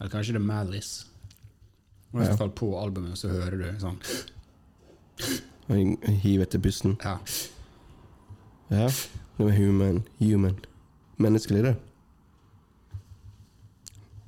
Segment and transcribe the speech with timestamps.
[0.00, 1.06] Eller kanskje det er Malice.
[2.12, 3.98] Og I hvert fall på albumet så hører du sånn
[5.68, 6.96] Og hiver etter pusten.
[7.02, 7.16] Ja.
[8.70, 8.86] Ja.
[9.36, 10.02] Det var human.
[10.20, 10.56] Human.
[11.20, 11.74] Menneskelig, det.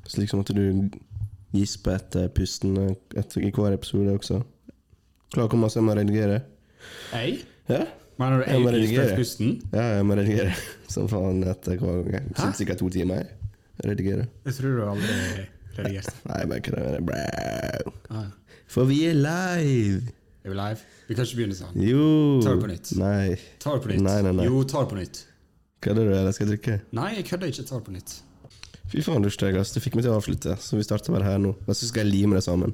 [0.08, 0.88] Slik som at du
[1.52, 2.76] gisper etter pusten
[3.16, 4.40] etter, i hver episode også.
[5.34, 6.40] Klar hvor masse jeg må redigere.
[7.12, 7.40] Jeg?
[7.68, 7.84] Ja,
[8.18, 9.18] Mener du Jeg må redigere.
[9.72, 10.54] ja jeg må redigere
[10.92, 12.32] som faen etter hver gang.
[12.56, 13.14] Sikkert to timer.
[13.22, 13.26] jeg.
[13.84, 14.26] Redigere.
[14.44, 15.44] Jeg tror du aldri
[15.86, 17.00] Nei, bare kødder.
[17.08, 17.92] Bro.
[18.10, 18.28] Ah,
[18.68, 20.14] For vi er live!
[20.44, 20.78] er vi live?
[21.08, 21.74] Vi kan ikke begynne sånn.
[21.82, 22.04] Jo!
[22.44, 22.92] Ta det på nytt.
[23.00, 23.36] Nei.
[23.60, 24.02] Ta det på nytt.
[24.04, 24.46] Nei, nei, nei.
[24.48, 25.20] Jo, ta det på nytt.
[25.84, 26.78] Kødder du, eller skal jeg drikke?
[26.96, 27.64] Nei, jeg kødder ikke.
[27.68, 28.14] Ta det på nytt.
[28.88, 29.74] Fy faen, du steg, ass.
[29.76, 31.52] Du fikk meg til å avslutte, så vi starter bare her nå.
[31.66, 32.72] Men så skal jeg lime det sammen.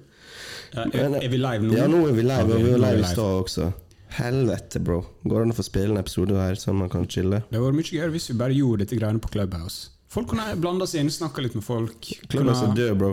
[0.75, 1.75] Ja, er, er vi live nå?
[1.75, 3.73] Ja, nå er vi live, og vi var er live i stad også.
[4.15, 5.01] Helvete, bro.
[5.27, 7.41] Går det an å få spille en episode her, sånn man kan chille?
[7.49, 9.91] Det hadde vært mye gøyere hvis vi bare gjorde dette greiene på Clubhouse.
[10.15, 12.11] Folk kunne blanda seg inn, snakka litt med folk.
[12.31, 13.13] Klubben er død, bro.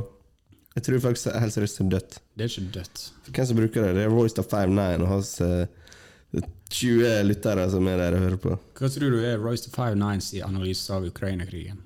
[0.76, 2.18] Jeg tror faktisk helt seriøst det er dødt.
[2.38, 3.05] Det er ikke dødt.
[3.28, 3.94] Hvem som bruker det?
[3.98, 5.66] Det er Royster 59 og hans uh,
[6.72, 8.58] 20 lyttere som er der og hører på.
[8.80, 11.81] Hva tror du er Royce to 59 i analyse av Ukraina-krigen?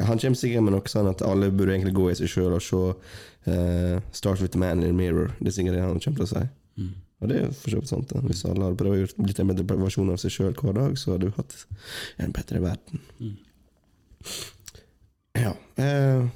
[0.00, 2.64] Han kommer sikkert med noe sånn at alle burde egentlig gå i seg sjøl og
[2.64, 5.34] se uh, Start with the man in the mirror.
[5.38, 6.44] Det er sikkert det han kommer til å si.
[6.80, 6.94] Mm.
[7.22, 8.10] Og det er for så vidt sant.
[8.10, 8.24] da.
[8.24, 10.96] Hvis alle hadde prøvd å gjøre litt en bedre versjon av seg sjøl hver dag,
[10.98, 11.58] så hadde vi hatt
[12.24, 13.04] en bedre verden.
[13.20, 13.36] Mm.
[15.34, 16.26] Ja eh.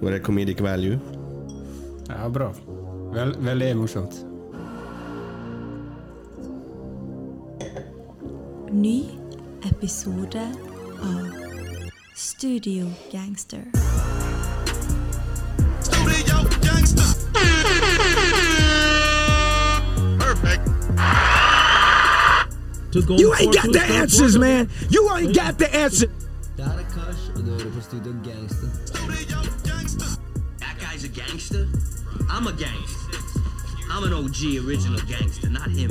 [0.00, 0.98] Var det comedic value?
[2.08, 2.54] Ja, bra.
[3.14, 4.24] Vel, veldig morsomt.
[8.70, 9.04] Ny
[9.62, 10.48] episode
[11.02, 11.28] av
[12.14, 13.89] Studio Gangster.
[22.94, 24.68] You ain't got the answers, man.
[24.90, 26.08] You ain't got the answer.
[26.56, 27.80] Det her er Kash, og du hører på
[28.24, 28.66] Gangster.
[30.60, 31.66] That guy's a gangster.
[32.28, 33.18] I'm a gangster.
[33.90, 35.90] I'm an OG original gangster, not him.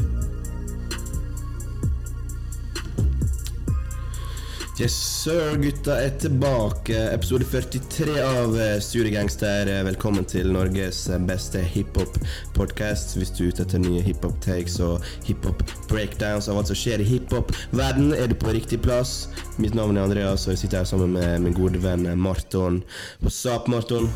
[4.80, 6.96] Yes sir, gutta er tilbake.
[7.12, 9.68] Episode 43 av eh, Studiegangster.
[9.68, 13.18] Eh, Velkommen til Norges eh, beste hiphop-podkast.
[13.20, 18.14] Hvis du er ute etter nye hiphop-takes og hiphop-breakdowns av alt som skjer i hiphop-verden,
[18.16, 19.28] er du på riktig plass.
[19.60, 22.80] Mitt navn er Andreas, og jeg sitter her sammen med min gode venn Marton.
[23.20, 24.08] What's up, Marton?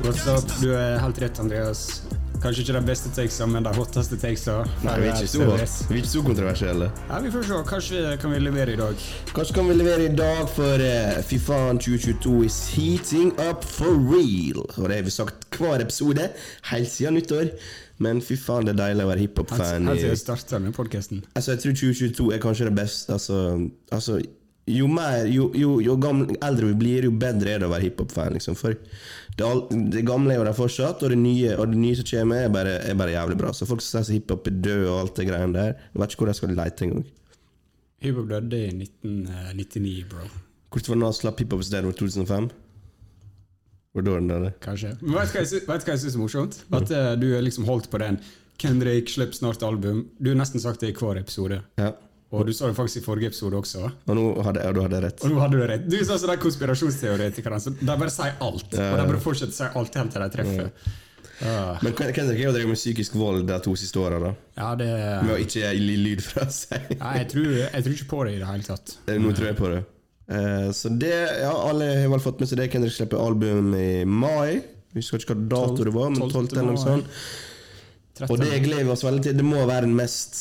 [0.00, 0.48] What's up?
[0.64, 1.90] Du er helt rett, Andreas.
[2.42, 4.56] Kanskje ikke den beste takesa, men den hotteste takesa.
[4.82, 5.44] Nei, vi er ikke så,
[5.86, 6.88] vi er ikke så kontroversielle.
[7.06, 7.58] Ja, vi får se.
[7.68, 9.04] Kanskje kan vi levere i dag.
[9.30, 13.94] Kanskje kan vi levere i dag, for uh, fy faen, 2022 is heating up for
[13.94, 14.64] real.
[14.74, 16.26] Og det har vi sagt hver episode,
[16.72, 17.54] helt siden nyttår.
[18.02, 19.90] Men fy faen, det er deilig å være hiphop-fan.
[19.92, 21.22] helt jeg starta med podkasten.
[21.36, 23.20] Altså, jeg tror 2022 er kanskje det beste.
[23.20, 23.42] Altså,
[23.94, 24.18] altså
[24.66, 27.88] jo, mer, jo, jo, jo gamle, eldre vi blir, jo bedre er det å være
[27.88, 28.34] hiphop-fan.
[28.34, 28.58] Liksom.
[28.58, 28.74] For
[29.38, 29.48] det,
[29.94, 32.52] det gamle er jo der fortsatt, og det nye, og det nye som kommer, er
[32.52, 33.52] bare, er bare jævlig bra.
[33.56, 36.24] Så folk som sier hiphop er død og alt det greiene der, jeg vet ikke
[36.24, 37.06] hvor de skal lete engang.
[38.02, 40.26] Hiphop døde i 1999, bro.
[40.72, 42.50] Hvordan var det når slapp hiphop over 2005?
[43.92, 44.52] Hvor da den det?
[44.64, 44.94] Kanskje.
[45.02, 46.62] Men vet du hva jeg syns er morsomt?
[46.72, 48.16] At uh, du liksom holdt på den.
[48.60, 50.06] Kendrick slipper snart album.
[50.18, 51.60] Du har nesten sagt det i hver episode.
[51.80, 51.92] Ja.
[52.32, 53.86] Og du sa det faktisk i forrige episode også.
[54.08, 55.20] Og nå hadde jeg, du hadde rett.
[55.20, 55.82] Og nå hadde du rett.
[55.84, 57.60] Du sa sånn de konspirasjonsteoretikerne.
[57.60, 58.68] Så de bare sier alt.
[58.72, 60.92] Og de bare fortsetter å si alt helt til de treffer.
[61.42, 64.90] Ja, Men Kendrick har jo drevet med psykisk vold de to siste åra, ja det
[65.26, 66.92] Med å ikke gi lyd fra seg.
[67.00, 68.94] Nei, jeg tror, jeg tror ikke på det i det hele tatt.
[69.10, 69.80] Nå tror jeg på det.
[70.32, 72.68] Uh, så det, ja, alle har vel fått med seg det.
[72.72, 74.62] Kendrick slipper album i mai.
[74.92, 76.52] Jeg husker ikke hva dato det var, men 12.
[76.52, 77.10] eller noe sånt.
[78.28, 79.36] Og det gleder vi oss veldig til.
[79.40, 80.36] Det må være den mest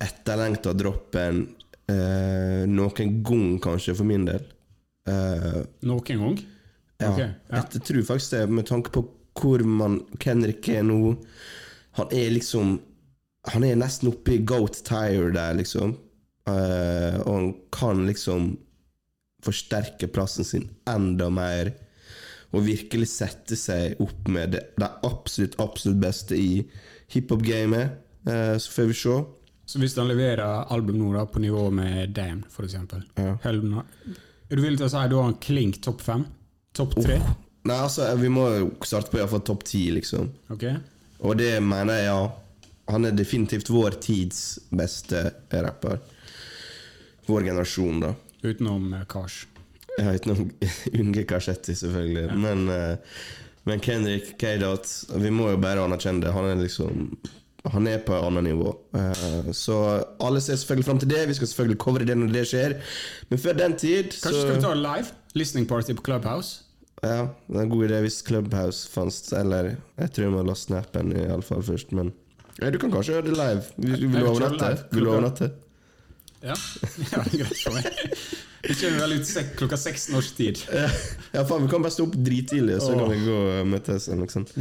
[0.00, 1.42] etterlengta droppen
[1.90, 4.44] eh, noen gang, kanskje, for min del.
[5.08, 6.38] Eh, Noen gang?
[7.00, 7.64] ja, Okay, ja.
[7.72, 9.06] Jeg tror faktisk det, med tanke på
[9.40, 11.14] hvor man Kenrik er nå.
[11.96, 12.80] Han er liksom
[13.48, 15.94] Han er nesten oppe i goat tire der, liksom.
[16.44, 18.50] Eh, og han kan liksom
[19.40, 21.70] forsterke plassen sin enda mer.
[22.52, 26.66] Og virkelig sette seg opp med det, det absolutt, absolutt beste i
[27.14, 27.96] hiphop-gamet.
[28.28, 29.16] Eh, så får vi se.
[29.70, 33.36] Så hvis han leverer album nå da på nivå med Damn, for eksempel Ja.
[33.44, 36.24] Helden Er du villig til å si du har en klink topp fem?
[36.74, 37.20] Topp tre?
[37.70, 40.26] Nei, altså, vi må jo starte på iallfall topp ti, liksom.
[40.50, 40.64] Ok?
[41.20, 42.66] Og det mener jeg, ja.
[42.90, 44.42] Han er definitivt vår tids
[44.74, 45.22] beste
[45.52, 46.00] rapper.
[47.28, 48.14] Vår generasjon, da.
[48.42, 49.44] Utenom eh, Kars.
[50.00, 50.48] Ja, utenom
[51.04, 52.26] unge Karsetti, selvfølgelig.
[52.42, 53.20] Men, uh,
[53.70, 54.88] men Kendrick K-Dot
[55.20, 56.34] Vi må jo bare anerkjenne det.
[56.34, 57.12] Han er liksom
[57.68, 58.72] han er på et annet nivå.
[58.96, 59.76] Eh, så
[60.22, 61.26] alle ser selvfølgelig fram til det.
[61.28, 62.76] Vi skal selvfølgelig covre det når det skjer.
[63.28, 65.14] Men før den tid så Kanskje skal vi ta live?
[65.34, 66.62] Listening party på Clubhouse?
[67.02, 69.32] Ja, det er en god idé hvis Clubhouse fantes.
[69.36, 72.12] Eller jeg tror jeg må laste ned appen i alle fall først, men
[72.60, 73.62] ja, du kan kanskje gjøre det live.
[73.76, 74.84] Vil, vil du overnatte?
[74.92, 75.50] Vil du overnatte?
[76.40, 76.56] Ja,
[77.12, 77.86] ja det er greit for meg.
[78.60, 80.60] Vi kommer vel ut klokka seks norsk tid.
[80.68, 84.08] Ja, faen, vi kan bare stå opp drittidlig, og så kan vi gå og møtes.
[84.10, 84.52] Eller noe sånt.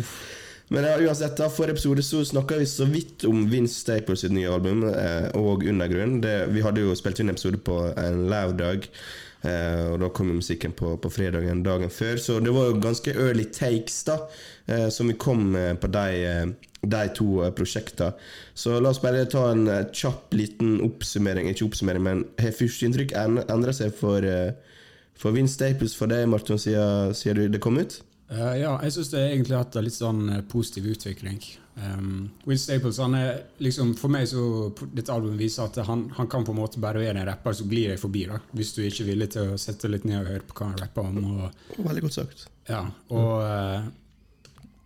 [0.70, 4.34] Men ja, uansett, da, forrige episode så snakka vi så vidt om Vince Staples sitt
[4.36, 6.20] nye album eh, og Undergrunn.
[6.22, 8.86] Det, vi hadde jo spilt inn episode på en lørdag,
[9.50, 12.22] eh, og da kom musikken på, på fredagen dagen før.
[12.22, 14.20] Så det var jo ganske early takes da,
[14.70, 18.12] eh, som vi kom på de, eh, de to eh, prosjektene.
[18.54, 21.50] Så la oss bare ta en eh, kjapp liten oppsummering.
[21.50, 24.54] Ikke oppsummering, men har førsteinntrykk en- endra seg for, eh,
[25.18, 28.04] for Vince Staples for deg, Martin, siden, siden det kom ut?
[28.30, 31.40] Eh, ja, jeg syns det egentlig har hatt en litt sånn eh, positiv utvikling.
[31.80, 34.42] Um, Will Staples han er liksom, For meg så
[34.92, 37.70] dette albumet viser at han, han kan på en måte bare være en rapper som
[37.72, 38.26] glir deg forbi.
[38.30, 40.70] da Hvis du ikke er villig til å sette litt ned og høre på hva
[40.74, 41.32] han rapper om.
[41.32, 42.46] Og, Veldig godt sagt.
[42.70, 42.84] ja,
[43.16, 43.90] og uh,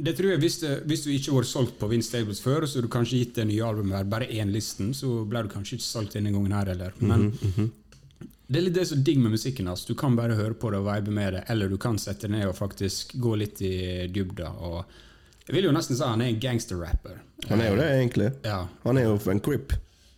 [0.04, 2.82] det tror jeg Hvis, det, hvis du ikke var solgt på Vince Stables før, så
[2.82, 5.90] du kanskje gitt det nye albumet her bare én listen, så ble du kanskje ikke
[5.90, 6.96] solgt denne gangen her heller.
[7.02, 7.28] Men
[8.54, 9.86] det er litt det som er digg med musikken hans.
[9.90, 12.36] Du kan bare høre på det og vibe med det, eller du kan sette deg
[12.36, 14.52] ned og faktisk gå litt i dybda.
[15.48, 17.18] Jeg vil jo nesten si han er en gangsterrapper.
[17.50, 18.30] Han er jo det, egentlig.
[18.46, 19.74] Ja, Han er jo en crip.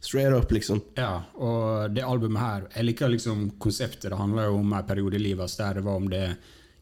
[0.05, 0.83] Straight up, liksom.
[0.93, 4.11] ja, og det albumet her Jeg liker liksom konseptet.
[4.11, 6.25] Det handler jo om en periode i livet der det var om det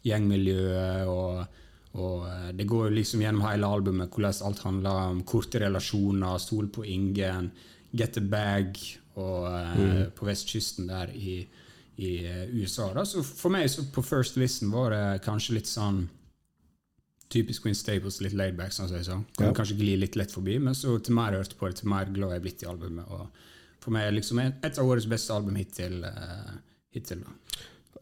[0.04, 1.46] gjengmiljøet og
[1.94, 6.68] og eh, det går liksom gjennom hele albumet hvordan alt handler om korte relasjoner, stol
[6.74, 7.52] på ingen,
[7.94, 8.80] get a bag
[9.19, 9.45] og
[9.77, 10.12] mm.
[10.18, 11.44] på vestkysten der i,
[12.01, 12.89] i eh, USA.
[12.95, 13.06] Da.
[13.06, 16.07] Så for meg så på first listen var det kanskje litt sånn
[17.33, 19.18] typisk Queen Staples, litt laidback, sånn som jeg sa.
[19.38, 19.54] Kan Ja.
[19.57, 22.06] kanskje gli litt lett forbi, men så til mer jeg hørte på det, til mer
[22.06, 23.10] glad jeg er blitt i albumet.
[23.10, 23.27] Og
[23.81, 26.04] for meg er liksom et av årets beste album hittil.
[26.06, 26.54] Uh,
[26.94, 27.33] hittil da.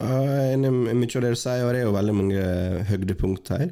[0.02, 2.44] Uh, mye av det du sier, og det er jo veldig mange
[2.90, 3.72] høydepunkt her.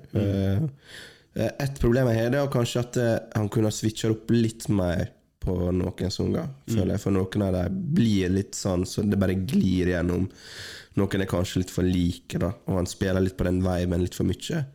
[1.39, 4.65] Eh, Et problem jeg har, er kanskje at eh, han kunne ha switcha opp litt
[4.73, 5.11] mer
[5.43, 6.49] på noen sanger.
[6.69, 10.27] Føler jeg, For noen av dem blir litt sånn så det bare glir gjennom.
[10.99, 14.17] Noen er kanskje litt for like, da, og han spiller litt på den viben litt
[14.17, 14.65] for mye.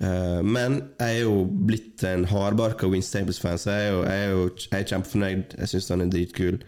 [0.00, 4.22] Uh, men jeg er jo blitt en hardbarka Win Staples-fan, så jeg er jo, jeg
[4.22, 5.58] er jo jeg er kjempefornøyd.
[5.58, 6.60] Jeg syns han er dritkul.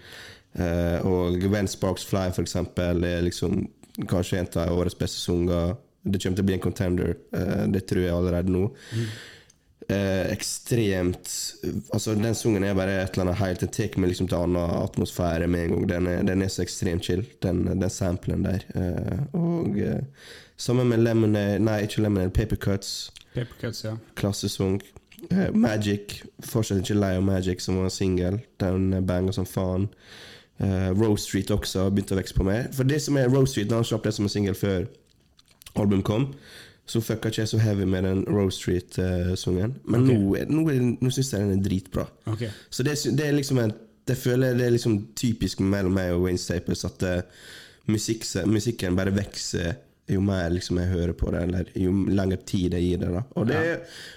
[0.52, 3.64] Uh, og When Sparks Fly, for eksempel, er liksom
[4.10, 5.78] kanskje en av årets beste sanger.
[6.02, 8.66] Det kommer til å bli en contender, uh, det tror jeg allerede nå.
[9.88, 11.28] Eh, ekstremt
[11.92, 14.54] Altså Den sangen er bare et eller annet helt Den tar meg liksom til en
[14.54, 15.88] annen atmosfære med en gang.
[15.88, 18.62] Den er, den er så ekstremt chill, den, den samplen der.
[18.78, 20.04] Eh, og eh,
[20.56, 23.12] sammen med Lemonade Nei, ikke Lemonade, Paper Cuts.
[23.34, 23.96] Paper Cuts, ja.
[24.14, 24.80] Klassesang.
[25.30, 26.22] Eh, Magic.
[26.46, 28.40] Fortsatt ikke lei av Magic, som var singel.
[28.62, 29.88] Den banger som faen.
[30.62, 32.70] Eh, Rose Street også har begynt å vokse på meg.
[32.76, 34.86] For det som er Rose Street, da han slapp det som en singel før
[35.74, 36.30] album kom,
[36.86, 39.76] så fucka ikke jeg så heavy med den Rose Street-sangen.
[39.84, 40.44] Men okay.
[40.50, 42.06] nå, nå, nå syns jeg den er dritbra.
[42.34, 42.50] Okay.
[42.70, 43.74] Så det, det er liksom en
[44.08, 47.20] det føler det er liksom typisk mellom meg og Wayne Staples at uh,
[47.90, 49.76] musikk, musikken bare vokser
[50.10, 53.12] jo mer liksom jeg hører på det, eller jo lengre tid jeg gir det.
[53.14, 53.60] da Og det,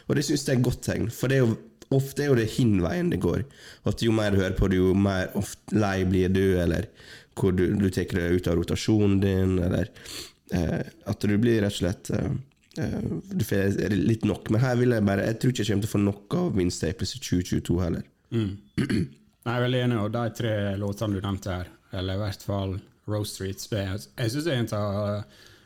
[0.07, 1.56] og det syns jeg er et godt tegn, for det er jo
[1.94, 3.44] ofte er jo det hinveien det går.
[3.88, 6.89] At jo mer du hører på det, jo mer ofte lei blir du, eller
[7.38, 9.91] hvor du, du tar det ut av rotasjonen din, eller
[10.56, 12.34] eh, at du blir rett og slett eh,
[12.75, 14.50] Du får litt nok.
[14.51, 16.60] Men her vil jeg bare Jeg tror ikke jeg kommer til å få nok av
[16.60, 18.03] min Staples i 2022 heller.
[18.36, 18.48] Nei,
[19.46, 22.72] Jeg er veldig enig, og de tre låtene du nevnte her, eller i hvert fall
[23.05, 25.25] Rose Streets, jeg syns det er en av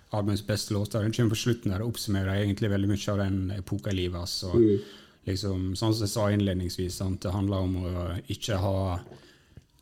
[0.10, 1.06] albumets beste låter.
[1.06, 4.20] Den kommer på slutten der og oppsummerer egentlig veldig mye av den epoka i livet
[4.20, 4.36] hans.
[4.52, 4.82] Mm.
[5.30, 7.22] Liksom, sånn som jeg sa innledningsvis, sant?
[7.24, 8.76] det handler om å ikke ha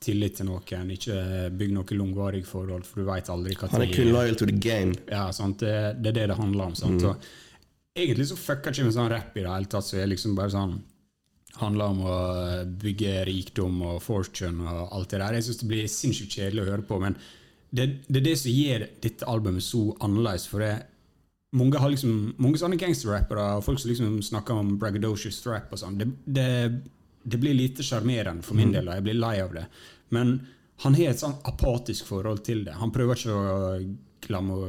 [0.03, 1.17] tillit til noen, ikke
[1.57, 4.57] bygge noe langvarig forhold, for du veit aldri hva Han er kun loyal to the
[4.57, 4.93] game.
[5.09, 5.63] ja, sant?
[5.63, 6.75] Det, det er det det handler om.
[6.77, 7.03] Sant?
[7.03, 10.37] Og egentlig så fucker ikke med sånn rap i det hele tatt, så er liksom
[10.37, 10.77] bare sånn
[11.57, 12.17] handler om å
[12.81, 15.37] bygge rikdom og fortune og alt det der.
[15.37, 17.17] Jeg syns det blir sinnssykt kjedelig å høre på, men
[17.73, 20.45] det, det er det som gjør dette albumet så annerledes.
[20.51, 20.73] For det,
[21.57, 25.81] mange har liksom Mange sånne gangsterrappere og folk som liksom snakker om braggadocious rap og
[25.81, 26.47] sånn, det, det,
[27.27, 29.65] det blir lite sjarmerende for min del, og jeg blir lei av det.
[30.15, 30.37] Men
[30.83, 32.75] han har et sånn apatisk forhold til det.
[32.79, 33.71] Han prøver ikke å
[34.27, 34.59] glemme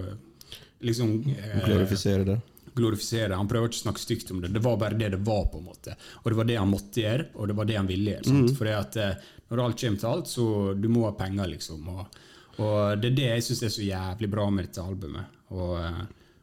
[0.88, 2.38] liksom eh, Glorifisere det.
[2.78, 3.34] glorifisere.
[3.38, 4.50] Han prøver ikke å snakke stygt om det.
[4.54, 5.44] Det var bare det det var.
[5.52, 5.94] på en måte.
[6.22, 8.34] Og det var det han måtte gjøre, og det var det han ville gjøre.
[8.48, 10.44] For Fordi at eh, Når alt kommer til alt, så
[10.76, 11.86] du må ha penger, liksom.
[11.88, 12.18] Og,
[12.60, 15.38] og det er det jeg syns er så jævlig bra med dette albumet.
[15.56, 16.02] Og eh,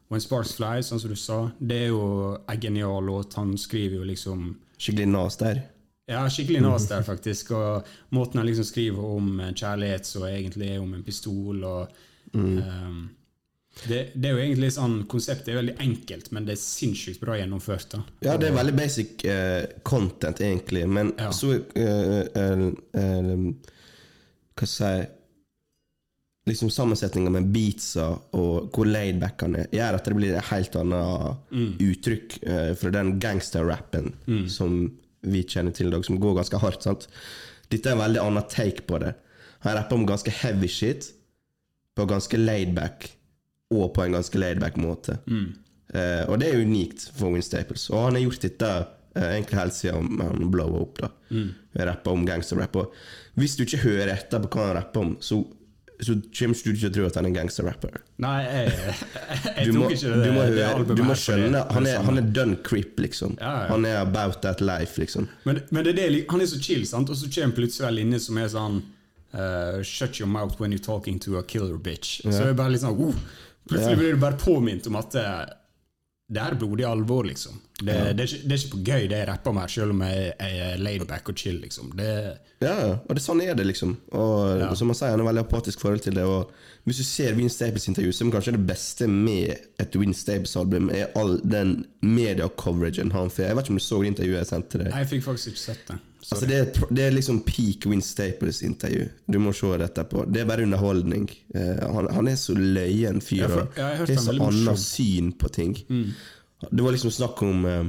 [0.09, 2.01] When Sparks Fly, sånn som du sa, det er jo
[2.37, 3.33] en genial låt.
[3.39, 5.61] Han skriver jo liksom Skikkelig nas der.
[6.05, 7.51] Ja, skikkelig nas der, faktisk.
[7.57, 11.63] Og måten han liksom skriver om eh, kjærlighet som egentlig er om en pistol.
[11.65, 12.99] og ehm,
[13.87, 17.39] det, det er jo egentlig sånn, Konseptet er veldig enkelt, men det er sinnssykt bra
[17.39, 17.89] gjennomført.
[17.97, 18.03] da.
[18.27, 21.31] Ja, det er veldig basic uh, content, egentlig, men Ja.
[21.35, 23.51] så uh, uh,
[24.55, 25.11] Hva skal jeg si
[26.45, 28.03] Liksom Sammensetninga med beatsa
[28.37, 32.91] og hvor laidback han er, gjør at det blir et helt annet uttrykk eh, fra
[32.93, 34.11] den gangsterrappen
[34.53, 34.75] som
[35.25, 36.85] vi kjenner til i dag, som går ganske hardt.
[36.85, 37.07] sant?
[37.71, 39.13] Dette er en veldig annen take på det.
[39.65, 41.09] Han rapper om ganske heavy shit
[41.95, 43.09] på ganske laidback,
[43.73, 45.17] og på en ganske laidback måte.
[45.95, 47.87] Eh, og det er unikt for Win Staples.
[47.89, 48.71] Og han har gjort dette
[49.15, 51.01] eh, egentlig helt siden han blowa opp.
[51.01, 51.09] da
[51.89, 52.75] Rapper om gangsterrap.
[52.75, 52.93] Og
[53.39, 55.41] hvis du ikke hører etter på hva han rapper om, så,
[56.05, 57.97] så kommer du ikke til tro at han er gangsterrapper.
[58.23, 58.95] Nei, jeg, jeg
[59.65, 62.01] jeg må, tok ikke det, du må, det albumet du må det- skjønne Han er,
[62.07, 63.37] han er done creep, liksom.
[63.41, 63.69] Ja, ja.
[63.73, 65.27] Han er about that life, liksom.
[65.43, 67.09] Men, men det er det, han er så chill, sant?
[67.09, 68.79] og så kommer plutselig en linje som er sånn
[69.35, 72.21] uh, Shut your mouth when you're talking to a killer bitch.
[72.23, 73.13] Så det er bare litt sånn uh,
[73.69, 75.39] Plutselig blir du bare påminnet om at eh,
[76.27, 77.59] det er blodig alvor, liksom.
[77.77, 79.99] Det, det, er det er ikke på gøy, det jeg rapper om her, selv om
[80.01, 81.91] jeg, jeg er laidback og chill, liksom.
[81.97, 82.07] Det,
[82.63, 83.93] Ja, ja, og det, sånn er det, liksom.
[84.17, 86.23] Og som han sier, han har veldig apatisk forhold til det.
[86.25, 86.49] Og
[86.89, 89.53] hvis du ser Win Staples intervju, som kanskje er det beste med
[89.83, 93.51] et Win Staples-album, er all den media-coveragen han får.
[93.51, 94.89] Jeg vet ikke om du så det intervjuet jeg sendte deg.
[94.95, 96.01] Nei, jeg fikk faktisk ikke sett det.
[96.31, 99.03] Altså det, er, det er liksom peak Win Staples-intervju.
[99.29, 100.23] Du må se det etterpå.
[100.33, 101.27] Det er bare underholdning.
[101.53, 103.43] Uh, han, han er så løyen fyr.
[103.43, 105.75] Ja, for- og ja, har det så annet syn på ting.
[106.71, 107.85] Det var liksom snakk om uh,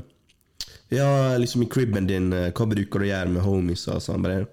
[0.93, 3.87] Ja, liksom i cribben din, uh, hva bruker du å gjøre med homies?
[3.89, 4.45] Og så han bare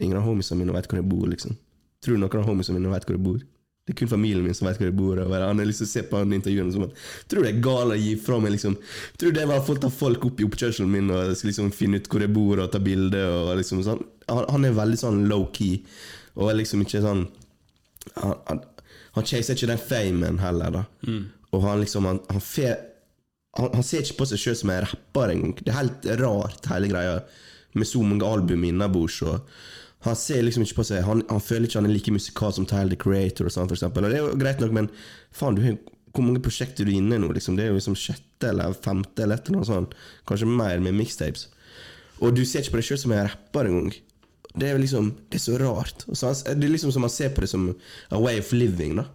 [0.00, 1.56] Ingen av homiesene mine vet hvor jeg bor, liksom.
[2.04, 3.40] Tror du noen av homiesene mine vet hvor jeg bor?
[3.88, 5.16] Det er kun familien min som vet hvor jeg bor.
[5.24, 6.98] Og han har lyst til å se på han intervjuene som at
[7.32, 8.76] Tror det er galt å gi fra meg liksom
[9.16, 12.20] Tror det var å ta folk opp i oppkjørselen min og liksom finne ut hvor
[12.20, 15.80] jeg bor og ta bilde og liksom sånn han, han er veldig sånn low-key
[16.36, 17.24] og er liksom ikke sånn
[18.18, 18.60] Han, han,
[19.16, 20.84] han chaser ikke den famen heller, da.
[21.52, 22.70] Og han liksom Han, han, fe,
[23.58, 25.56] han, han ser ikke på seg sjøl som en rapper engang.
[25.58, 27.18] Det er helt rart, hele greia,
[27.74, 29.18] med så mange album innabords.
[29.22, 29.40] og
[30.06, 32.66] Han ser liksom ikke på seg Han, han føler ikke han er like musikal som
[32.70, 34.06] Tyler the Creator og sånn, for eksempel.
[34.06, 34.90] Og det er jo greit nok, men
[35.34, 35.64] faen, du
[36.14, 37.30] hvor mange prosjekter er du inne i nå?
[37.34, 37.56] Liksom?
[37.58, 39.96] Det er jo liksom sjette eller femte eller et eller annet sånt.
[40.28, 41.46] Kanskje mer med mixtapes.
[42.18, 43.92] Og du ser ikke på deg sjøl som en rapper engang.
[44.58, 46.06] Det er liksom Det er så rart.
[46.08, 47.68] Så han, det er liksom som man ser på det som
[48.10, 49.06] a way of living, da.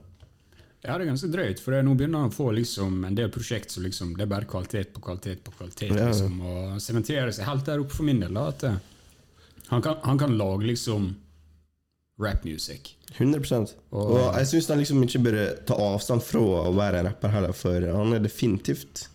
[0.83, 3.29] Ja, det er ganske drøyt, for det nå begynner han å få liksom en del
[3.31, 5.93] prosjekt som liksom, det er bare kvalitet på kvalitet på kvalitet.
[5.95, 8.35] Liksom, og sementerer seg helt der oppe for min del.
[8.35, 8.81] Da, at eh,
[9.73, 11.11] han, kan, han kan lage liksom
[12.21, 12.93] rap music.
[13.17, 17.33] 100% Og, jeg syns han liksom ikke burde ta avstand fra å være en rapper
[17.33, 19.07] heller, for han er definitivt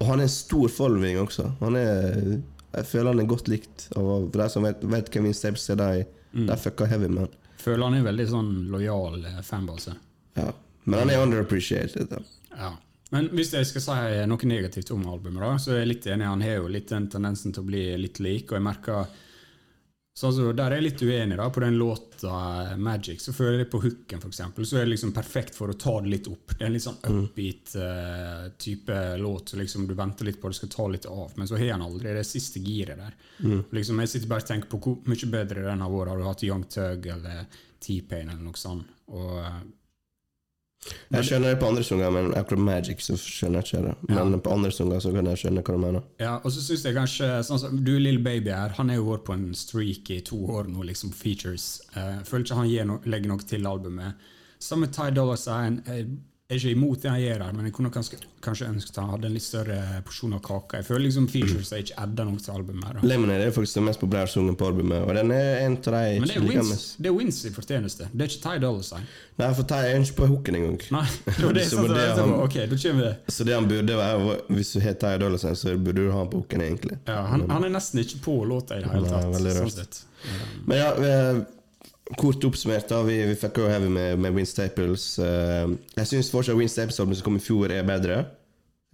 [0.00, 1.48] Og han er en stor following også.
[1.60, 2.40] Han er
[2.76, 5.80] Jeg føler han er godt likt av de som vet, vet hvem Vince Staples er.
[5.82, 6.06] De,
[6.36, 6.46] Mm.
[6.50, 7.36] de fucker heavy med han.
[7.62, 9.94] Føler han er veldig sånn lojal eh, fanbase.
[10.36, 10.50] Ja.
[10.84, 12.10] Men han er underappreciated.
[12.10, 12.18] Da.
[12.52, 12.72] Ja.
[13.16, 16.28] Men hvis jeg skal si noe negativt om albumet, da, så er jeg litt enig.
[16.28, 19.06] Han har jo litt den tendensen til å bli litt lik, og jeg merker
[20.16, 23.20] så altså, Der er jeg litt uenig da, på den låta eh, Magic.
[23.20, 25.92] Så føler jeg på hooken, for eksempel, så er det liksom perfekt for å ta
[26.00, 26.54] det litt opp.
[26.54, 30.48] Det er en litt sånn upbeat uh, type låt, så liksom du venter litt på
[30.48, 33.18] det skal ta litt av, men så har han aldri det siste giret der.
[33.76, 36.12] Liksom, jeg sitter bare og tenker på hvor mye bedre den har vært.
[36.14, 37.44] Har du hatt Young Tug eller
[37.84, 38.96] T-Pain eller noe sånt?
[39.12, 39.60] Og eh,
[41.14, 43.94] Jeg skjønner det på andre sanger, men akkurat Magic så skjønner jeg ikke det.
[44.12, 46.06] Men på andre sanger så kan jeg skjønne hva du mener.
[46.22, 49.10] Ja, og så synes jeg kanskje sånn som Du Lille Baby her, han har jo
[49.10, 51.82] vært på en streak i to år nå, liksom, features.
[51.96, 54.26] Jeg føler ikke han no legger noe til albumet.
[54.62, 55.80] Samme Ty Dolla Sign.
[56.46, 59.26] Er ikke imot det han gjør her, men jeg kunne kanskje, kanskje ønsket han hadde
[59.26, 60.78] en litt større porsjon av kaka.
[60.78, 62.84] Jeg føler liksom features er ikke adda noe til albumet.
[62.86, 63.00] her.
[63.02, 66.20] Lemonade er faktisk den mest populære sangen på albumet, og den er en av de
[66.20, 66.92] Men det ikke er liker Wins, mest.
[67.02, 68.06] det er Wins i fortjeneste.
[68.12, 69.08] Det er ikke Ty Dolla Sign.
[69.42, 70.78] Nei, for Ty er ikke på hooken engang.
[70.94, 73.12] Nei, det er Så det det, det.
[73.34, 76.22] Så det han burde være Hvis du har Ty Dolla Sign, så burde du ha
[76.22, 77.00] han på hooken, egentlig.
[77.10, 79.34] Ja, han, han er nesten ikke på låta i det hele Nei, tatt.
[79.34, 80.02] veldig sånn sett.
[80.66, 81.42] Men ja, eh,
[82.14, 83.02] kort oppsummert, da.
[83.06, 85.16] Vi, vi fikk jo heavy med, med Win Staples.
[85.18, 88.22] Uh, jeg syns fortsatt Win Staples-albumet som kom i fjor, er bedre.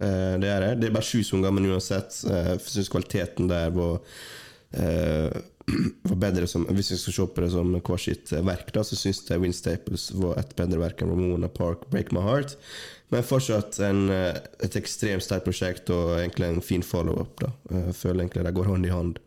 [0.01, 0.71] Uh, det er det.
[0.81, 2.23] Det er bare sju sanger, men uansett.
[2.25, 5.41] uh, syns kvaliteten der var uh,
[6.09, 8.97] var bedre som Hvis vi skal se på det som hver sitt verk, da, så
[8.99, 12.57] syns jeg Win Staples var et bedre verk enn Ramona Park, Break My Heart.
[13.13, 17.37] Men fortsatt en, et ekstremt sterkt prosjekt og egentlig en fin follow-up.
[17.45, 19.21] da Jeg føler egentlig de går hånd i hånd.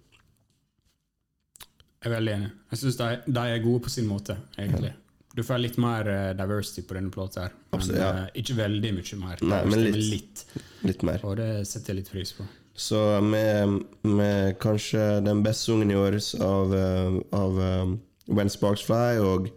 [2.06, 2.48] Jeg er veldig enig.
[2.70, 4.92] Jeg syns de, de er gode på sin måte, egentlig.
[5.34, 7.56] Du får litt mer eh, diversity på denne plata, her.
[7.66, 8.10] men Absolutt, ja.
[8.20, 9.42] eh, ikke veldig mye mer.
[9.42, 9.98] Nei, men litt.
[10.12, 10.44] litt.
[10.86, 11.24] Litt mer.
[11.26, 12.46] Og det setter jeg litt pris på.
[12.78, 13.74] Så med,
[14.06, 17.98] med kanskje den beste sungen i år av, eh, av um,
[18.30, 19.50] When Sparks Fly og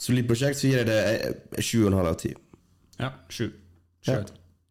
[0.00, 2.40] solid prosjekt, så gir jeg det eh, sju og en halv av 10.
[2.96, 3.50] Ja, sju.
[4.08, 4.14] Sju.
[4.14, 4.22] Ja.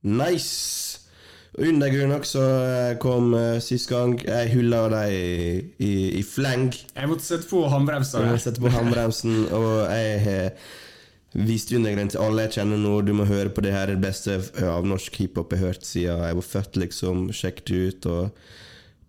[0.02, 0.87] Nice!
[1.58, 4.14] Undergrunn også eh, kom uh, sist gang.
[4.22, 6.70] Jeg hylla deg i, i, i fleng.
[6.94, 8.28] Jeg måtte sette på håndbremsen.
[8.30, 10.52] Jeg sette på håndbremsen, og jeg har
[11.48, 12.94] vist undergrunnen til alle jeg kjenner nå.
[13.06, 14.38] Du må høre på det her, det beste
[14.70, 17.28] av norsk hiphop jeg har hørt siden jeg var født, liksom.
[17.34, 18.10] Sjekk det ut.
[18.14, 18.54] og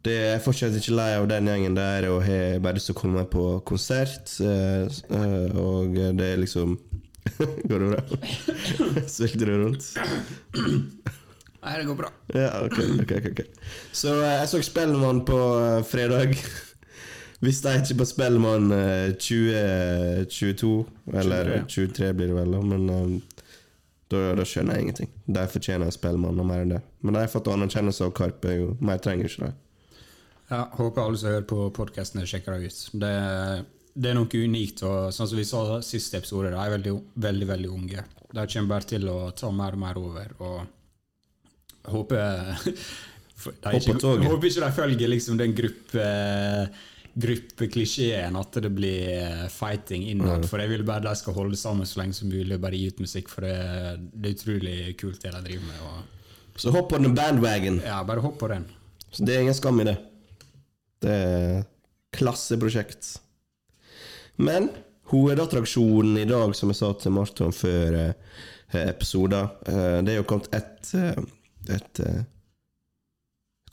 [0.07, 2.97] det jeg er fortsatt ikke lei av den gjengen der, og har bare lyst til
[2.97, 4.33] å komme meg på konsert.
[4.41, 6.79] eh, eh, og det er liksom
[7.69, 8.21] Går det bra?
[9.13, 9.91] Svelger du rundt?
[11.65, 12.11] Nei, det går bra.
[12.35, 13.41] Ja, ok, ok, ok.
[13.93, 16.37] Så eh, jeg så Spellemann på eh, fredag.
[17.43, 20.71] Hvis jeg ikke på Spellemann eh, 2022,
[21.15, 21.89] eller 23.
[21.95, 23.43] 23 blir det vel, men eh,
[24.11, 25.11] da, da skjønner jeg ingenting.
[25.27, 26.83] De fortjener Spellemann og mer enn det.
[27.03, 28.71] Men de har fått anerkjennelse av Karpe, jo.
[28.81, 29.53] mer trenger ikke de.
[30.49, 32.85] Ja, håper alle som hører på podkasten, sjekker det ut.
[33.03, 33.13] Det,
[33.99, 34.83] det er noe unikt.
[34.87, 36.95] og Sånn som vi sa siste episode, de er veldig,
[37.29, 38.07] veldig veldig unge.
[38.33, 40.35] De kommer bare til å ta mer og mer over.
[40.39, 40.78] og
[41.93, 42.55] Håper
[43.79, 43.97] ikke.
[44.29, 46.07] Håper ikke de følger liksom den gruppe
[47.19, 50.47] gruppeklisjeen at det blir eh, fighting innad.
[50.47, 52.93] For jeg vil bare de skal holde sammen så lenge som mulig og bare gi
[52.93, 53.31] ut musikk.
[53.33, 53.55] For det,
[54.15, 55.81] det er utrolig kult, det de driver med.
[55.89, 57.81] Og, Så hopp på den bandwagon.
[57.87, 58.69] ja, Bare hopp på den.
[59.11, 59.97] Så det er ingen skam i det.
[61.03, 61.65] Det er
[62.15, 63.17] klasseprosjekt.
[64.39, 64.69] Men
[65.11, 68.39] hovedattraksjonen i dag, som jeg sa til Marton før eh,
[68.85, 71.19] episoden, eh, det er jo kommet ett eh,
[71.77, 72.21] et, eh,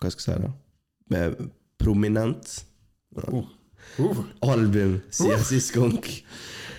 [0.02, 0.54] Hva skal jeg si, da?
[1.16, 2.56] Med prominent
[3.16, 3.46] Uh,
[4.00, 4.18] uh.
[4.42, 6.02] album siden sist gang.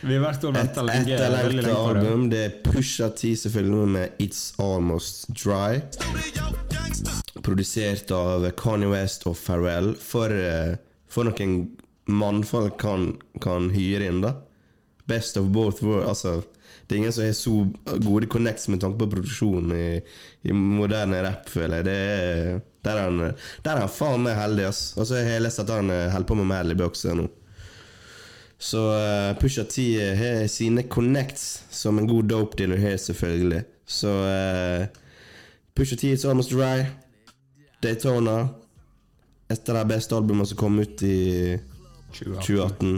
[0.03, 1.15] Vi har vært og venta lenge.
[1.15, 2.27] Et etterlengta album.
[2.31, 5.81] Det er Pusha T selvfølgelig med It's Almost Dry.
[7.47, 9.95] Produsert av Kanye West og Pharrell.
[9.97, 10.77] For, eh,
[11.09, 11.57] for noen
[12.07, 14.35] mannfolk kan, kan hyre inn, da.
[15.09, 16.09] Best of both worlds.
[16.13, 16.43] Altså,
[16.87, 17.53] det er ingen som har så
[18.05, 19.87] gode connects med tanke på produksjon i,
[20.47, 21.87] i moderne rap, føler jeg.
[21.89, 23.33] Det er, der er han,
[23.65, 24.83] der er han faen meg heldig, ass.
[24.95, 27.27] Og så har jeg lest at han eh, holder på med Madlib Boxer nå.
[28.59, 29.83] Så uh, Pusha T
[30.17, 33.65] har sine connects som en god dope dealer har, selvfølgelig.
[33.85, 34.87] Så uh,
[35.77, 36.87] Pusha T It's Almost Dry,
[37.83, 38.47] Daytona
[39.53, 41.59] Et av de beste albumene som kom ut i
[42.17, 42.97] 2018.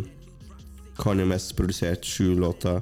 [0.97, 2.81] Kanye West produsert sju låter.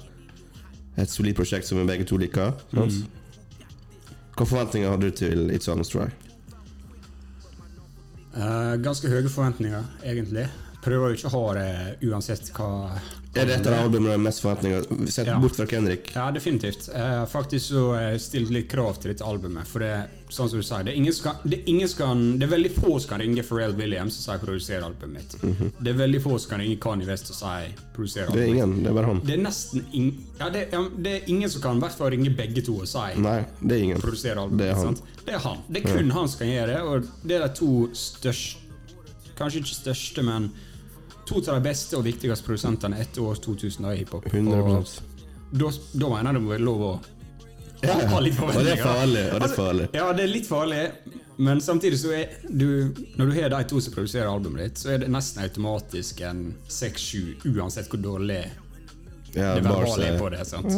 [0.97, 2.55] Et solid prosjekt som vi begge to liker.
[2.73, 3.03] Sant?
[4.37, 6.09] Hva forventninger hadde du til It's Almost Dry?
[8.37, 10.45] Uh, ganske høye forventninger, egentlig.
[10.85, 11.71] Prøver jo ikke å ha det
[12.07, 12.67] uansett hva
[13.37, 14.85] Er det et av albumene med mest forventninger?
[15.11, 15.39] Sett Ja.
[15.41, 16.13] bort fra Kendrick.
[16.15, 16.89] Ja, definitivt.
[16.93, 19.67] Uh, faktisk så har jeg stilt litt krav til dette albumet.
[19.67, 19.95] For det
[20.29, 22.71] sånn som du sier, det er ingen som det er, ingen som det er veldig
[22.75, 25.73] få som kan ringe Pharrell Williams og si 'produser albumet mitt'.
[25.79, 28.55] Det er veldig få som kan ringe Kanye West og si 'produser albumet Det er
[28.55, 29.21] ingen, det er bare han.
[29.25, 32.11] Det er nesten ing, ja, det, ja, det er ingen som kan i hvert fall
[32.11, 34.01] ringe begge to og si Nei, det er ingen.
[34.01, 34.59] produsere albumet.
[34.59, 34.95] Det er han.
[35.27, 35.59] Det er han.
[35.69, 38.63] Det er kun han som kan gjøre det, og det er de to største
[39.37, 40.51] Kanskje ikke største, men
[41.27, 44.27] to av de beste og viktigste produsentene etter år 2000 av hiphop.
[44.33, 44.87] 100 Og
[45.53, 46.93] da, da mener jeg det må være lov å
[47.83, 48.33] Ja, Og det er farlig.
[48.41, 49.89] Og det er Altså.
[49.95, 50.91] Ja, det er litt farlig,
[51.39, 54.95] men samtidig så er du Når du har de to som produserer albumet ditt, så
[54.95, 58.39] er det nesten automatisk en 6-7, uansett hvor dårlig
[59.37, 60.47] Ja, det verbale er er- på det.
[60.47, 60.73] sant?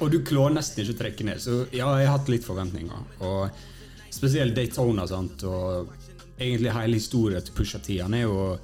[0.00, 1.38] Og du klarer nesten ikke å trekke ned.
[1.38, 3.04] Så ja, jeg har hatt litt forventninger.
[3.20, 3.50] Og
[4.10, 5.06] spesielt Daytona.
[5.06, 5.44] sant?
[5.44, 5.86] Og
[6.40, 7.98] egentlig hele historien til Pusha T.
[8.02, 8.58] Han er jo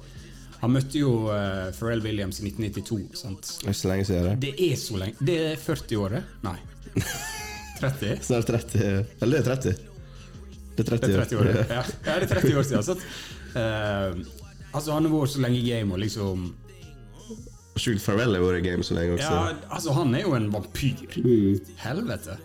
[0.61, 3.15] Han møtte jo uh, Pharrell Williams i 1992.
[3.15, 3.59] sant?
[3.61, 4.39] Det er så lenge siden.
[4.39, 4.55] det.
[4.57, 6.23] Det er så lenge Det er 40 året?
[6.43, 6.57] Nei.
[7.79, 8.23] 30?
[8.23, 9.75] Snart 30 Eller det er 30.
[10.75, 11.65] Det er 30, Det er 30 år, det.
[11.69, 11.83] ja.
[12.07, 12.83] ja, det er 30 år siden.
[12.83, 12.95] Så,
[13.55, 14.11] uh,
[14.75, 16.49] altså, han har vært så lenge i game og liksom
[17.75, 19.31] Sjukt Farrell har vært i game så lenge også.
[19.31, 21.01] Ja, altså, han er jo en vampyr.
[21.19, 21.57] Mm.
[21.83, 22.37] Helvete.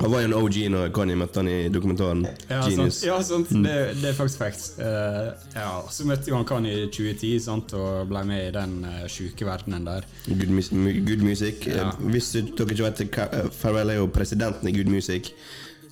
[0.00, 2.96] Han var jo en OG når Kanye møtte han i dokumentaren Ja, Genius.
[2.98, 3.06] sant.
[3.06, 3.52] Ja, sant.
[3.64, 4.64] Det, det er faktisk facts.
[4.78, 8.74] Uh, ja, så møtte jo han Kanye i 2010 sant, og ble med i den
[8.84, 10.04] uh, sjuke verdenen der.
[10.26, 11.62] Good, mus mu- good Music.
[11.70, 11.92] Ja.
[11.92, 15.30] Uh, Hvis du- dere ikke vet det, eh, er jo presidenten i Good Music.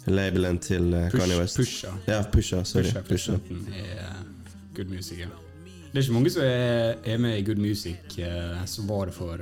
[0.07, 1.57] Labelen til Push- Kanye West.
[1.63, 1.95] Pusha.
[2.09, 2.65] Ja, Pusha.
[2.65, 2.83] Sorry.
[2.91, 3.33] Pusha, Pusha.
[4.75, 5.19] Good Music.
[5.19, 5.31] Ja.
[5.93, 8.19] Det er ikke mange som er, er med i Good Music
[8.67, 9.39] som var det for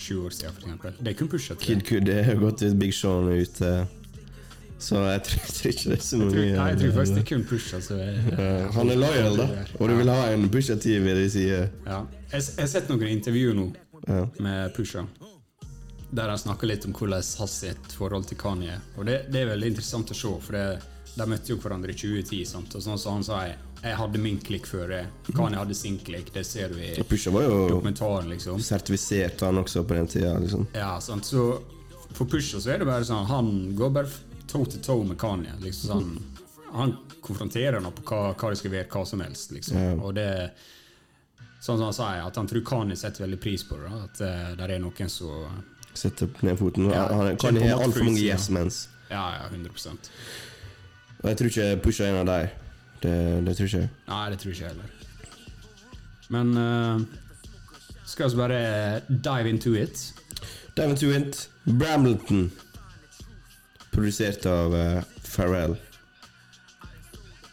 [0.00, 0.92] sju år siden, eksempel.
[1.00, 1.54] Det er kun Pusha.
[1.54, 1.60] jeg.
[1.66, 3.72] Kid Kud har gått ut, Big Sean er ute.
[4.80, 6.92] Så jeg tror, jeg tror ikke det er så Jeg tror, mye nei, jeg tror
[6.96, 9.46] faktisk det er kun Pusha så er Eh, Han er loyal, da.
[9.78, 11.42] Og du vil ha en pusha team vil jeg si.
[11.52, 11.68] eh.
[11.86, 11.98] Ja.
[12.32, 13.66] Jeg, har sett noen intervjuer nå
[14.08, 14.22] Ja.
[14.40, 15.04] med Pusha.
[16.12, 19.50] Der han snakker litt om hvordan hans sitt forhold til Kanye Og det, det er
[19.52, 20.80] veldig interessant å se, for det,
[21.16, 22.74] De møtte jo hverandre i 2010, sant?
[22.74, 25.02] og sånn som han sa jeg, jeg hadde min klikk før det.
[25.32, 28.60] Kanye hadde sin klikk, det ser du i Pusha var jo dokumentaren, liksom.
[28.62, 30.34] sertifisert, han også, på den tida.
[30.38, 30.66] Liksom.
[30.76, 31.24] Ja, sant?
[31.24, 31.46] Så
[32.12, 34.10] for Pusha så er det bare sånn Han går bare
[34.50, 35.54] toe to toe med Kanye.
[35.62, 39.54] Liksom sånn, han konfronterer ham på hva, hva det skal være, hva som helst.
[39.56, 39.80] Liksom.
[39.80, 39.96] Ja.
[40.00, 40.28] Og det
[41.60, 43.90] Sånn som han sier, at han tror Kanye setter veldig pris på det.
[43.90, 44.06] da.
[44.06, 45.60] At uh, det er noen som
[45.92, 46.86] Setter ned foten.
[46.88, 48.86] Ja, han kan kjenn ha altfor mange yes mens.
[49.10, 49.98] Ja, ja, 100
[51.20, 52.59] Og jeg tror ikke Pusha er en av dem.
[53.00, 53.90] Det, det tror ikke jeg.
[54.10, 54.96] Nei, det tror ikke jeg heller.
[56.30, 57.00] Men uh,
[58.06, 58.58] skal vi bare
[59.08, 60.02] dive into it?
[60.76, 61.46] Dive into it.
[61.64, 62.50] Brambleton.
[63.90, 65.76] Produsert av uh, Pharrell.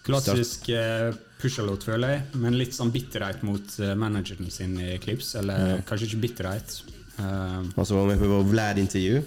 [0.08, 5.34] Klassisk uh, pusher-låt, føler jeg, men litt sånn bitterhet mot uh, manageren sin i Clips.
[5.40, 6.78] Eller kanskje ikke bitterhet.
[7.18, 9.24] Uh, Han som var med på Vlad-intervju.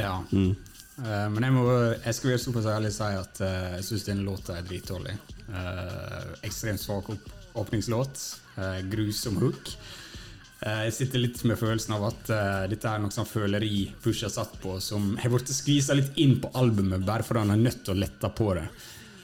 [0.00, 0.18] ja.
[0.32, 0.52] Mm.
[1.00, 1.62] Uh, men jeg, må,
[2.04, 5.14] jeg skal være såpass ærlig og si at uh, jeg syns denne låta er dritdårlig.
[5.54, 8.40] Eh, ekstremt svak opp, åpningslåt.
[8.56, 9.72] eh, grusom hook.
[10.60, 14.26] Eh, jeg sitter litt med følelsen av at uh, dette er noe sånn føleri Push
[14.26, 17.62] har satt på, som har blitt skvisa litt inn på albumet bare fordi han er
[17.62, 18.66] nødt til å lette på det.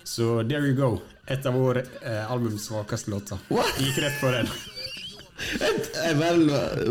[0.07, 1.03] Så there you go.
[1.29, 3.43] Et av våre uh, albums svakeste låter.
[3.53, 3.77] What?
[3.83, 4.49] Gikk rett på den.
[5.61, 6.47] Jeg vel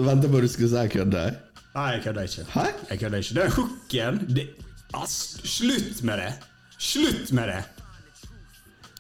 [0.06, 1.40] venta på at du skulle si jeg kødder.
[1.76, 2.46] Nei, jeg kødder ikke.
[2.54, 2.66] Hæ?
[2.92, 3.38] Jeg kødder ikke.
[3.40, 4.46] Den hooken det,
[4.94, 6.30] ass, Slutt med det!
[6.78, 7.75] Slutt med det!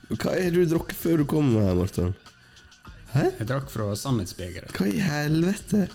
[0.09, 2.11] Hva er det du drukket før du kom her, Morten?
[3.15, 3.23] Hæ?
[3.39, 4.73] Jeg drakk fra sannhetsbegeret.
[4.75, 5.85] Hva i helvete?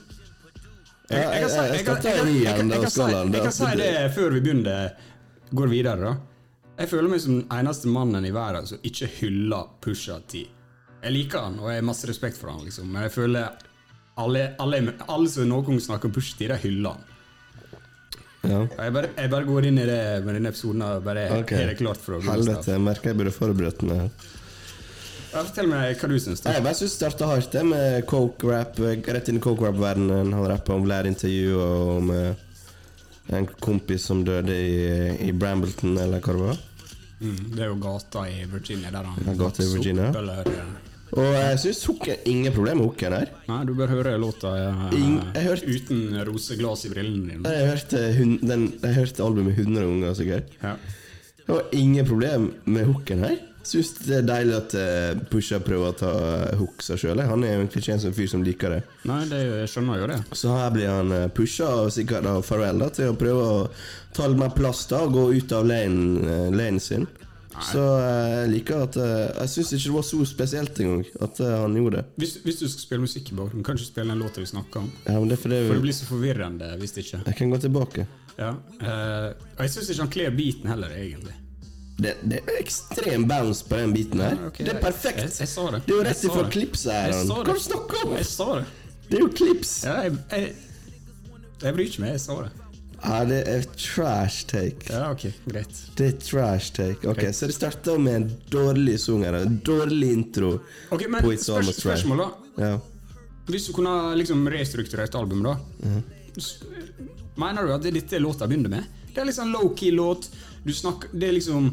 [1.11, 3.01] Jeg, jeg, jeg, jeg, skal kan- ta en jeg, jeg, si-
[3.35, 4.90] jeg kan si det før vi begynner
[5.59, 5.96] går videre.
[6.01, 6.12] da
[6.79, 10.46] Jeg føler meg som den eneste mannen i verden som ikke hyller Pusha T.
[11.03, 13.51] Jeg liker han, og jeg har masse respekt for han liksom men jeg føler
[14.20, 17.05] alle, alle, alle som noen snakker om Pusha T, de hyller han.
[18.40, 18.61] Ja.
[18.64, 21.61] Jeg bare, jeg bare går inn i det med denne episoden og bare okay.
[21.61, 24.07] er det klart for å gå Helvete, jeg merker jeg burde forberedt meg.
[25.31, 26.42] Ja, Fortell meg hva du syns.
[26.42, 28.81] Jeg bare synes det starta hardt, det med coke-rap.
[28.81, 30.33] Rett inn i coke-rap-verdenen.
[30.35, 32.46] Han rappa om Vlad-intervju og om eh,
[33.38, 34.72] en kompis som døde i,
[35.29, 36.64] i Brambleton, eller hva det var.
[37.20, 40.09] Mm, det er jo gata i Virginia der han Ja, gata i Virginia.
[40.09, 43.31] Opp, eller, eh, Og jeg syns hooken Ingen problem med hooken her.
[43.51, 47.55] Nei, du bør høre låta eh, Ing- jeg hørte- uten roseglass i brillene dine.
[47.57, 50.57] Jeg hørte, hun, den, jeg hørte albumet 100 ganger, sikkert.
[50.62, 50.77] Ja.
[51.40, 53.38] Det var ingen problem med hooken her.
[53.66, 57.20] Syns det er deilig at uh, Pusha prøver å ta uh, hook seg sjøl.
[57.29, 58.79] Han er jo egentlig ikke en sånn fyr som liker det.
[59.11, 60.20] Nei, det, jeg skjønner jo det.
[60.33, 63.59] Så her blir han pusha og sikkert av Pharrell da, til å prøve å
[64.16, 67.05] ta litt mer plass da og gå ut av lanen, lanen sin.
[67.62, 69.05] Så uh, jeg liker at uh,
[69.42, 72.05] Jeg syns ikke det var så spesielt engang at uh, han gjorde det.
[72.23, 74.46] Hvis, hvis du skal spille musikk i bakgrunnen, kan du ikke spille den låta vi
[74.51, 74.88] snakker om?
[75.07, 77.20] Ja, men det er fordi For det blir så forvirrende hvis ikke.
[77.27, 78.07] Jeg kan gå tilbake.
[78.40, 78.55] Ja.
[78.81, 81.35] eh, og jeg syns ikke han kler beaten heller, egentlig.
[82.01, 84.33] Det, det er ekstrem bounce på den biten her.
[84.38, 85.18] Ja, ok, det er perfekt.
[85.20, 85.83] jeg- jeg sa det.
[85.85, 87.11] Det er jo rett ifra klipset her.
[87.12, 87.27] Jeg.
[87.29, 88.14] Hva er det du snakker om?
[88.16, 88.64] Jeg sa det.
[89.11, 89.73] Det er jo klips.
[89.85, 90.55] Ja, jeg, jeg,
[91.61, 92.51] jeg bryr ikke meg, jeg sa det.
[93.02, 94.90] Ja, det er trash take.
[94.92, 95.78] Ja, ok, greit.
[95.96, 97.08] Det er trash take.
[97.08, 99.34] Ok, Så det starta med en dårlig sanger.
[99.40, 100.50] En dårlig intro.
[100.92, 102.28] Ok, men på spørs, spørsmål, da.
[102.60, 102.74] Ja.
[103.50, 105.88] Hvis du kunne liksom restrukturert albumet, da.
[106.36, 106.58] S-
[107.40, 108.84] Mener du at det er dette låta begynner med?
[109.14, 110.28] Det er liksom low-key låt.
[110.62, 111.70] Du snakker Det er liksom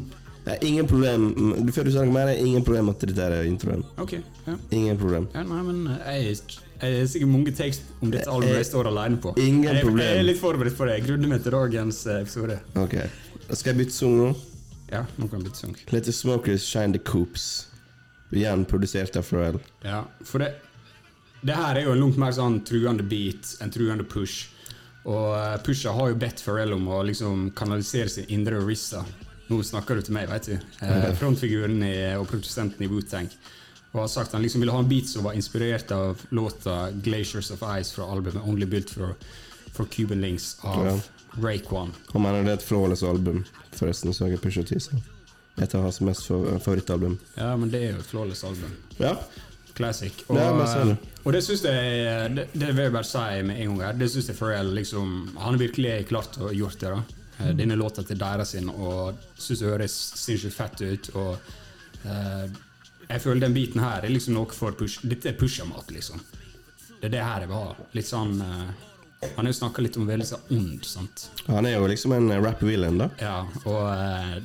[0.54, 1.28] er ingen problem
[1.74, 3.84] Før du noe mer, er ingen problem at dette er introen.
[3.98, 4.56] Okay, Ja.
[4.70, 5.28] Ingen problem.
[5.34, 6.36] ja nei, men jeg,
[6.80, 9.34] jeg er sikkert mange tekst om dette albumet jeg står alene på.
[9.36, 10.04] Ingen jeg, problem.
[10.06, 10.98] Jeg er litt forberedt på det.
[11.00, 12.58] Jeg grudde meg til dagens eh, episode.
[12.80, 12.94] Ok.
[13.50, 14.28] Skal jeg bytte sang nå.
[14.92, 15.74] Ja, nå kan jeg bytte sang.
[15.92, 17.66] Let the smokers shine the coops.
[18.32, 19.58] Igjen produsert av Pharrell.
[19.84, 20.54] Ja, for det
[21.40, 24.48] Det her er jo en langt mer sånn truende beat, en truende push.
[25.06, 29.04] Og eh, Pusha har jo bedt Pharrell om å liksom kanalisere sin indre Rissa.
[29.48, 30.58] Nå snakker du til meg, vet du.
[30.84, 33.28] Eh, frontfiguren i, og produsenten i Wu-Tang.
[33.94, 37.50] Og har sagt han liksom ville ha en beat som var inspirert av låta 'Glaciers
[37.50, 39.14] of Ice' fra albumet 'Only Built for,
[39.72, 40.98] for Cuban Links' av Ja.
[41.42, 41.92] Raekwon.
[42.12, 44.78] Han mener det er et flawless album, forresten, så jeg Pusha T.
[44.80, 44.90] så.
[45.60, 46.26] Et av hans mest
[46.62, 47.18] favorittalbum.
[47.36, 48.72] Ja, men det er jo et flawless album.
[48.98, 49.16] Ja.
[49.74, 50.12] Classic.
[50.28, 53.80] Og, Ja, og det syns jeg Det, det vil jeg bare si med en gang
[53.86, 53.92] her.
[53.92, 56.90] Det syns jeg Pharrell liksom Han har virkelig klart å gjort det.
[56.90, 57.02] da
[57.38, 61.10] Eh, Denne låta til deres sin, og syns det høres sinnssykt fett ut.
[61.14, 61.54] Og
[62.04, 62.44] eh,
[63.08, 66.20] jeg føler den biten her er liksom noe for push Dette er pusha-mat, liksom.
[66.98, 67.88] Det er det her jeg vil ha.
[67.94, 68.68] Litt sånn eh,
[69.36, 71.28] Han har jo snakka litt om veldig sånn ond, sant.
[71.46, 73.10] Han er jo liksom en rap-villain, da.
[73.22, 74.38] Ja, og eh,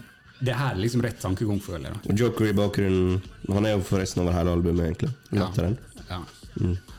[0.44, 2.00] det her er liksom rett tankegang, føler jeg.
[2.10, 3.22] Og Joker i bakgrunnen.
[3.50, 5.14] Han er jo forresten over hele albumet, egentlig.
[5.32, 5.50] Ja.
[6.10, 6.22] Ja.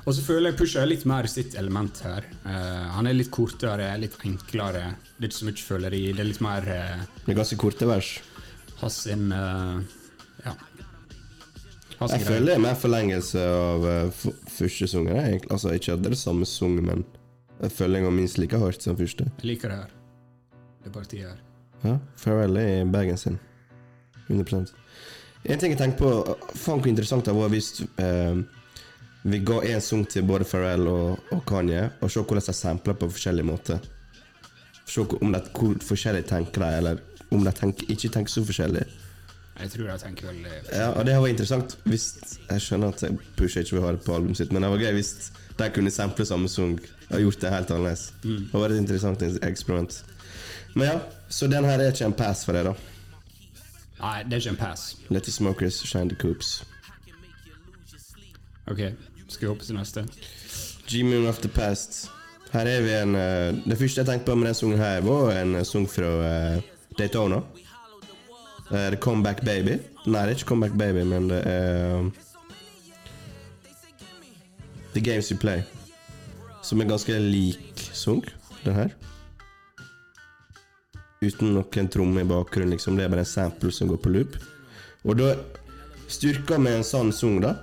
[0.05, 2.27] Og så føler jeg Pusha er litt mer sitt element her.
[2.45, 4.91] Uh, han er litt kortere, litt enklere.
[5.17, 6.03] Det er ikke så mye føleri.
[6.13, 8.11] Det er litt mer uh, Det er ganske korte vers.
[8.83, 9.81] Hans sin uh,
[10.45, 10.53] Ja.
[12.01, 15.17] Hans Jeg føler det er mer forlengelse av uh, første sangen.
[15.17, 15.51] egentlig.
[15.55, 17.05] Altså, ikke at det er det samme sang, men
[17.63, 19.31] jeg føler jeg var minst like hardt som første.
[19.41, 19.93] Jeg liker det her.
[20.85, 21.41] Det partiet her.
[21.85, 23.39] Ja, Farewell er i bagen sin.
[24.29, 24.67] 100
[25.45, 28.39] En ting jeg tenker på Faen hvor interessant det var hvis eh,
[29.25, 32.97] vi ga én sang til både Pharrell og, og Kanye, og se hvordan de sampler
[33.01, 33.79] på forskjellige måter.
[34.85, 37.01] Se om de, hvor forskjellig tenker de, eller
[37.33, 38.85] om de tenker, ikke tenker så forskjellig.
[39.55, 42.05] Jeg tror jeg tenker veldig Ja, og det var interessant hvis
[42.51, 43.05] Jeg skjønner at
[43.39, 45.13] Pusha ikke vil ha det på albumet sitt, men det var gøy hvis
[45.61, 46.75] de kunne sample samme sang
[47.13, 48.09] og gjort det helt annerledes.
[48.25, 50.01] Det var et interessant eksperiment.
[50.75, 52.75] Men ja, så den her er ikke en pass for deg, da.
[54.01, 54.97] Nei, det er ikke en pass.
[55.09, 56.65] Let the smokers shine the coops.
[58.67, 58.81] Ok,
[59.35, 60.05] skal vi hoppe til neste?
[60.89, 62.07] G-Moon of the Past.
[62.53, 65.33] Her er vi en uh, Det første jeg tenkte på med den sangen her, var
[65.35, 66.63] en eh, sang fra uh,
[66.99, 67.41] Daytona.
[68.71, 69.81] Uh, The Comeback Baby.
[70.07, 72.11] Nei, det er ikke Comeback Baby, men det er
[74.95, 75.65] The Games You Play.
[76.63, 78.23] Som er ganske lik sang,
[78.65, 78.95] den her.
[81.25, 82.97] Uten noen tromme i bakgrunnen, liksom.
[82.97, 84.39] Det er bare en sample som går på loop.
[85.05, 85.35] Og da
[86.09, 87.55] Styrka med en sånn sang, da,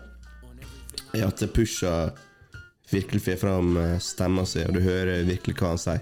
[1.13, 2.11] er at det pusher
[2.91, 6.01] virkelig får fram eh, stemma si, og du hører virkelig hva han sier.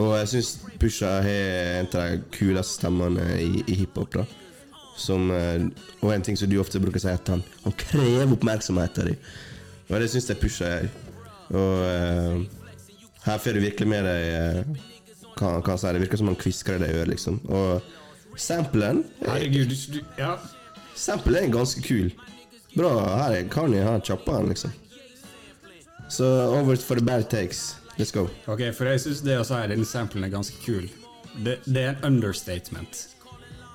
[0.00, 4.14] Og jeg syns Pusha har en av de kuleste stemmene i, i hiphop.
[4.14, 4.24] da
[4.96, 5.66] Som, eh,
[6.00, 9.20] Og en ting som du ofte bruker å si, at han, han krever oppmerksomheten din.
[9.90, 10.88] Og det syns jeg Pusha gjør.
[11.52, 12.44] Og uh,
[13.26, 14.78] her får du virkelig med deg
[15.36, 15.92] hva, hva han sier.
[15.92, 17.36] Det virker som han kvisker i deg i øret, liksom.
[17.52, 20.38] Og samplen Herregud, du, du Ja.
[20.96, 22.08] Samplen er ganske kul.
[22.76, 22.92] Bra.
[23.16, 24.72] Her er Kanye her, choppa den, liksom.
[26.08, 26.26] Så
[26.60, 27.76] over for the bad takes.
[27.98, 28.26] Let's go.
[28.46, 30.88] Ok, for jeg syns det å si denne samplen er ganske kul.
[31.44, 33.06] Det, det er en understatement.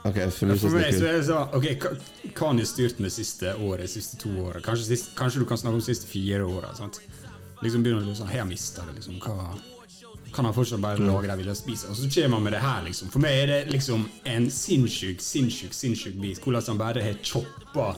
[0.06, 1.26] Ok, for du syns det er kult.
[1.30, 4.62] Så, Ok, Ka- Kanye styrt med siste året, siste to åra.
[4.66, 6.74] Kanskje, kanskje du kan snakke om siste fire åra.
[7.64, 9.18] Liksom begynner du sånn Har jeg mista det, liksom?
[9.24, 9.58] Hva
[10.34, 11.90] Kan han fortsatt bare lage det jeg vil spise?
[11.90, 13.10] Og så kommer han med det her, liksom.
[13.10, 16.42] For meg er det liksom en sinnssyk, sinnssyk, sinnssyk bit.
[16.44, 17.96] Hvordan han bare har choppa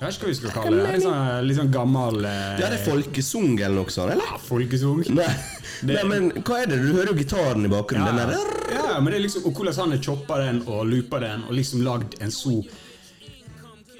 [0.00, 0.92] Jeg vet ikke hva vi skal kalle det.
[0.94, 4.30] Litt sånn, litt sånn gammel eh, Ja, det er folkesung eller noe sånt, eller?
[4.30, 5.02] ja, folkesang.
[5.12, 5.26] Nei.
[5.86, 6.76] Det- Nei, men hva er det?
[6.82, 8.08] Du hører jo gitaren i bakgrunnen.
[8.08, 8.72] Ja, Den der.
[8.76, 11.54] ja, men det er liksom Og hvordan han har choppa den og loopa den og
[11.56, 12.56] liksom lagd en så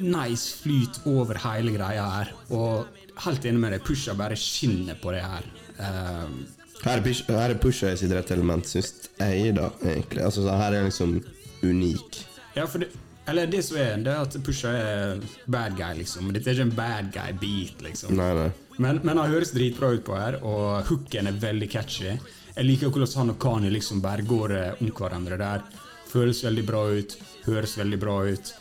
[0.00, 2.32] nice flyt over hele greia her.
[2.56, 2.88] Og
[3.24, 5.48] helt enig med deg, Pusha bare skinner på det her.
[5.80, 6.40] Um...
[6.80, 10.24] Her er Pusha i sitt rette element, syns jeg, da, egentlig.
[10.24, 11.18] Altså, så her er liksom
[11.64, 12.22] unik.
[12.56, 12.88] ja, for det
[13.30, 16.32] eller det som er, det er at Pusha er bad guy, liksom.
[16.34, 18.14] Dette er ikke en bad guy-beat, liksom.
[18.18, 18.50] Nei, nei.
[18.80, 22.14] Men, men han høres dritbra ut på her, og hooken er veldig catchy.
[22.56, 25.62] Jeg liker hvordan han og Kanye liksom bare går eh, om hverandre der.
[26.10, 27.14] Føles veldig bra ut,
[27.46, 28.54] høres veldig bra ut.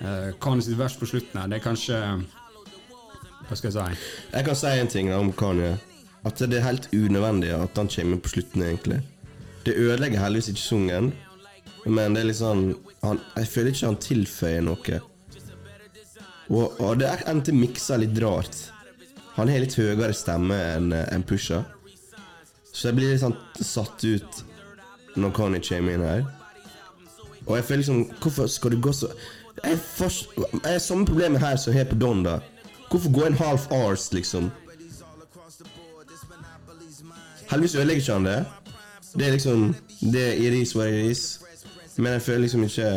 [0.00, 1.98] Uh, Kanye sitt vers på slutten her, det er kanskje
[3.46, 4.06] Hva skal jeg si?
[4.32, 5.76] Jeg kan si en ting da, om Kanye.
[6.24, 9.02] At det er helt unødvendig at han kommer på slutten, egentlig.
[9.66, 11.12] Det ødelegger heldigvis ikke sungen,
[11.84, 12.62] men det er sånn
[13.02, 15.00] han, Jeg føler ikke han tilføyer noe.
[16.52, 18.56] Og, og det endte miksa litt rart.
[19.34, 21.62] Han har litt høyere stemme enn en Pusha.
[22.74, 24.42] Så jeg blir litt sånn satt ut
[25.18, 26.24] når Conny kommer inn her.
[27.44, 29.10] Og jeg føler liksom Hvorfor skal du gå så
[29.60, 29.78] Jeg
[30.64, 32.38] har samme problemet her som har på Don, da.
[32.90, 34.50] Hvorfor gå en half hours, liksom?
[37.50, 38.44] Heldigvis ødelegger ikke han det.
[39.14, 41.43] Det er liksom Det er iris what it is.
[41.96, 42.88] Men jeg føler liksom ikke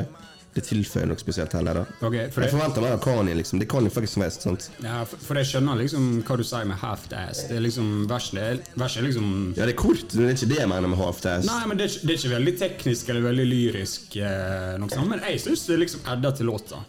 [0.57, 1.81] det tilføyer noe spesielt heller.
[1.81, 3.36] da okay, for Jeg forventer mer av Kani.
[3.38, 3.62] liksom.
[3.62, 4.69] Det er jo faktisk være sant?
[4.83, 7.45] ja, for, for jeg skjønner liksom hva du sier med half-ass.
[7.51, 10.51] Det er liksom Verset er, er liksom Ja, det er kort, men det er ikke
[10.55, 11.47] det jeg mener med half ass.
[11.47, 15.41] Nei, men det er, det er ikke veldig teknisk eller veldig lyrisk, eh, men jeg
[15.45, 16.83] syns det liksom edder til låta.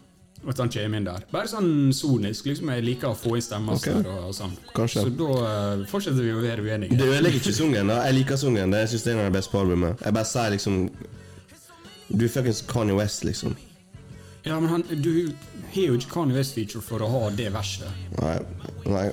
[0.48, 1.24] At han kommer inn der.
[1.34, 2.46] Bare sånn sonisk.
[2.46, 3.98] liksom Jeg liker å få inn stemmer okay.
[4.04, 4.52] og, og sånn.
[4.70, 5.02] Kanskje.
[5.02, 6.96] Så da eh, fortsetter vi å være uenige.
[6.96, 7.90] Det ødelegger ikke sungen.
[7.90, 8.72] da Jeg liker sungen.
[8.72, 10.04] Det synes jeg er en av de beste på albumet.
[10.06, 10.78] Jeg bare sier liksom
[12.08, 13.56] Du er fuckings Kanye West, liksom.
[14.46, 15.10] Ja, men han, du
[15.74, 17.88] har jo ikke Kanye West-feature for å ha det verset.
[18.20, 18.36] Nei,
[18.88, 19.08] nei.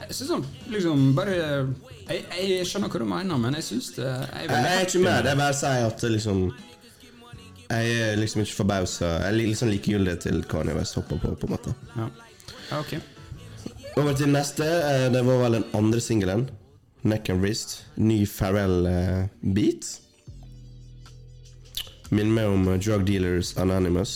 [0.00, 1.34] Jeg syns han liksom bare
[2.08, 5.02] Jeg, jeg skjønner hva du mener, men jeg syns det Jeg Jeg, jeg er ikke
[5.04, 5.26] med.
[5.30, 6.40] er bare å si at det liksom
[7.70, 9.10] Jeg er liksom ikke forbausa.
[9.28, 11.74] Jeg er sånn likegyldig til Kanye West hopper på, på en måte.
[11.94, 12.08] Ja.
[12.72, 12.96] ja, ok.
[14.00, 14.66] Over til neste.
[14.66, 16.48] eh, Det var vel den andre singelen.
[17.06, 17.84] Neck and Wrist.
[17.96, 19.86] Ny Pharrell-beat.
[22.10, 24.14] Minner meg om eh, Drug Dealers Anonymous.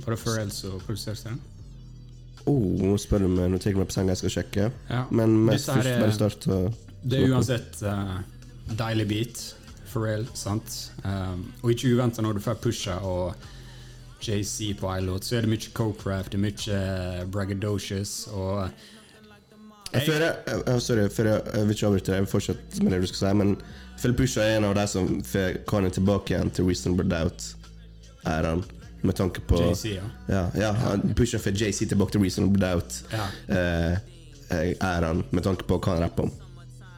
[0.00, 1.40] Var det Pharrell som produserte den?
[2.48, 4.68] Oh, nå spør du meg, nå tar jeg meg på senga, jeg skal sjekke.
[4.88, 5.02] Ja.
[5.12, 6.70] Men mest først er- bare start Uh,
[7.02, 8.20] Det er uansett uh,
[8.76, 9.42] deilig beat.
[9.90, 10.92] Pharrell, sant?
[11.04, 13.34] Um, og ikke uventa når du får Pusha og
[14.22, 18.68] JC på ei låt, så er det mye co-craft, det er mye eh, braggadocious og
[19.92, 22.92] Jeg jeg, jeg, sorry, før jeg, jeg vil ikke avbryte deg, jeg vil fortsette med
[22.92, 23.54] det du skal si, men
[24.02, 28.62] føler Pusha er en av de som får Kanye tilbake igjen til Reasonable Doubt-æraen.
[29.00, 30.04] Med tanke på JC, ja.
[30.28, 30.72] Ja, ja
[31.16, 32.74] Pusha får JC tilbake til Reasonable
[33.14, 33.26] Ja.
[34.50, 36.38] Doubt-æraen, med tanke på hva han rapper om.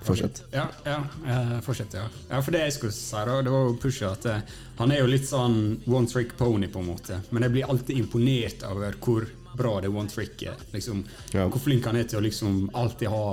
[0.03, 0.43] Fortsett.
[0.51, 2.09] Ja, ja eh, fortsett, ja.
[2.29, 2.41] ja.
[2.43, 4.41] For det jeg skulle si, da, det var jo Pusha at eh,
[4.81, 7.21] han er jo litt sånn one trick pony, på en måte.
[7.31, 10.57] Men jeg blir alltid imponert over hvor bra det one trick er.
[10.73, 11.49] Liksom, Ja.
[11.49, 13.27] Hvor flink han er til å liksom alltid ha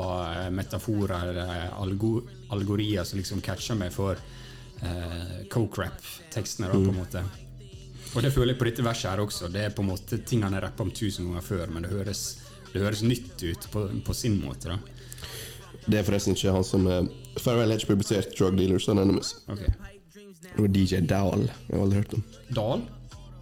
[0.46, 4.18] eh, metaforer, eller algo, algorier som liksom catcher meg for
[4.82, 7.24] eh, coke-rap-tekstene, da, på en måte.
[8.16, 9.50] Og det føler jeg på dette verset her også.
[9.54, 11.92] Det er på en måte ting han har rappa om tusen ganger før, men det
[11.94, 12.24] høres,
[12.74, 14.74] det høres nytt ut på, på sin måte.
[14.74, 14.80] da.
[15.90, 17.04] Det er forresten ikke han som uh,
[17.40, 19.36] Farewell har ikke publisert Drug Dealers Anonymous.
[19.48, 21.46] Det var DJ Dahl.
[21.46, 22.24] Jeg har aldri hørt om.
[22.50, 22.84] Dahl?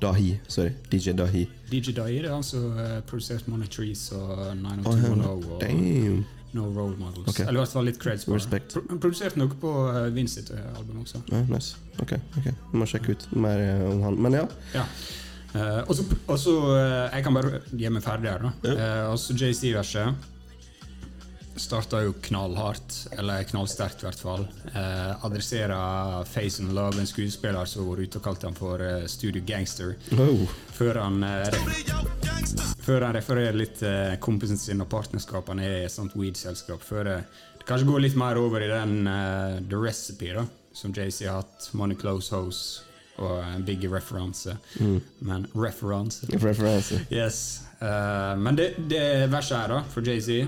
[0.02, 0.74] Dahi, sorry.
[0.92, 1.46] DJ Dahi.
[1.72, 6.26] DJ Dahi det er han som uh, produserte Money Trees og Oh, 90210 og Damn.
[6.56, 7.28] No Role Models.
[7.28, 7.44] Okay.
[7.44, 8.62] Eller i hvert fall litt creds på det.
[8.72, 11.22] Pro han produserte noe på uh, Vince sitt uh, album også.
[11.34, 11.76] Ja, nice.
[12.02, 12.52] Ok, ok.
[12.74, 14.22] Må sjekke ut mer uh, om han.
[14.28, 14.46] Men ja.
[14.78, 14.86] Ja.
[15.56, 15.82] Uh,
[16.28, 18.74] og så eh, Jeg kan bare gi meg ferdig her, da.
[18.74, 20.26] Eh, og så JC-verset
[21.60, 24.48] starta jo knallhardt, eller knallsterkt i hvert fall.
[24.74, 29.06] Eh, adresserer Face and Love, en skuespiller som var ute og kalte han for uh,
[29.10, 29.96] Studio Gangster.
[30.18, 30.46] Oh.
[30.78, 31.60] Før han, eh,
[32.86, 36.84] før han refererer litt til kompisen sin og partnerskapene er i et sånt weed-selskap.
[36.86, 37.20] Før det
[37.58, 41.42] det kanskje går litt mer over i den uh, The Recipe, da, som JC har
[41.42, 41.70] hatt.
[41.76, 44.56] Money Close Hose og en big referanse.
[45.20, 47.02] Men referanse Referanse.
[47.10, 47.64] Yes.
[47.82, 50.46] Uh, men det, det verset her, da, for JC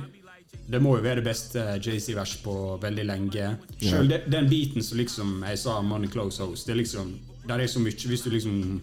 [0.70, 3.48] det må jo være det beste JC-vers på veldig lenge.
[3.82, 4.28] Selv yeah.
[4.30, 7.16] den biten som liksom jeg sa Money Close House, det er liksom
[7.50, 8.82] Der er så mye Hvis du liksom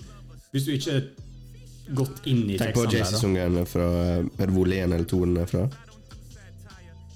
[0.51, 1.05] Hvis du ikke er
[1.95, 3.63] gått inn i Tenk på tekstene der, da.
[3.63, 3.89] JC-sangene fra
[4.25, 5.67] Er det vol 1 eller 2 er fra?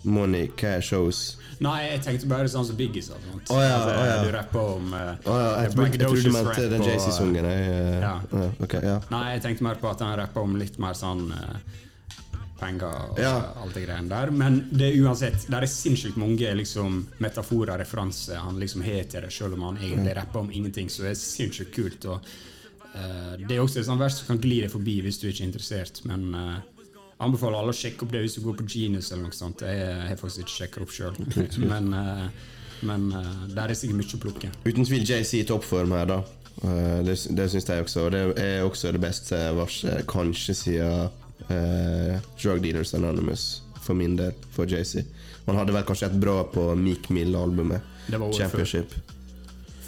[0.04, 3.18] Money, cash, house Nei, jeg tenkte bare sånn som Biggie sa.
[3.20, 4.14] Å ja, å ja.
[4.24, 7.48] Du rapper om uh, oh, ja, jeg, trodde- jeg trodde du mente den JC-sangen.
[7.50, 8.14] jeg, eh, Ja.
[8.33, 8.94] ja, ok, ja.
[9.12, 11.59] Nei, jeg tenkte mer på at han rapper om litt mer sånn eh,
[12.61, 13.35] penger og Ja.
[13.62, 14.31] alt det greiene der.
[14.31, 19.05] Men det er uansett, der er sinnssykt mange liksom, metaforer og referanser han liksom har
[19.05, 22.05] til det, selv om han egentlig rapper om ingenting, så det er sinnssykt kult.
[22.07, 22.20] Og,
[22.94, 25.42] uh, det er også et sånt vers som kan gli deg forbi hvis du ikke
[25.44, 26.59] er interessert, men uh,
[27.20, 29.61] anbefaler alle å sjekke opp det hvis du går på Genius eller noe sånt.
[29.66, 31.18] Jeg har faktisk ikke sjekket opp sjøl,
[31.73, 32.29] men, eh,
[32.88, 33.11] men
[33.53, 34.53] der er sikkert mye å plukke.
[34.64, 36.23] Uten tvil JC i toppform her, da.
[37.05, 38.07] Det det syns jeg også.
[38.07, 44.16] Og det er også det beste verset, kanskje siden uh, Drug Dealers Anonymous, for min
[44.16, 45.05] del, for JC.
[45.46, 47.81] Han hadde vel kanskje et bra på Meek Mill-albumet.
[48.11, 48.18] Det.
[48.37, 48.92] Championship.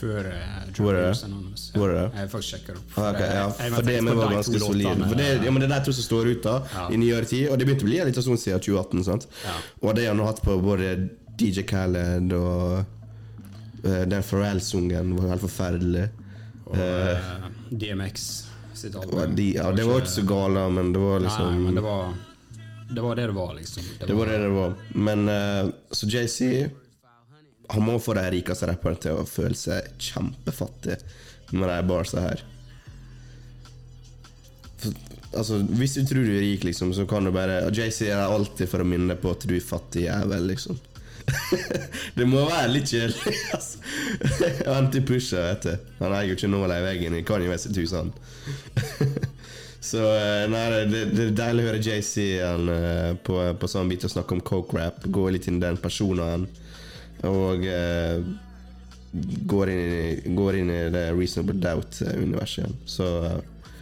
[0.02, 1.24] Før uh, Var det det?
[1.24, 1.68] Anonymous.
[1.76, 2.06] Var det det?
[2.14, 2.96] Jeg har faktisk sjekket opp.
[2.98, 3.44] Ah, okay, ja.
[3.50, 5.04] For, jeg- jeg for det med var ganske solid.
[5.08, 6.88] For det, ja, men det er de to som står ut da Ja.
[6.90, 9.04] i nyere tid, og det begynte å bli litt sånn siden 2018.
[9.04, 9.28] sant?
[9.44, 9.54] Ja.
[9.82, 10.90] Og det har han hatt på både
[11.38, 12.84] DJ Khaled og
[13.84, 16.08] eh, den Pharrell-sungen var helt forferdelig.
[16.66, 18.26] Og uh, DMX
[18.78, 19.36] sitt album.
[19.36, 22.12] De, ja, det var ikke så gale, men det var liksom Nei, men det var
[22.92, 23.82] det var det det var, liksom.
[24.06, 24.74] Det var det det var.
[24.94, 26.68] Men uh, så JC
[27.68, 30.98] Han må få de rikeste rapperne til å føle seg kjempefattig
[31.56, 32.42] med de barsa her.
[34.82, 34.92] For,
[35.38, 38.68] altså, hvis du tror du er rik, liksom, så kan du bare JC er alltid
[38.68, 40.80] for å minne deg på at du er fattig jævel, liksom.
[42.18, 43.82] det må være litt kjedelig, altså.
[44.72, 45.92] Anti-pusher, vet du.
[46.00, 48.12] Han eier jo ikke nåla i veggen i Kanye West sitt hus, han.
[49.82, 53.90] Så eh, nei, det, det er deilig å høre JC han, eh, på, på sånn
[53.90, 55.02] bit og snakke om coke-rap.
[55.10, 56.46] Gå litt inn i den personen.
[57.26, 58.22] Og uh,
[59.50, 62.78] går, inn i, går inn i det Reasonable Doubt-universet igjen.
[62.86, 63.72] Så uh,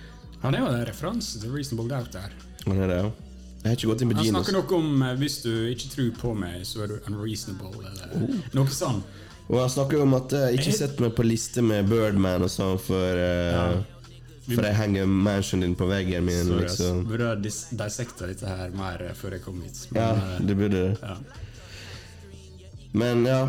[0.42, 2.34] Han er jo en referanse til Reasonable Doubt der.
[2.66, 3.29] han er det, ja.
[3.62, 6.10] Jeg har ikke gått inn på Han snakker noe om eh, hvis du ikke tror
[6.20, 8.36] på meg, så er du unreasonable, eller Oh.
[8.56, 9.04] noe sånt.
[9.50, 12.78] Og han snakker om at jeg ikke sett meg på liste med Birdman og sånn,
[12.80, 13.82] for ja.
[14.50, 17.04] For jeg henger mansionen din på veggen min, Så jeg liksom.
[17.06, 19.86] burde ha dis- dissekta dette her mer eh, før jeg kom hit.
[19.92, 20.98] Men, ja, det burde det.
[21.02, 21.16] ja.
[22.92, 23.42] Men ja.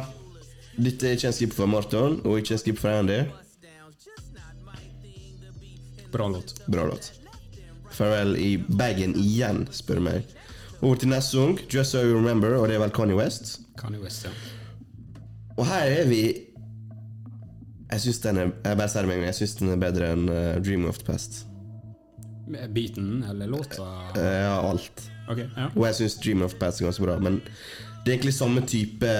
[0.77, 3.23] Dette er ikke en skip for Marton, og ikke en skip for Andy.
[6.11, 6.53] Bra låt.
[6.67, 7.11] Bra låt.
[7.95, 10.31] Pharrell i bagen igjen, spør du meg.
[10.81, 13.59] Over til neste sang, Just So You Remember, og det er vel Kanye West.
[13.77, 14.31] Kanye West, ja.
[15.57, 16.21] Og her er vi
[17.91, 19.79] Jeg syns den er Jeg bare sier det med en gang, jeg synes den er
[19.81, 21.41] bedre enn uh, Dreaming of the Past.
[22.73, 23.83] Beaten, eller låta
[24.15, 25.03] Uh, Ja, alt.
[25.29, 25.67] Okay, ja.
[25.75, 27.19] Og jeg syns Dreaming of the Past er ganske bra.
[27.19, 29.11] Men det er egentlig samme type,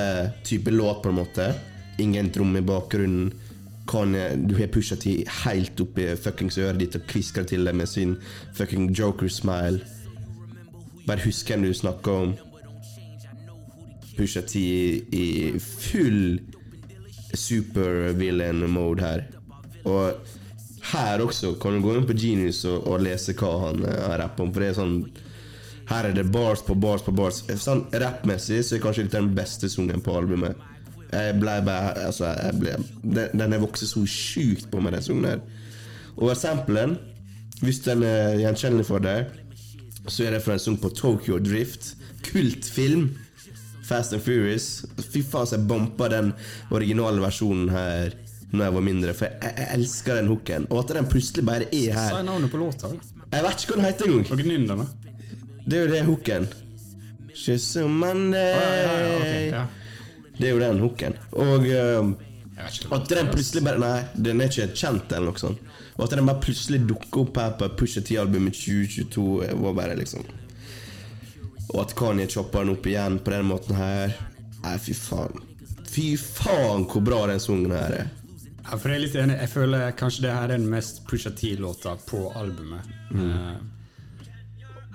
[0.44, 1.54] type låt, på en måte.
[2.00, 3.32] ingen tromme i bakgrunnen.
[3.92, 7.90] Kanye, du har Pusha T helt oppi fuckings øret ditt og kvisker til deg med
[7.92, 8.16] sin
[8.56, 9.82] fucking joker-smile.
[11.08, 12.34] Bare husk hvem du snakker om.
[14.16, 15.26] Pusha T i, i
[15.60, 16.40] full
[17.34, 19.26] supervillain-mode her.
[19.84, 20.14] Og
[20.92, 24.20] her også kan du gå inn på Genius og, og lese hva han eh, har
[24.24, 24.54] rappa om.
[24.54, 24.98] For det er sånn
[25.92, 27.42] Her er det bars på bars på bars.
[27.60, 30.56] Sånn Rappmessig så er kanskje dette den beste sangen på albumet.
[31.12, 35.04] Jeg ble bare Altså, jeg ble Den, den har vokst så sjukt på meg, den
[35.06, 35.42] sangen der.
[36.18, 36.98] Og samplen,
[37.62, 39.28] hvis den er gjenkjennelig for deg,
[40.08, 41.94] så er det fra en sang på Tokyo Drift.
[42.26, 43.10] Kultfilm.
[43.88, 44.86] Fast and Furious.
[45.12, 46.32] Fy faen, så jeg bompa den
[46.72, 48.14] originale versjonen her
[48.52, 50.66] Når jeg var mindre, for jeg, jeg elsker den hooken.
[50.70, 52.24] Og at den plutselig bare er Si her.
[52.28, 52.90] navnet på låta.
[53.32, 54.88] Jeg vet ikke hva den heter engang.
[55.66, 56.48] Det er jo det hooken.
[57.36, 58.50] She's a Monday.
[58.52, 59.62] Ja, ja, ja, okay, ja.
[60.38, 61.18] Det er jo den hooken.
[61.38, 62.14] Og um,
[62.62, 65.62] hva at den plutselig bare Nei, den er ikke kjent, eller noe sånt.
[65.98, 69.26] Og at den bare plutselig dukker opp her på Pusha T-albumet 2022,
[69.64, 70.26] var bare liksom
[71.72, 74.16] Og at Kanye chopper den opp igjen på den måten her.
[74.62, 75.46] Nei, fy faen.
[75.92, 78.10] Fy faen hvor bra den sangen her er.
[78.62, 79.38] Ja, for jeg er litt enig.
[79.42, 82.92] Jeg føler kanskje det her er den mest Pusha T-låta på albumet.
[83.16, 83.56] Eh,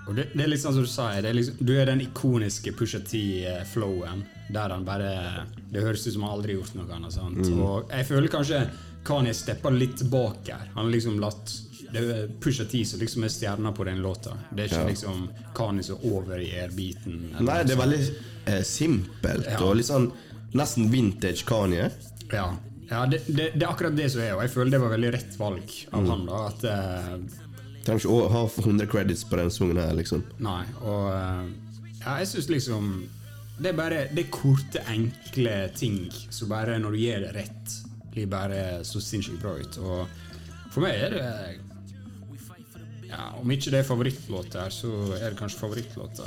[0.06, 2.72] og det, det er sånn som du sa, det er liksom, du er den ikoniske
[2.78, 4.24] Pusha T-flowen.
[4.54, 7.12] Der han bare Det høres ut som han aldri har gjort noe annet.
[7.16, 7.48] Sant?
[7.58, 8.60] Og jeg føler kanskje
[9.06, 10.68] Kanye steppa litt tilbake her.
[10.74, 11.52] Han har liksom latt
[11.92, 14.32] det er Pusha T som liksom er stjerna på den låta.
[14.50, 14.88] Det er ikke Ja.
[14.88, 17.20] liksom Kanye som overgir beaten.
[17.40, 18.00] Nei, det er veldig
[18.46, 19.60] eh, simpelt Ja.
[19.62, 20.10] og litt sånn
[20.54, 21.90] nesten vintage Kanye.
[22.32, 22.56] Ja,
[22.90, 25.12] ja det, det, det er akkurat det som er, og jeg føler det var veldig
[25.14, 26.26] rett valg av han.
[26.26, 27.16] da At eh,
[27.86, 30.24] Trenger ikke å ha 100 credits på den sangen her, liksom.
[30.42, 31.44] Nei, og eh,
[32.00, 32.88] ja, jeg syns liksom
[33.60, 37.76] Det er bare Det er korte, enkle ting som bare, når du gjør det rett,
[38.12, 39.78] blir bare så sinnssykt bra ut.
[39.78, 41.30] Og for meg er det
[43.06, 46.26] ja, Om ikke det er favorittlåt her, så er det kanskje favorittlåta.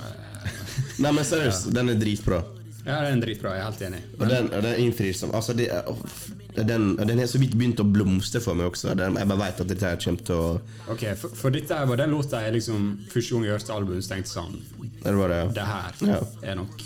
[1.04, 2.40] Nei, men seriøst, den er dritbra.
[2.86, 4.00] Ja, den er dritbra, jeg er helt enig.
[4.20, 5.68] Og den, og den innfrir som Altså, det,
[6.56, 8.94] den, den har så vidt begynt å blomstre for meg også.
[8.98, 12.00] Den, jeg bare vet at dette her kommer til å Ok, For, for dette var
[12.00, 14.56] den låta jeg liksom første gang jeg hørte albumet, tenkte sånn
[15.04, 16.22] Det var det, Det her Ja.
[16.54, 16.82] er nok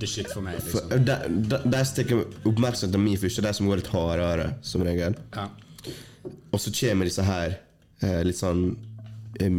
[0.00, 1.04] the shit for meg, For, liksom.
[1.04, 1.16] de,
[1.52, 5.18] de, de stikker oppmerksomheten min først, de som går litt hardere, som regel.
[5.36, 5.44] Ja.
[6.54, 7.58] Og så kommer disse her
[8.00, 8.62] eh, litt sånn
[9.36, 9.50] eh,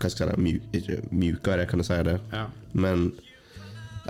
[0.00, 0.96] Hva skal jeg si?
[1.12, 2.16] Mjukere, kan jeg si det.
[2.32, 2.46] Ja.
[2.72, 3.10] Men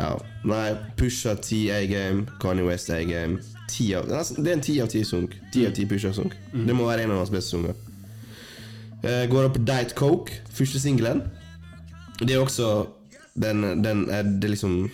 [0.00, 0.10] ja.
[0.48, 0.66] Nei,
[0.98, 3.40] Pusha T A-game, Kanye West A-game.
[3.70, 5.28] Det er en ti av ti sang.
[5.54, 6.32] Ti av ti Pusha-sang.
[6.66, 7.76] Det må være en av hans beste sanger.
[9.04, 11.22] Uh, går opp Diet Coke, første singelen.
[12.20, 12.88] Det er også
[13.40, 14.90] Den, den er det er liksom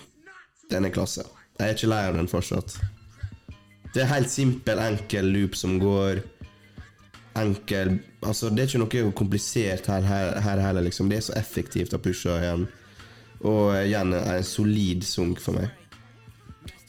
[0.70, 1.24] Den er klasse.
[1.59, 2.76] Jeg er ikke lei av den fortsatt.
[3.94, 6.20] Det er helt simpel, enkel loop som går.
[7.40, 7.96] Enkel
[8.26, 11.09] Altså, det er ikke noe komplisert her, her, her heller, liksom.
[11.09, 12.66] Det er så effektivt å pushe igjen.
[13.45, 15.72] Og igjen en solid sunk for meg.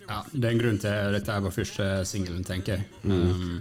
[0.07, 2.85] Ja, det er en grunn til at dette er vår første singelen, tenker jeg.
[3.03, 3.57] Um,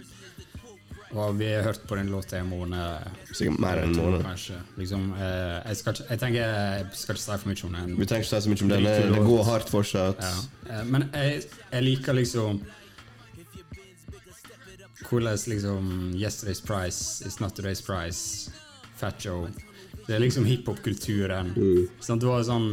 [1.17, 3.11] og vi har hørt på den låta i en måned.
[3.33, 4.23] Sikkert mer enn en måned.
[4.23, 4.61] Kanskje.
[4.79, 7.99] Liksom, uh, jeg, skal jeg tenker jeg skal ikke si for mye om den.
[7.99, 8.89] Vi trenger ikke si så mye om den.
[9.17, 10.23] Det går hardt fortsatt.
[10.23, 10.35] Ja.
[10.71, 12.63] Uh, Men jeg, jeg liker liksom
[15.07, 18.51] hvordan liksom Yesterday's price is not today's price.
[18.97, 19.49] Fat Joe.
[20.07, 21.53] Det er liksom hiphop-kulturen.
[21.57, 21.89] Mm.
[22.19, 22.71] det var et sånn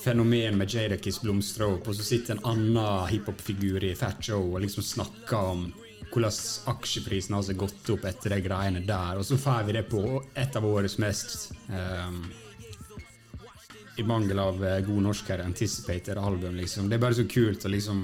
[0.00, 4.62] fenomen med Jadakis blomstra opp, og så sitter en annen hiphop-figur i Fat Joe og
[4.64, 5.66] liksom snakker om
[6.10, 6.32] hvordan
[6.72, 10.02] aksjeprisen har så gått opp etter de greiene der, og så får vi det på
[10.34, 12.24] et av årets mest ehm,
[14.00, 16.88] i mangel av eh, god norsk her, anticipated album, liksom.
[16.90, 18.00] Det er bare så kult og liksom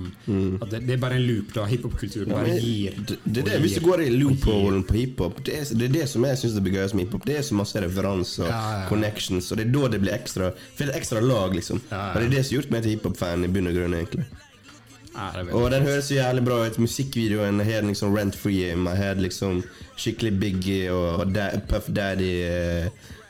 [0.60, 1.64] at det, det er bare en loop, da.
[1.70, 2.96] Hiphop-kulturen bare gir.
[3.08, 5.88] det, det er det, Hvis du går i og loopholen på hiphop, det, er- det
[5.90, 7.26] er det som jeg syns blir gøyest med hiphop.
[7.26, 10.14] Det er så masse referanser og Ja, ja, connections, og det er da det blir
[10.16, 11.80] ekstra For det er ekstra lag, liksom.
[11.90, 12.10] Ja, ja.
[12.14, 14.26] Og det er det som har gjort meg til hiphop-fan i bunn og grunn, egentlig.
[15.16, 16.74] Ja, det er Og den høres så jævlig bra ut.
[16.82, 19.16] Musikkvideoen har liksom Rent Free in my head.
[19.24, 19.62] liksom
[19.96, 21.86] skikkelig Biggie og, og da, Puff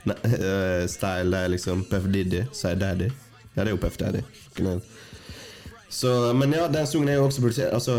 [0.07, 1.85] Daddy-style der, liksom.
[1.91, 3.11] Puff Diddy, sier Daddy.
[3.57, 4.23] Ja, det er jo Puff Daddy.
[5.89, 7.95] Så, men ja, den sangen er jo også produsert Altså,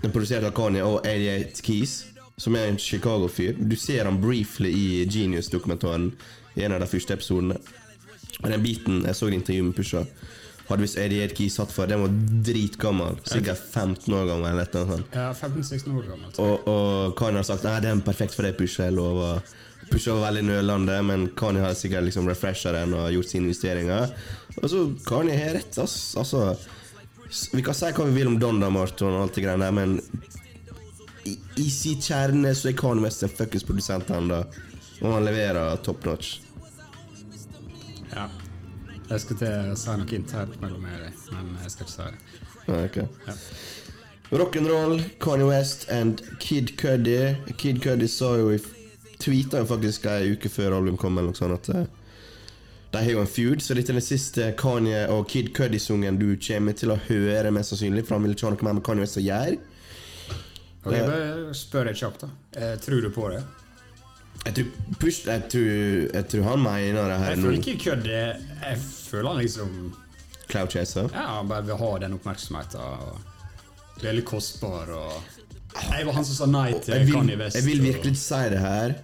[0.00, 1.96] den er produsert av Kanye og 88 Keys,
[2.38, 3.56] som er en Chicago-fyr.
[3.58, 6.12] Du ser han briefly i Genius-dokumentaren
[6.56, 7.58] i en av de første episodene.
[8.42, 10.02] Og den biten, jeg så et intervju med Pusha,
[10.68, 11.88] hadde visst 88 Keys satt for.
[11.88, 12.14] Den var
[12.46, 13.18] dritgammel.
[13.24, 14.50] Sikkert 15 år gammel.
[14.50, 15.14] eller noe sånt.
[15.14, 16.32] Ja, 15-16 år gammel.
[16.42, 18.88] Og, og Kanye har sagt Nei, den er perfekt for deg, Pusha.
[18.90, 19.40] Jeg lover.
[19.90, 24.10] Pusha veldig nølende, men Kanye har sikkert liksom refresha den og gjort sine investeringer.
[24.62, 26.16] Og så Kanye har rett, ass.
[26.18, 26.56] Altså,
[27.52, 29.96] Vi kan si hva vi vil om Donda Marton og alt det greiene der, men
[31.26, 34.42] i, i sin kjerne så er Kanye West en fuckings produsent ennå.
[35.02, 36.36] Og han leverer top notch.
[38.14, 38.28] Ja.
[39.06, 41.94] Jeg skal til å si noe internt mellom meg og deg, men jeg skal ikke
[41.94, 42.46] si det.
[42.66, 42.96] Ja, ok.
[43.26, 43.34] Ja.
[44.40, 47.36] Rock'n'roll, Kanye West and Kid Cuddy.
[47.58, 48.58] Kid Cuddy sa jo i
[49.22, 51.86] Tweeta jo faktisk ei uke før albumet kom, eller noe sånt at eh,
[52.92, 56.28] de har jo en feud, så dette er den siste Kanye og Kid Cuddy-sungen du
[56.40, 59.04] kommer til å høre, mest sannsynlig, for han vil ikke ha noe mer med Kanye
[59.04, 59.58] West å gjøre.
[60.86, 62.32] Ok, bare spør deg kjapt, da.
[62.56, 63.42] Eh, tror du på det?
[64.46, 64.66] Jeg tror,
[65.02, 65.70] push, jeg tror,
[66.14, 68.10] jeg tror han mener det her Jeg føler ikke kødd.
[68.12, 69.72] Jeg føler han liksom
[70.46, 71.08] Cloud Chaser.
[71.10, 72.80] Ja, han bare vil ha den oppmerksomheten.
[72.80, 73.24] og
[74.00, 75.35] det er litt kostbar og
[75.76, 77.58] Jeg var han som sa nei til vil, Kanye West.
[77.58, 78.94] jeg vil virkelig ikke si det her,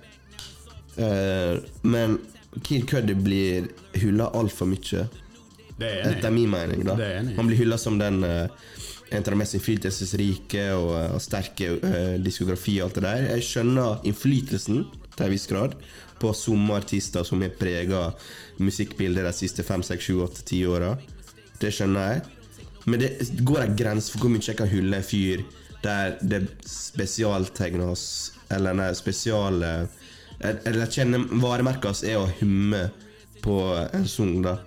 [0.98, 2.18] uh, men
[2.60, 5.06] Kid Cuddy blir hylla altfor mye.
[5.78, 6.96] Det er Etter min mening, da.
[7.36, 8.46] Han blir hylla som den uh,
[9.12, 13.26] en av de mest innflytelsesrike og, eh, og sterke uh, diskografi og alt det der.
[13.36, 15.76] Jeg skjønner innflytelsen til en viss grad
[16.22, 18.06] på somme artister som har prega
[18.62, 20.94] musikkbildet de siste fem, seks, sju, åtte, ti åra.
[21.60, 22.22] Det skjønner jeg.
[22.86, 23.10] Men det
[23.44, 25.44] går en grense for hvor mye jeg kan hylle en fyr
[25.82, 28.04] der det spesialtegnes
[28.52, 29.86] Eller nei, spesial eh,
[30.40, 32.88] Eller kjenner varemerket er å humme
[33.42, 33.56] på
[33.92, 34.58] en sang, da.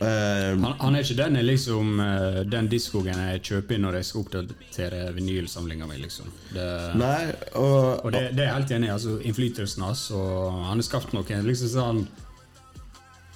[0.00, 3.98] Uh, Han, han er ikke den er liksom uh, den diskogen jeg kjøper inn når
[3.98, 5.98] jeg skal oppdatere vinylsamlinga mi.
[6.00, 6.30] Liksom.
[6.54, 7.26] Det, Nei,
[7.60, 8.92] og, og det, det er jeg helt enig i.
[8.94, 10.06] Altså, innflytelsen hans.
[10.08, 10.22] Altså,
[10.64, 12.02] han har skapt noen liksom sånn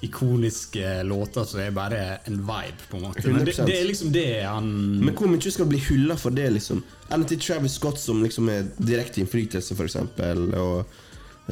[0.05, 3.25] ikoniske låter som er bare en vibe, på en måte.
[3.29, 4.69] Men det, det er liksom det han
[5.01, 6.83] Men hvor mye skal bli hylla for det, liksom?
[7.11, 10.47] Eller til Travis Scott, som liksom er direkte innflytelse, eksempel.
[10.61, 10.97] Og,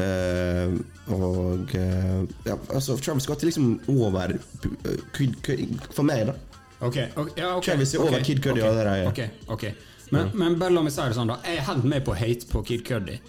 [0.01, 0.75] eh,
[1.13, 5.39] og eh, ja, altså, Travis Scott er liksom over eh, Kid,
[5.91, 6.39] For meg, da.
[6.83, 9.07] Okay, okay, ja, okay, Travis er over okay, Kid Cudi ok, allerede.
[9.09, 9.65] Ok, ok.
[10.11, 11.39] Men, men bare la meg si det sånn, da.
[11.47, 13.21] Jeg er helt med på hate på Kid Cudi.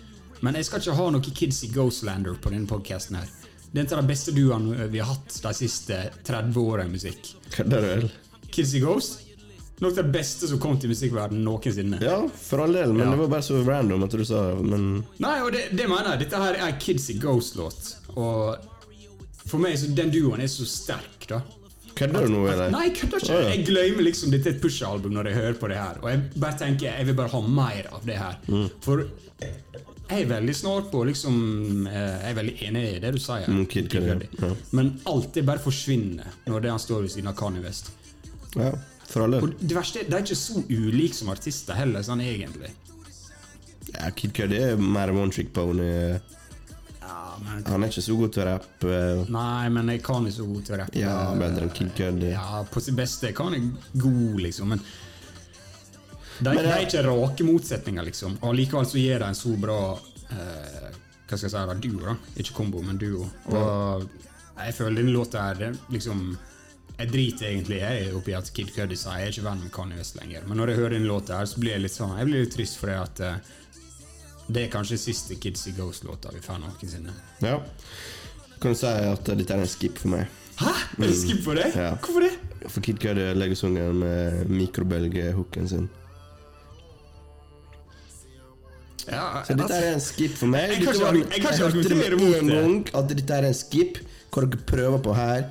[0.43, 3.29] Men jeg skal ikke ha noe Kids i Ghostlander på denne podkasten her.
[3.73, 5.97] Det er en av de beste duoene vi har hatt de siste
[6.27, 7.31] 30 åra i musikk.
[7.57, 8.05] Du vel?
[8.53, 9.19] Kids i Ghost.
[9.81, 11.97] Noe av det beste som kom til musikkverdenen noensinne.
[12.05, 13.11] Ja, for all del, men Ja.
[13.15, 16.19] det var bare så random at du sa Men Nei, og det, det mener jeg.
[16.27, 17.95] Dette her er Kids It Ghost-låt.
[18.15, 18.55] Og
[19.49, 21.41] for meg så den duoen er så sterk, da.
[21.97, 22.69] kødder du nå, eller?
[22.71, 23.33] Nei, jeg kødder ikke.
[23.33, 23.49] Oh, ja.
[23.57, 25.97] Jeg glemmer liksom dette er et Push-album når jeg hører på det her.
[26.03, 28.37] Og jeg bare tenker jeg vil bare ha mer av det her.
[28.47, 28.69] Mm.
[28.85, 29.03] For
[30.13, 31.35] jeg er veldig snar på liksom
[31.89, 33.47] eh, Jeg er veldig enig i det du sier.
[33.49, 34.29] Mm, Kid Cudi.
[34.39, 34.51] ja.
[34.71, 34.93] Men
[35.33, 37.91] det bare forsvinner når det han står ved siden av Kanye West.
[38.55, 38.71] Ja,
[39.09, 39.41] for alle.
[39.43, 42.71] Og det verste er de er ikke så ulike som artister heller, sånn egentlig.
[43.93, 45.89] Ja, Kid Cudi er mer one trick pony.
[47.03, 48.99] Ja, men, Han er ikke så god til å rappe.
[49.33, 50.99] nei, men jeg kan ikke så god til å rappe.
[51.01, 52.29] Ja, bedre enn Kid Cudi.
[52.33, 54.85] Ja, på sitt beste kan jeg god, liksom, men
[56.39, 58.37] de, Men de er ikke rake motsetninger, liksom.
[58.41, 59.79] Og likevel så gir de en så bra
[60.33, 60.89] eh,
[61.27, 62.15] Hva skal jeg si, da, duo, da.
[62.41, 63.27] Ikke kombo, men duo.
[63.53, 64.07] Og
[64.57, 66.25] jeg føler denne låta her er liksom
[66.99, 69.73] Jeg driter egentlig jeg er oppi at Kid Cudi sier jeg er ikke venn med
[69.73, 70.45] Kanye West lenger.
[70.47, 72.53] Men når jeg hører denne låta her, så blir jeg litt sånn Jeg blir litt
[72.53, 73.51] trist fordi at eh,
[74.53, 77.13] det er kanskje siste Kids i Ghost-låta vi får noensinne.
[77.41, 77.61] Ja.
[78.61, 80.27] Kan du si at dette er en skip for meg?
[80.59, 80.73] Hæ?
[80.99, 81.73] Er det skip for deg?
[81.79, 81.93] Ja.
[82.03, 82.33] Hvorfor det?
[82.67, 85.89] For Kid Cudi legger sungen med mikrobølgehooken sin.
[89.11, 90.71] Ja, Så dette er en skip for meg.
[90.77, 92.95] Jeg kan ikke argumentere mot det.
[92.95, 93.99] at dette er en skip.
[94.33, 95.43] Hva dere prøver på her.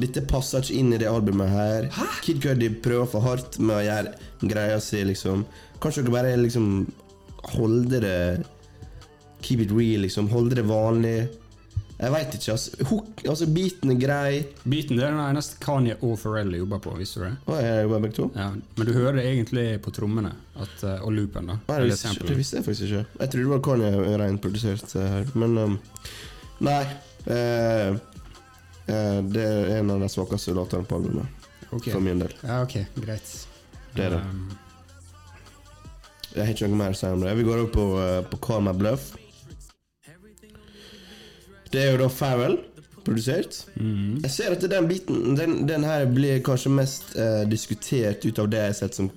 [0.00, 1.88] Dette passer ikke inn i det albumet her.
[1.92, 2.06] Hæ?
[2.24, 4.14] Kid Cudi prøver for hardt med å gjøre
[4.48, 5.44] greia si, liksom.
[5.80, 6.70] Kanskje dere bare liksom
[7.56, 8.46] holde det
[9.40, 10.28] Keep it real, liksom.
[10.28, 11.28] Holde det vanlig.
[12.00, 12.84] Jeg veit ikke, altså.
[12.88, 14.30] Hook, altså beaten er grei.
[14.64, 17.32] Beaten det er den eneste Kanye og Pharrell jobber på, visste du det?
[17.44, 18.28] Å, jeg jobber begge to?
[18.40, 18.46] Ja,
[18.78, 21.58] men du hører det egentlig på trommene at, eh, og loopen, da.
[21.68, 23.02] Nei, det, visste, det visste jeg faktisk ikke.
[23.20, 25.28] Jeg trodde det var Kanye rent produsert eh, her.
[25.44, 25.76] Men um,
[26.70, 26.80] nei.
[27.36, 27.92] eh,
[28.88, 31.46] eh, det er en av de svakeste låtene på albumet.
[31.68, 31.92] Okay.
[31.92, 32.32] For min del.
[32.40, 33.34] Ja, ok, greit.
[33.92, 34.24] Det er det.
[34.24, 34.48] Um,
[36.32, 37.36] Jeg har ikke noe mer å si om det.
[37.36, 39.12] Vi går over på, uh, på Call My Bluff.
[41.70, 42.58] Det er jo da Farrell
[43.04, 43.64] produsert.
[43.76, 44.20] Mhm.
[44.24, 48.50] Jeg ser at den biten Den, den her blir kanskje mest eh, diskutert ut av
[48.50, 49.10] det jeg har sett som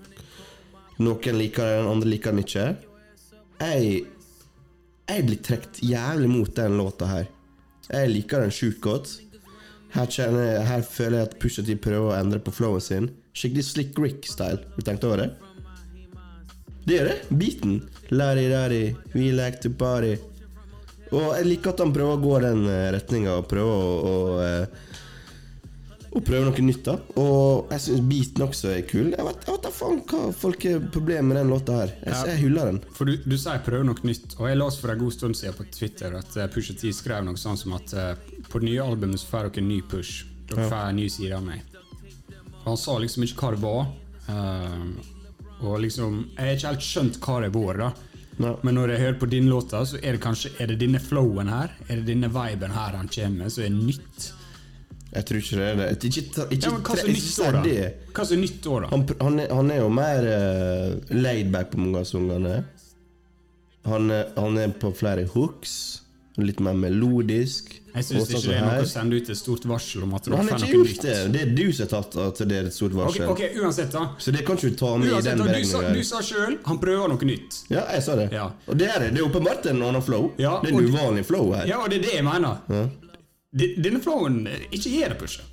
[1.00, 2.66] Noen liker den, andre liker den ikke.
[3.60, 4.06] Jeg
[5.10, 7.26] Jeg blir trukket jævlig mot den låta her.
[7.90, 9.10] Jeg liker den sjukt godt.
[9.94, 13.10] Her, kjenner, her føler jeg at Pusha T prøver å endre på flowen sin.
[13.36, 14.62] Skikkelig Slick Rick-style.
[14.64, 15.28] Har du tenkt over det?
[16.88, 17.18] Det er det.
[17.30, 17.82] Beaten.
[18.10, 20.16] Lari-rari, we like to party.
[21.14, 24.94] Og jeg liker at han prøver å gå den retninga og prøver å, å,
[26.14, 26.96] å prøve noe nytt, da.
[27.22, 29.12] Og jeg syns beaten også er kul.
[29.14, 31.94] Jeg vet, jeg vet da faen hva folk har problemer med den låta her.
[32.02, 32.82] Jeg, jeg hyller den.
[32.98, 35.58] For du, du sier 'prøve noe nytt', og jeg leste for en god stund siden
[35.58, 38.14] på Twitter at eh, Pusha T skrev noe sånt som at eh,
[38.50, 40.26] på det nye albumet så får dere en ny push.
[40.50, 41.62] Dere får en ny side av meg.
[42.64, 43.86] Og han sa liksom ikke hva det var.
[44.24, 44.92] Uh,
[45.68, 47.90] og liksom Jeg har ikke helt skjønt hva det var, da.
[48.42, 48.54] Nei.
[48.66, 51.52] Men når jeg hører på din låta, så er det kanskje Er det denne flowen
[51.52, 51.76] her?
[51.88, 54.32] Er det denne viben her han kommer med, som er nytt?
[55.14, 55.88] Jeg tror ikke det er det.
[55.94, 56.96] Ikke, ikke, ikke, Ja, hva
[58.26, 58.88] som er nytt år, da?
[58.96, 62.56] Han, han, er, han er jo mer uh, laidback på mange av sangene.
[63.86, 66.03] Han, han er på flere hooks.
[66.42, 67.68] Litt mer melodisk.
[67.94, 70.48] Jeg syns ikke det er noe å sende ut et stort varsel om at han
[70.50, 71.02] har noe nytt.
[71.06, 71.18] det.
[71.36, 73.28] Det er du som har tatt at det er et stort varsel.
[73.30, 74.08] ok, uansett, da.
[74.18, 75.94] Så det kan ikke du ta med i Uansett, den du, sa, beregninga.
[75.94, 77.60] du sa sjøl han prøver noe nytt.
[77.70, 78.26] Ja, jeg sa det.
[78.34, 78.48] Ja.
[78.66, 79.12] Og det er det.
[79.14, 80.32] Det er åpenbart en annen flow.
[80.42, 81.68] Ja, det er en uvanlig flow her.
[81.70, 82.64] Ja, og det er det jeg mener.
[82.74, 82.84] Ja.
[83.78, 85.46] Denne flowen eh, Ikke gi det, Pusha.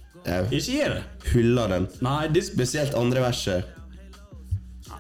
[0.49, 1.03] Ikke gi det.
[1.35, 1.91] hyller den.
[2.05, 3.77] Nei, det, Spesielt andre verset.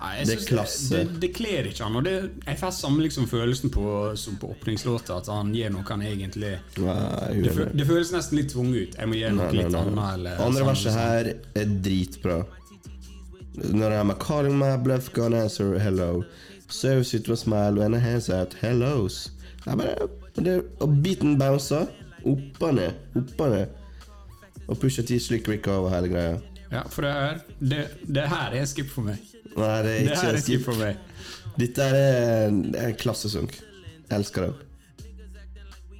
[0.00, 0.88] Nei, Det er klasse.
[0.94, 1.96] Det, det, det kler ikke han.
[2.00, 2.14] Og det,
[2.46, 3.84] jeg får samme liksom følelsen på,
[4.20, 6.96] som på åpningslåta, at han gjør noe han egentlig Nei,
[7.44, 8.98] det, er- det føles nesten litt tvunget ut.
[9.00, 10.00] Jeg må gjøre noe Nei, litt annet.
[10.14, 11.02] Eller Andre verset liksom.
[11.04, 11.32] her
[11.64, 12.38] er dritbra.
[13.60, 16.24] Når I'm calling my bluff, gonna answer hello.
[16.70, 19.30] Serves it a smile when I hands out hellos.
[19.66, 20.08] Bare,
[20.80, 21.88] og beaten bouncer.
[22.24, 23.66] Opp og ned, opp og ned.
[24.68, 26.38] Og pusher til slick Rick over hele greia.
[26.70, 29.18] Ja, for det her det, det her er skip for meg.
[29.56, 30.98] Nei, det er ikke det skip for meg.
[31.58, 33.50] Dette er en, det en klassesang.
[33.50, 34.54] Jeg elsker den.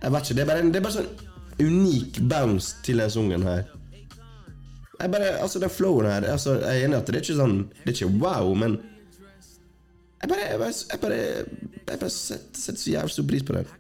[0.01, 1.11] Jeg vet ikke, det er bare en det er bare sånn
[1.61, 3.67] unik bounce til den sungen her.
[5.01, 7.55] Jeg bare, altså Den flowen her altså, Jeg er enig at det er ikke sånn
[7.73, 8.75] Det er ikke wow, men
[10.21, 11.21] Jeg bare Jeg bare, jeg bare,
[11.89, 13.71] jeg bare setter, setter så jævlig stor pris på den.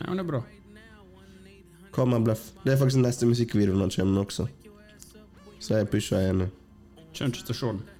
[0.00, 0.40] Ja, men det er bra.
[1.94, 2.48] Kom my bløff.
[2.64, 4.48] Det er faktisk den neste musikkvideoen han kommer med også.
[5.62, 6.48] Så jeg pusher igjen.
[7.14, 7.93] Kommer ikke til å se den.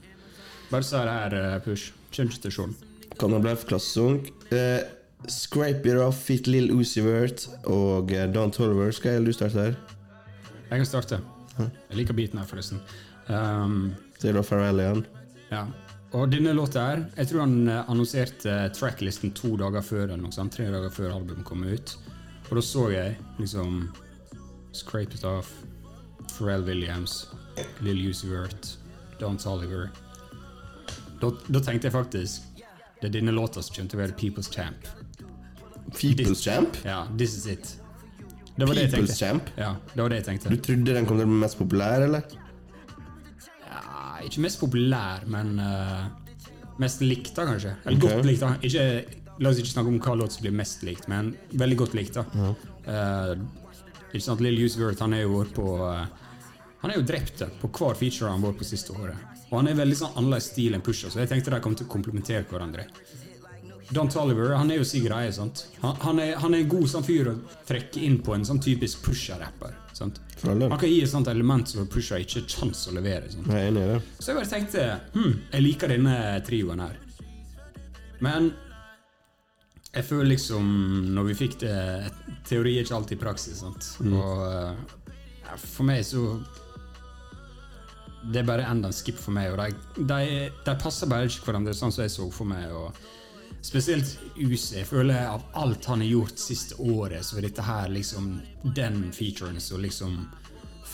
[0.71, 1.93] Bare så det her, eh, Push.
[2.15, 2.31] Den.
[3.19, 4.21] Call my bluff, klassesang.
[4.53, 4.81] Eh,
[5.29, 8.93] Scrape It Off, Fit Lill Uzi Vert og eh, Don Tolliver.
[8.95, 9.75] Skal du starte her?
[10.71, 11.19] Jeg kan starte.
[11.59, 12.81] Jeg liker beaten her, forresten.
[13.29, 15.07] Um, Så er det Pharrell igjen.
[15.51, 15.65] ja.
[16.15, 20.31] Og denne låta her Jeg tror han eh, annonserte tracklisten to dager før eller noe
[20.35, 20.53] sånt.
[20.55, 21.97] Tre dager før albumet kom ut.
[22.51, 23.89] Og da så jeg liksom
[24.73, 25.51] Scrape It Off,
[26.37, 27.25] Pharrell Williams,
[27.83, 28.77] Lill Uzi Vert,
[29.19, 29.91] Don Tolliver.
[31.21, 32.55] Da, da tenkte jeg faktisk
[33.01, 34.87] det er denne låta som kommer til å være People's Champ.
[35.93, 36.79] People's Champ?
[36.87, 37.75] Ja, this is it.
[38.57, 39.19] Det var det jeg People's tenkte.
[39.19, 39.51] Champ?
[39.61, 40.53] Ja, det var det jeg tenkte.
[40.55, 42.25] Du trodde den kom til å bli mest populær, eller?
[43.67, 46.07] Ja, ikke mest populær, men uh,
[46.81, 47.75] mest likt, da, kanskje.
[47.85, 48.17] Eller okay.
[48.17, 48.47] godt likt.
[48.47, 48.55] da.
[48.65, 51.99] Ikke, la oss ikke snakke om hva låt som blir mest likt, men veldig godt
[51.99, 52.17] likt.
[52.17, 52.55] da.
[52.85, 53.35] Eh,
[54.15, 56.05] ikke sant, Lill Uzi han er jo vært på uh,
[56.83, 59.34] Han er jo drept på hver feature han vært på siste året.
[59.55, 61.87] Og han er veldig sånn annerledes stil enn Pusha, så jeg tenkte de kom til
[61.87, 62.89] å komplementere hverandre.
[63.95, 65.31] Don Toliver han er jo si greie.
[65.33, 65.67] sant?
[65.83, 67.35] Han, han, er, han er en god sånn fyr å
[67.69, 69.77] trekke inn på en sånn typisk Pusha-rapper.
[69.95, 70.19] sant?
[70.43, 73.31] Han kan gi et sånt element som Pusha ikke har kjangs å levere.
[73.31, 73.47] sant?
[73.47, 74.01] Jeg er enig i det.
[74.19, 76.17] Så jeg bare tenkte hm, jeg liker denne
[76.49, 76.99] trioen her.
[78.25, 78.51] Men
[79.95, 80.67] jeg føler liksom
[81.15, 81.75] Når vi fikk det
[82.49, 83.61] Teori er ikke alltid praksis.
[83.63, 83.93] sant?
[84.09, 86.25] Og eh, for meg så
[88.33, 89.53] Det er bare enda en skip for meg.
[89.53, 92.73] Og de, de, passer bare ikke hverandre, sånn som jeg så for meg.
[92.73, 92.97] og
[93.65, 94.65] Spesielt UC.
[94.79, 98.35] Jeg føler av alt han har gjort siste året, så er dette her liksom
[98.77, 100.19] den featuren som liksom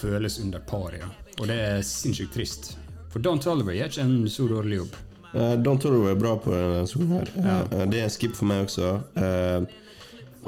[0.00, 1.02] føles under paret.
[1.02, 1.10] Ja.
[1.40, 2.72] Og det er sinnssykt trist.
[3.10, 4.98] For Don Tolliver gjør ikke en så dårlig jobb.
[5.30, 7.30] Uh, Don Tolliver er bra på denne sangen her.
[7.38, 8.92] Eh, det er en skip for meg også.
[9.18, 9.66] Uh,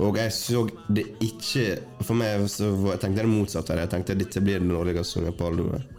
[0.02, 1.64] og jeg så det ikke
[2.00, 3.76] For meg så jeg tenkte det motsatte.
[3.76, 5.98] Jeg tenkte dette blir den dårligste sangen på albumet.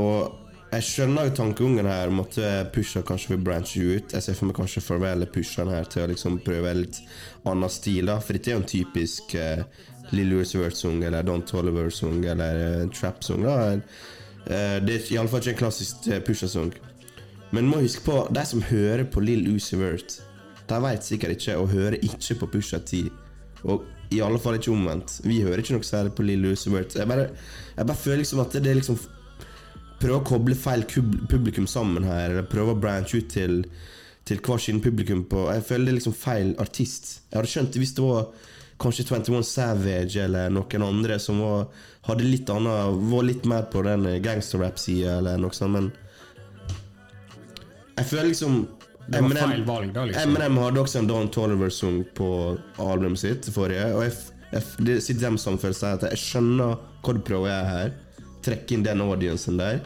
[0.00, 0.38] Og
[0.72, 2.38] jeg skjønner jo tankegangen her om at
[2.72, 4.14] Pusha kanskje vil branche ut.
[4.14, 7.02] Jeg ser for meg kanskje Farvel pusher den her til å liksom prøve en litt
[7.44, 8.08] annen stil.
[8.08, 9.60] da For dette er jo en typisk uh,
[10.16, 13.44] Lill Louis Wert-sang eller Don Toliver-sang eller uh, trap-sang.
[13.44, 13.58] da
[14.46, 16.72] Eh, Det er iallfall ikke en klassisk uh, Pusha-sang.
[17.52, 20.18] Men må huske på, de som hører på Lill Uzi Vert,
[20.68, 23.04] de vet sikkert ikke og hører ikke på Pusha T.
[23.62, 25.20] Og i alle fall ikke omvendt.
[25.24, 26.96] Vi hører ikke noe særlig på Lill Uzi Vert.
[26.96, 27.28] Jeg
[27.76, 28.98] jeg bare føler liksom at det er liksom
[30.02, 30.82] Prøve å koble feil
[31.30, 33.60] publikum sammen her, eller prøve å branche ut til,
[34.26, 37.12] til hver sin publikum på Jeg føler det er liksom feil artist.
[37.30, 38.26] Jeg hadde skjønt det hvis det var
[38.82, 41.66] kanskje 21 Savage eller noen andre som var,
[42.08, 45.92] hadde litt annet Var litt mer på den gangsterrap-sida eller noe sånt, men
[47.92, 48.62] jeg føler liksom
[49.06, 50.30] Det var feil valg da, liksom.
[50.30, 52.28] Eminem hadde også en Don Toliver-sang på
[52.82, 54.14] albumet sitt forrige, og jeg,
[54.52, 57.94] jeg, det sitter hjemme som følelse at jeg skjønner hva du prøver å gjøre her,
[58.44, 59.80] trekke inn den audiencen der.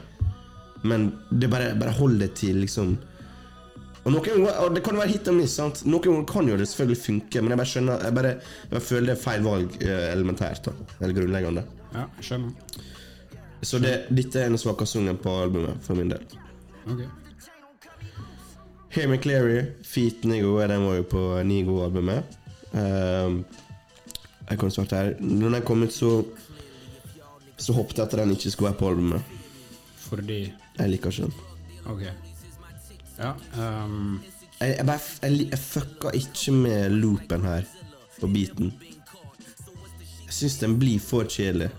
[0.87, 2.97] Men det bare, bare holder til liksom
[4.07, 5.57] og noen og Det kan være hit og miss.
[5.59, 5.81] sant?
[5.83, 8.31] Noen ganger kan jo det selvfølgelig funke, men jeg bare skjønner Jeg bare,
[8.71, 10.69] jeg føler det er feil valg eh, elementært.
[10.69, 11.65] da Eller grunnleggende.
[11.91, 12.53] Ja, skjønner.
[13.67, 16.23] Så det, dette er den svakeste sangen på albumet, for min del.
[16.87, 17.03] Ok.
[18.95, 22.37] Hear Me Cleary, Feet Nigo, den var jo på Nigo-albumet.
[22.79, 23.41] Ehm,
[24.49, 25.15] jeg kan starte her.
[25.21, 26.21] Når den kom ut, så
[27.59, 29.23] Så håpte jeg at den ikke skulle være på albumet.
[30.07, 31.33] Fordi Jeg liker ikke den.
[31.87, 32.03] Ok.
[33.19, 33.33] Ja.
[33.57, 34.19] ehm,
[34.61, 37.63] Jeg, jeg, bare, jeg, jeg fucka ikke med loopen her,
[38.21, 38.73] på beaten.
[40.27, 41.71] Jeg syns den blir for kjedelig.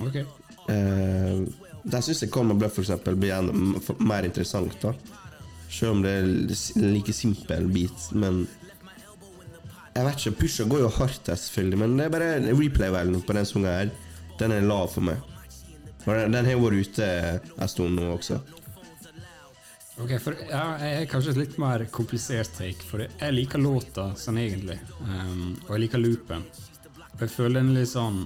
[0.00, 0.16] ok.
[0.64, 1.44] Uh,
[1.84, 4.72] der syns jeg Colman Bluff for eksempel blir enda m- f- mer interessant.
[4.82, 4.92] da
[5.70, 8.06] Selv om det er l- en like simpel beat.
[8.12, 8.46] Men
[9.94, 13.44] jeg vet ikke, Pusha går jo hardt selvfølgelig, men det er bare replay-verdenen på den
[13.46, 13.90] sangen her.
[14.38, 15.22] Den er lav for meg.
[16.04, 17.08] Den, den har vært ute
[17.54, 18.40] en stund nå også.
[20.02, 24.08] Ok, for ja, Jeg er kanskje et litt mer komplisert take, for jeg liker låta
[24.18, 24.80] sånn egentlig.
[25.06, 26.42] Um, og jeg liker loopen.
[27.14, 28.24] Og jeg føler den litt sånn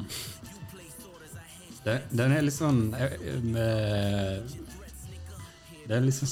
[1.84, 4.54] Den, Den er litt sånn eh, med,
[5.84, 6.30] Det er litt sånn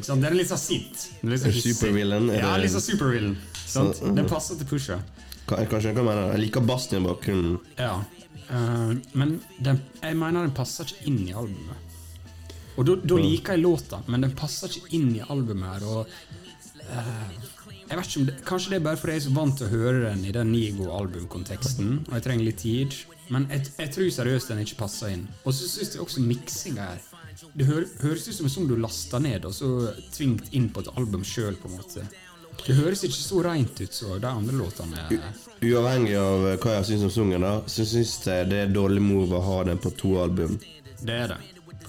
[0.00, 1.06] sånn, Den er litt sånn sint.
[1.20, 1.56] Den er litt sånn.
[1.62, 3.38] Supervillain, er Ja, litt sånn supervillain.
[4.18, 4.98] Den passer til Pusha.
[5.50, 7.60] Kan- Kanskje hva jeg Jeg liker bassen i bakgrunnen.
[7.78, 7.94] Ja.
[8.50, 11.86] Uh, men den, jeg mener den passer ikke inn i albumet.
[12.78, 15.86] Og da liker jeg låta, men den passer ikke inn i albumet her.
[15.90, 16.06] Og
[16.86, 17.50] uh,
[17.90, 19.66] jeg vet ikke om det, Kanskje det er bare fordi jeg er så vant til
[19.66, 22.94] å høre den i den Nigo-albumkonteksten, og jeg trenger litt tid.
[23.30, 25.28] Men jeg, jeg tror seriøst den ikke passer inn.
[25.44, 27.04] Og så syns jeg også miksinga her
[27.54, 29.68] Det hø høres ut som en sang du lasta ned og så
[30.14, 32.06] tvingt inn på et album sjøl, på en måte.
[32.66, 35.06] Det høres ikke så reint ut som de andre låtene.
[35.62, 39.36] Uavhengig av eh, hva jeg syns om sangen, så syns jeg det er dårlig move
[39.38, 40.58] å ha den på to album.
[41.00, 41.40] Det er det.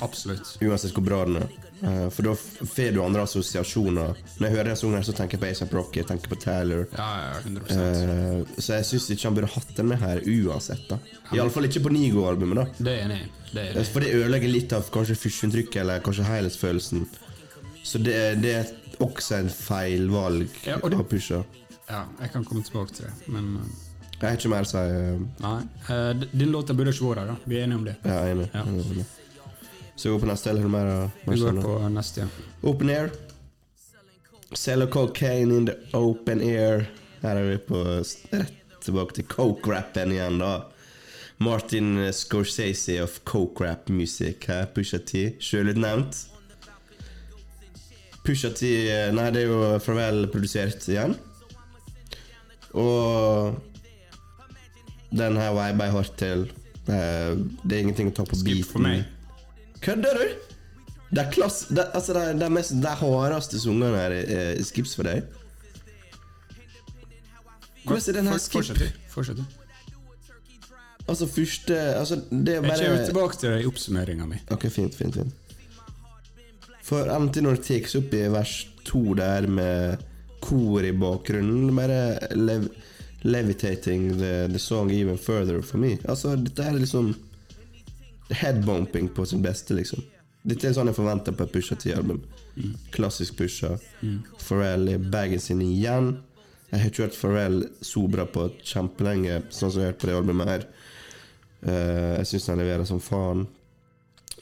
[0.02, 0.56] Absolutt.
[0.64, 1.50] Uansett hvor bra den er.
[1.82, 4.16] Eh, for da får du andre assosiasjoner.
[4.38, 6.86] Når jeg hører den sangen, så tenker jeg på ASAP Rocky, jeg tenker på Taylor.
[6.98, 8.54] Ja, ja, 100%.
[8.62, 10.84] så jeg syns ikke han burde hatt den med her uansett.
[10.90, 11.00] da
[11.36, 12.62] Iallfall ikke på Nigo-albumet.
[12.62, 13.22] da Det er enig.
[13.52, 13.88] Det er jeg Eh, enig.
[13.94, 17.08] For det ødelegger litt av kanskje førsteinntrykket eller kanskje helhetsfølelsen.
[17.84, 18.72] Så det, det er
[19.02, 21.44] også en feil valg Ja, det- av Pusha.
[21.90, 23.66] Ja, jeg kan komme tilbake til det, men uh,
[24.22, 24.78] Jeg har ikke mer å si.
[24.78, 25.64] eh, Nei.
[25.90, 27.36] Uh, din låt burde ikke vært der.
[27.50, 27.96] Vi er enige om det.
[28.06, 28.46] Er enig.
[28.54, 28.62] Ja.
[28.64, 29.06] Enig.
[29.96, 31.12] Så vi går på neste, eller er mer?
[31.26, 32.28] Vi går på neste, ja.
[32.64, 33.10] Open air.
[34.54, 36.88] Sell cocaine in the open air.
[37.22, 37.82] Her er vi på
[38.32, 40.54] rett tilbake til coke-rappen igjen, da.
[41.42, 44.46] Martin Scorsese of coke-rap music.
[44.48, 45.36] Her, Pusha T.
[45.40, 46.28] Sjølutnevnt.
[48.26, 51.16] Pusha T eh, Nei, det er jo Farvel produsert igjen.
[52.78, 53.58] Og
[55.12, 56.46] den her viber jeg hardt til.
[56.88, 57.34] Eh,
[57.66, 58.70] Det er ingenting å ta på Skip beaten.
[58.72, 59.06] for meg.
[59.82, 60.28] Kødder du?
[61.12, 61.64] Det er klass...
[61.68, 65.26] Det, altså, det, er- er mest De hardeste sangene her er, er skips for deg.
[67.84, 68.62] Hvordan er den her skip?
[68.62, 69.10] Fortsett, du.
[69.12, 69.46] Fortsett, du.
[71.10, 74.38] Altså, første Altså, det er Jeg kommer tilbake til det i oppsummeringa mi.
[74.54, 75.34] Ok, fint, fint, fint.
[76.84, 78.56] For alltid når det tas opp i vers
[78.88, 80.02] to der med
[80.42, 82.70] kor i bakgrunnen, bare lev,
[83.22, 85.98] levitating the, the song even further for me.
[86.10, 87.14] Altså, dette er liksom
[88.32, 90.02] headbumping på sin beste, liksom.
[90.42, 92.24] Dette er sånn jeg forventer på et Pusha T-album.
[92.96, 93.76] Klassisk Pusha.
[94.42, 96.16] Pharrell i bagen sin igjen.
[96.72, 100.10] Jeg har ikke hørt Pharrell så bra på kjempelenge, sånn som jeg har hørt på
[100.10, 100.70] det albumet her.
[101.62, 103.46] Uh, jeg syns han leverer som faen.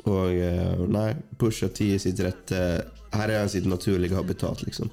[0.07, 2.59] Og eh, nei, Pusha T i sitt rette
[3.11, 4.91] Her er han sitt naturlige habitat, liksom.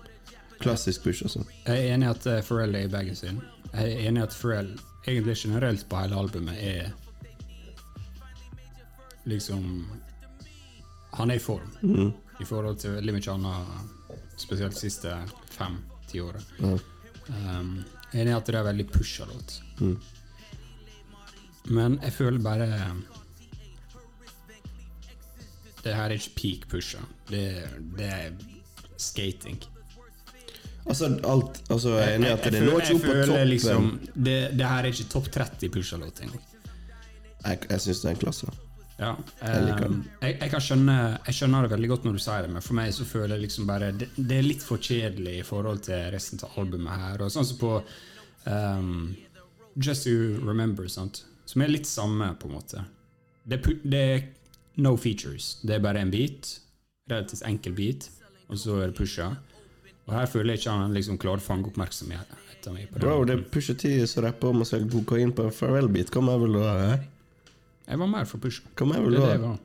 [0.58, 1.44] Klassisk Push, altså.
[1.66, 3.42] Jeg er enig i at eh, Pharrell er i bagen sin.
[3.72, 4.70] Jeg er enig i at Pharrell
[5.06, 6.94] egentlig generelt på hele albumet er
[9.26, 9.86] liksom
[11.18, 11.70] Han er i form
[12.40, 15.12] i forhold til veldig mye annet, spesielt de siste
[15.50, 16.40] fem-ti åra.
[16.60, 19.54] Um, jeg er enig i at det er veldig pusha låt.
[21.72, 22.68] Men jeg føler bare
[25.86, 27.06] Det her er ikke peak pusher.
[27.30, 27.46] Det,
[27.98, 28.36] det er
[28.98, 29.58] skating.
[30.86, 33.48] Altså, alt Altså, jeg er enig i at det når ikke opp på toppen.
[33.50, 36.44] liksom det, det her er ikke topp 30 pusher-låt engang.
[37.46, 38.54] Jeg, jeg syns det er en klasse.
[38.96, 39.10] Ja,
[39.42, 42.52] Jeg eh, jeg, jeg, kan skjønne, jeg skjønner det veldig godt når du sier det,
[42.54, 45.44] men for meg så føler jeg liksom bare Det, det er litt for kjedelig i
[45.44, 47.24] forhold til resten av albumet her.
[47.26, 47.72] Og sånn som på
[48.46, 48.94] um,
[49.76, 50.16] Just To
[50.46, 51.26] Remember, sant?
[51.46, 52.82] som er litt samme, på en måte.
[53.46, 54.02] Det, det
[54.76, 55.56] no features.
[55.62, 56.60] Det er bare en beat.
[57.10, 58.08] Relativt enkel beat,
[58.48, 59.28] og så er det pusha.
[60.06, 62.42] Og her føler jeg ikke han liksom klarer å fange oppmerksomheten
[62.74, 62.88] min.
[62.98, 66.10] Bro, det er Pusha T som rapper om å selge kokain på en farewell-beat.
[66.10, 66.72] Hva mer vil du ha?
[66.96, 67.04] eh?
[67.86, 68.64] Jeg var mer for Pusha.
[68.74, 69.52] Hva mer vil Det du er det ha?
[69.52, 69.58] var.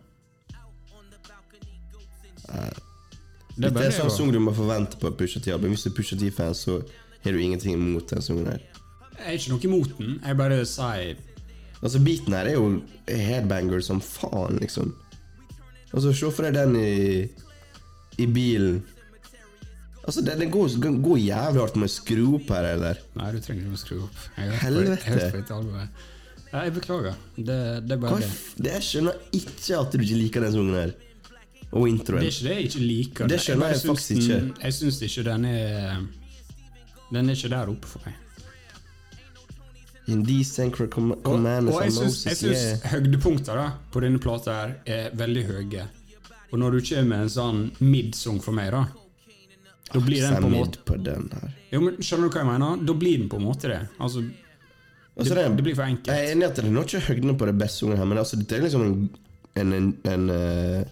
[3.57, 4.13] Det er er det sånn jeg var.
[4.17, 5.73] sang du må forvente på Pusha T-album.
[5.73, 6.77] Hvis du er Pusha T-fan, så
[7.23, 8.61] har du ingenting imot den sangen her.
[9.17, 10.15] Jeg er ikke noe imot den.
[10.25, 11.19] Jeg bare sier
[11.81, 12.65] Altså, beaten her er jo
[13.09, 14.91] headbanger som faen, liksom.
[15.91, 17.27] Altså, se for deg den i,
[18.23, 18.79] i bilen.
[20.01, 23.01] Altså, den, den går, den går jævlig hardt med å skru opp her, eller?
[23.19, 24.23] Nei, du trenger ikke å skru opp.
[24.37, 25.85] Jeg har Helvete.
[26.51, 27.19] Nei, jeg beklager.
[27.37, 28.31] Det, det er Hva bare det.
[28.65, 30.95] det jeg skjønner ikke at du ikke liker den sangen her.
[31.71, 32.19] Og introen.
[32.19, 33.29] Det er ikke det jeg ikke liker.
[33.31, 34.39] Det skjønner jeg, jeg faktisk ikke.
[34.41, 36.01] Den, jeg syns ikke den er
[37.11, 38.17] Den er ikke der oppe for meg.
[40.09, 42.87] In these sacred com Og, commandments og jeg syns, yeah.
[42.95, 45.85] høydepunktene på denne plata her er veldig høye.
[46.51, 48.85] Og når du kommer med en sånn mid-song for meg, da
[49.93, 51.51] Da blir den på en måte på den her.
[51.71, 52.85] Jo, men Skjønner du hva jeg mener?
[52.87, 53.81] Da blir den på en måte det.
[53.99, 54.23] Altså,
[55.11, 56.07] Altså, det, det, det blir for enkelt.
[56.07, 58.17] Jeg er enig at det er nok ikke høyden på det beste sangen her, men
[58.21, 58.93] altså, dette er liksom en,
[59.59, 60.85] en, en, en eh,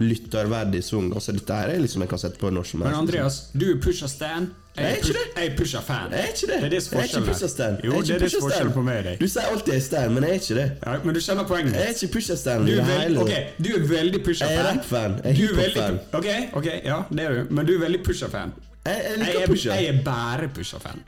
[0.00, 1.12] lytterverdig sang.
[1.14, 2.90] Altså, dette her er liksom jeg kan sette på når som helst.
[2.92, 3.00] Men.
[3.00, 4.50] Andreas, du er Pusha Stan.
[4.74, 5.36] Jeg er ikke Push-.
[5.36, 6.10] Jeg er Pusha Fan.
[6.10, 6.56] Jeg er ikke det.
[6.62, 7.28] Det er det som er jeg er ikke forskjellen.
[7.34, 7.76] Pusha Stan.
[7.84, 9.20] Jo, er det er det er forskjellen på meg og deg.
[9.20, 10.66] Du sier alltid jeg er Stan, men jeg er ikke det.
[10.86, 12.66] Ja, men du skjønner poenget Jeg er ikke Pusha Stan.
[12.66, 13.46] Du er, veld, hele.
[13.62, 15.14] du er veldig Jeg er rap-fan.
[15.22, 15.98] Jeg er er hiphop-fan.
[16.18, 16.28] Ok,
[16.58, 17.54] ok, ja, det er du.
[17.54, 18.52] Men du er veldig Pusha-fan.
[18.84, 19.74] Jeg, jeg Jeg, liker er- Pusha.
[19.78, 20.98] jeg er bare Pusha-fan.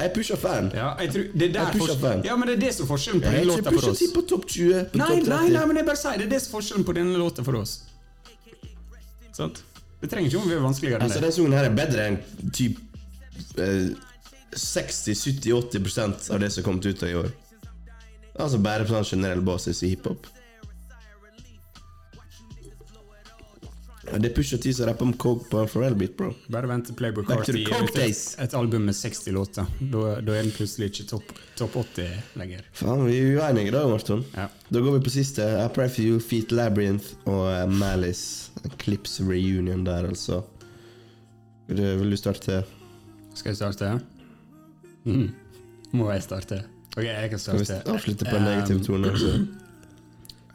[0.00, 0.70] Jeg er Pusha-fan.
[0.74, 2.24] Ja, jeg tror, det er der Jeg er Pusha-fan.
[2.24, 3.90] Ja, men det er det som er forskjellen på Jeg er denne ikke låta for
[3.92, 3.98] oss.
[3.98, 4.84] T på topp 20.
[4.92, 5.28] På Nei, topp 30.
[5.28, 7.44] nei, nei, men jeg bare sier det er det som er forskjellen på denne låta
[7.44, 7.74] for oss.
[9.32, 9.62] Sant?
[10.02, 11.28] Det trenger ikke å være vanskeligere enn Altså, det.
[11.28, 12.18] den sangen her er bedre enn
[12.52, 12.80] typ
[13.62, 13.92] eh,
[14.58, 17.30] 60-70-80% av det som kom ut av i år.
[18.40, 20.26] Altså bare på sånn generell basis i hiphop.
[24.12, 26.32] Det er Pusha T som rapper om coke på en Pharrell-beat, bro.
[26.52, 29.68] Bare vent til Playboy Carti gir ut et, et album med 60 låter.
[29.80, 32.66] Da, da er den plutselig ikke topp top 80 lenger.
[32.76, 34.24] Faen, vi er uenige da, Marton.
[34.36, 34.48] Ja.
[34.68, 35.46] Da går vi på siste.
[35.62, 38.52] I Pray For You, Feet Labyrinth og eh, Malice.
[38.82, 40.42] Clips reunion der, altså.
[41.72, 42.62] Vil du, starte?
[43.34, 43.94] Skal jeg starte?
[45.08, 45.30] Mm.
[45.96, 46.62] Må jeg starte?
[46.96, 47.64] Ok, jeg kan starte.
[47.64, 49.12] Skal vi avslutte på en negativ Um, tone?
[49.16, 49.34] Altså?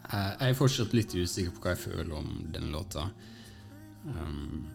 [0.08, 3.10] Eh, Jeg er fortsatt litt usikker på hva jeg føler om denne låta.
[4.08, 4.66] Um,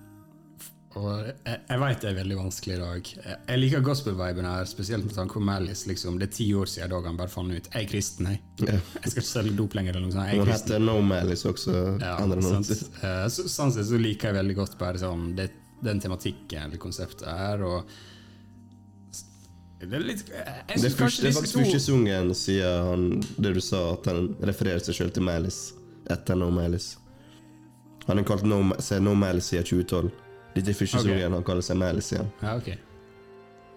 [1.00, 3.10] og jeg, jeg veit det er veldig vanskelig i dag.
[3.16, 5.86] Jeg, jeg liker gospel-viben her, spesielt med tanke på Malice.
[5.88, 6.18] Liksom.
[6.20, 8.42] Det er ti år siden han bare fant ut Jeg er kristen, jeg.
[8.60, 8.76] Ja.
[8.76, 9.96] Jeg skal ikke selge dop lenger.
[9.96, 10.28] Eller noe sånt.
[10.28, 10.74] Jeg er kristen.
[10.76, 11.76] heter No Malice også.
[12.02, 12.14] Ja,
[12.44, 12.72] sant.
[13.32, 15.48] Så, sånn sett så liker jeg veldig godt bare sånn det,
[15.82, 17.64] den tematikken eller konseptet her.
[17.64, 17.88] Og
[19.82, 23.08] det er litt Det er, kanskje det er faktisk første sungen sier han
[23.40, 25.72] det du sa, at han refererer seg sjøl til Malice
[26.12, 27.00] etter No Malice.
[28.06, 30.10] Han har kalt no, seg No Malice siden 2012.
[30.52, 31.12] Dette er første okay.
[31.12, 32.32] serien han kaller seg Malice igjen.
[32.42, 32.80] Ja, okay.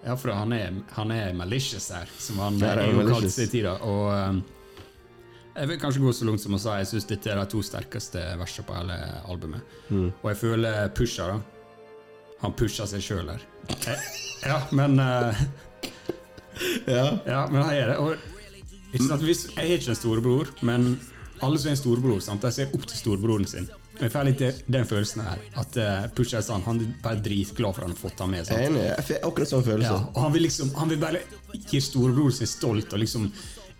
[0.05, 3.47] Ja, for han er, han er malicious her, som han Ja, er jo kalt seg
[3.47, 3.73] i tida.
[3.87, 4.43] Og um,
[5.55, 7.61] jeg vil kanskje gå så langt som å si jeg syns dette er de to
[7.65, 8.97] sterkeste versene på hele
[9.31, 9.75] albumet.
[9.89, 10.11] Mm.
[10.11, 11.39] Og jeg føler pusha, da.
[12.43, 13.45] Han pusha seg sjøl her.
[13.71, 13.97] Jeg,
[14.45, 15.45] ja, men uh,
[16.85, 17.07] Ja.
[17.25, 17.97] Ja, men han er det.
[17.97, 18.15] Og,
[18.95, 20.93] jeg er ikke en storebror, men
[21.43, 23.65] alle som er en storebror, sant, de ser opp til storebroren sin.
[23.95, 24.41] Men jeg får litt
[24.75, 25.43] den følelsen her.
[25.61, 28.33] At uh, Pusha er sånn, han er bare dritglad for at han har fått ham
[28.35, 28.47] med.
[28.47, 28.59] Sant?
[28.59, 28.83] enig.
[28.89, 29.93] Jeg får akkurat sånn følelse.
[29.93, 31.21] Ja, og han vil liksom Han vil bare
[31.55, 33.29] gi storebror sin stolt og liksom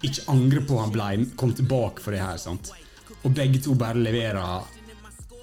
[0.06, 1.10] ikke angre på han ble,
[1.40, 2.40] kom tilbake for det her.
[2.40, 2.72] sant?
[3.24, 4.64] Og begge to bare leverer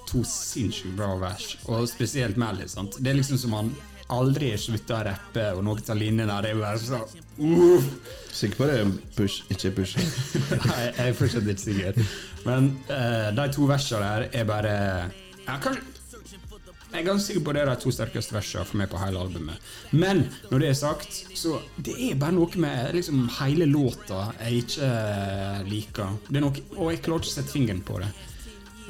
[0.09, 2.67] to sinnssykt bra vers, og spesielt Mally.
[2.69, 2.97] sant?
[2.99, 3.71] Det er liksom som han
[4.13, 7.01] aldri slutta å rappe, og noen av linjene der er bare så
[7.37, 7.87] uff.
[8.33, 9.97] Sikker på det er push, ikke push.
[10.67, 12.13] Nei, jeg er fortsatt ikke sikker.
[12.47, 14.75] Men uh, de to versene der er bare
[15.45, 15.83] ja, kanskje,
[16.93, 19.21] Jeg er ganske sikker på det er de to sterkeste versene for meg på hele
[19.21, 19.71] albumet.
[19.91, 24.61] Men når det er sagt, så det er bare noe med liksom hele låta jeg
[24.61, 26.19] ikke eh, liker.
[26.29, 28.11] Det er noe, og jeg klarer ikke å sette fingeren på det.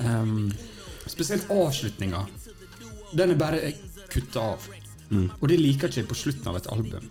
[0.03, 0.51] Um,
[1.07, 2.25] spesielt avslutninga.
[3.15, 3.71] Den er bare
[4.11, 4.67] kutta av.
[5.13, 7.07] Og det liker jeg ikke på slutten av et album.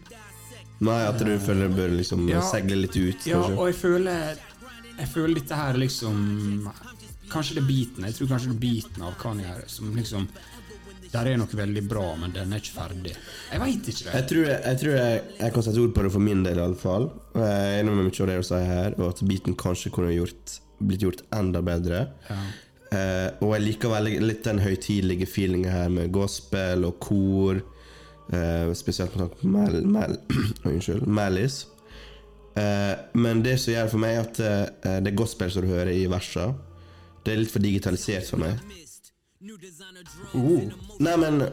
[0.83, 2.41] Nei, at du føler du bør liksom Ja.
[2.43, 3.59] segle litt ut, Ja, kanskje.
[3.59, 4.39] og jeg føler
[4.99, 6.69] Jeg føler dette her liksom
[7.33, 8.05] Kanskje det er beaten.
[8.05, 10.27] Jeg tror kanskje det er beaten av Kanye her som liksom
[11.13, 13.15] Der er noe veldig bra, men den er ikke ferdig.
[13.53, 14.13] Jeg veit ikke det.
[14.15, 16.57] Jeg tror, jeg, jeg, tror jeg, jeg kan sette ord på det for min del,
[16.57, 17.11] i alle fall.
[17.35, 20.15] Jeg er enig med mye av det du sier her, og at beaten kanskje kunne
[20.17, 22.01] gjort, blitt gjort enda bedre.
[22.31, 22.39] Ja.
[22.97, 27.61] Eh, og jeg liker veldig litt den høytidelige feelingen her med gospel og kor.
[28.33, 30.17] Eh, spesielt med tanke på Mal, Mal,
[30.65, 31.67] unnskyld, Malice.
[32.57, 36.07] Eh, men det som gjør for meg at eh, det gospel som du hører i
[36.11, 36.51] versa,
[37.25, 38.61] det er litt for digitalisert for meg.
[41.03, 41.53] Nei, men eh,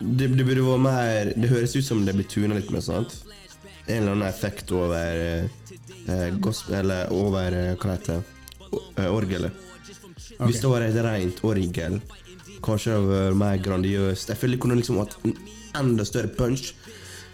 [0.00, 3.16] det, det burde vært mer Det høres ut som det blir tuna litt med, sant?
[3.86, 5.48] En eller annen effekt over eh,
[6.08, 8.30] eh, gospel Eller over eh, Hva heter det?
[9.10, 9.52] orgelet.
[10.40, 12.00] Hvis det var et rent orgel,
[12.64, 14.32] kanskje det hadde vært mer grandiøst.
[14.32, 15.36] Jeg føler det liksom en
[15.78, 16.72] enda større punch.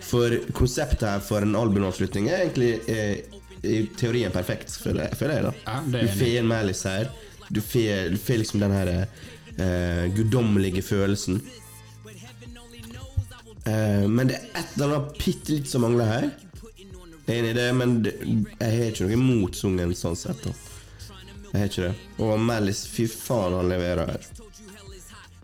[0.00, 3.20] For konseptet her for en albumavslutning er egentlig eh,
[3.62, 5.18] i teorien perfekt, føler jeg.
[5.20, 5.52] Føler jeg da.
[5.66, 7.10] Ja, du får en Malice her.
[7.50, 11.40] Du får, du får liksom den her eh, guddommelige følelsen.
[13.66, 16.28] Eh, men det er et eller annet bitte litt som mangler her.
[17.26, 20.40] Jeg er enig i det, men det, jeg har ikke noe imot sungen sånn sett.
[20.46, 20.54] da
[21.52, 21.94] Jeg har ikke det.
[22.24, 24.28] Og Malice, fy faen, han leverer her.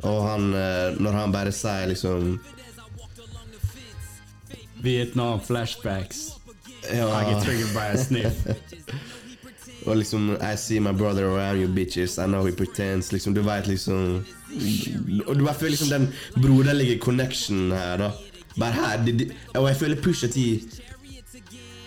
[0.07, 2.39] Og han, eh, når han bare sier liksom
[4.87, 6.25] Vietnam flashbacks.
[6.87, 8.47] I ja, get triggered by a sniff.
[9.87, 12.19] Og liksom I see my brother around you bitches.
[12.19, 13.13] I know he pretends.
[13.13, 14.25] Liksom, du vet liksom
[15.27, 16.09] Og du bare føler liksom den
[16.43, 18.11] broderlige connectionen her, da.
[18.57, 19.05] Bare her.
[19.05, 20.47] Det, det, og jeg føler Pusha T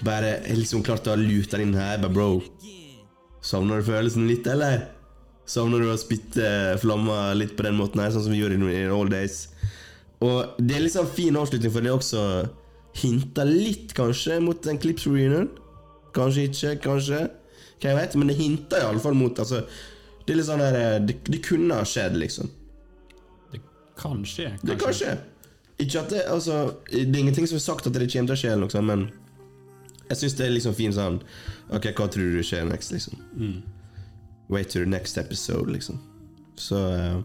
[0.05, 1.99] bare er liksom klart å lute den inn her.
[1.99, 2.29] Bare bro.
[3.43, 4.87] Savner du følelsen litt, eller?
[5.49, 8.83] Savner du å spytte flammer litt på den måten her, sånn som vi gjorde i
[8.83, 9.47] in old days?
[10.23, 12.23] Og det er liksom fin avslutning, for det er også
[12.97, 15.49] hinter litt, kanskje, mot en Clips reunion.
[16.15, 17.27] Kanskje ikke, kanskje.
[17.79, 19.61] Hva jeg vet, men det hinter iallfall mot altså,
[20.25, 22.49] Det er litt sånn her eh, det, det kunne ha skjedd, liksom.
[23.53, 23.61] Det
[23.99, 25.15] kan skje, Det kan skje.
[25.79, 26.57] Ikke at det, altså,
[26.91, 29.07] det er ingenting som er sagt at det kommer til å skje, liksom, men
[30.09, 31.19] jeg syns det er liksom fint sånn
[31.69, 33.19] Ok, hva tror du skjer next, liksom?
[34.49, 35.99] Wait to the next episode, liksom.
[36.57, 37.19] Så eh,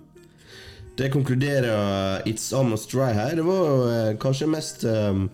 [0.97, 3.35] Det konkluderer uh, It's Almost Dry her.
[3.35, 5.25] Det var eh, kanskje mest eh,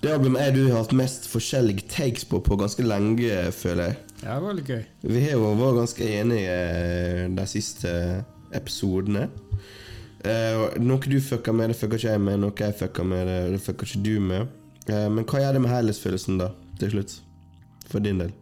[0.00, 3.96] Det albumet er du har hatt mest forskjellige takes på på ganske lenge, føler jeg.
[4.22, 4.84] Ja, det var litt gøy.
[5.02, 7.92] Vi har jo vært ganske enige eh, de siste
[8.56, 9.28] episodene.
[10.20, 12.40] Uh, noe du fucka med, det fucka ikke jeg med.
[12.42, 14.50] Noe jeg fucka med, det, det fucka ikke du med.
[14.88, 16.50] Uh, men hva gjør det med helhetsfølelsen, da,
[16.80, 17.14] til slutt?
[17.88, 18.34] For din del.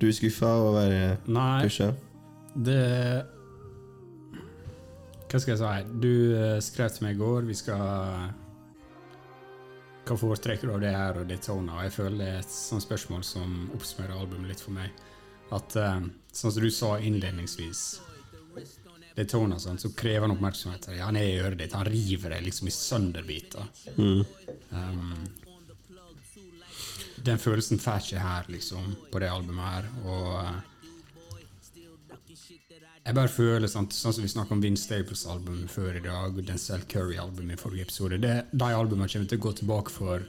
[0.00, 1.90] Du er skuffa over uh, Nei, pusha?
[2.54, 2.80] det
[5.30, 5.98] Hva skal jeg si?
[6.02, 7.84] Du eh, skrev til meg i går Vi skal
[10.04, 11.78] Hva foretrekker du av det her og Daytona?
[11.78, 15.04] Og jeg føler det er et sånt spørsmål som oppsummerer albumet litt for meg.
[15.54, 16.02] At eh,
[16.32, 17.84] sånn som du sa innledningsvis
[19.14, 20.88] Daytona, sånn, så krever han oppmerksomhet.
[20.96, 21.74] Ja, han er i øret ditt.
[21.78, 23.68] Han river deg liksom i sønderbiter.
[23.94, 25.12] Um,
[27.24, 29.86] den følelsen får ikke her, liksom, på det albumet her.
[30.02, 30.56] Og eh,
[33.04, 36.46] jeg bare føler, sant, sånn som vi snakket om Vince Staples-albumet før i dag, og
[36.48, 40.24] Denzel Curry-albumet i forrige episode, det, de albumene kommer til å gå tilbake for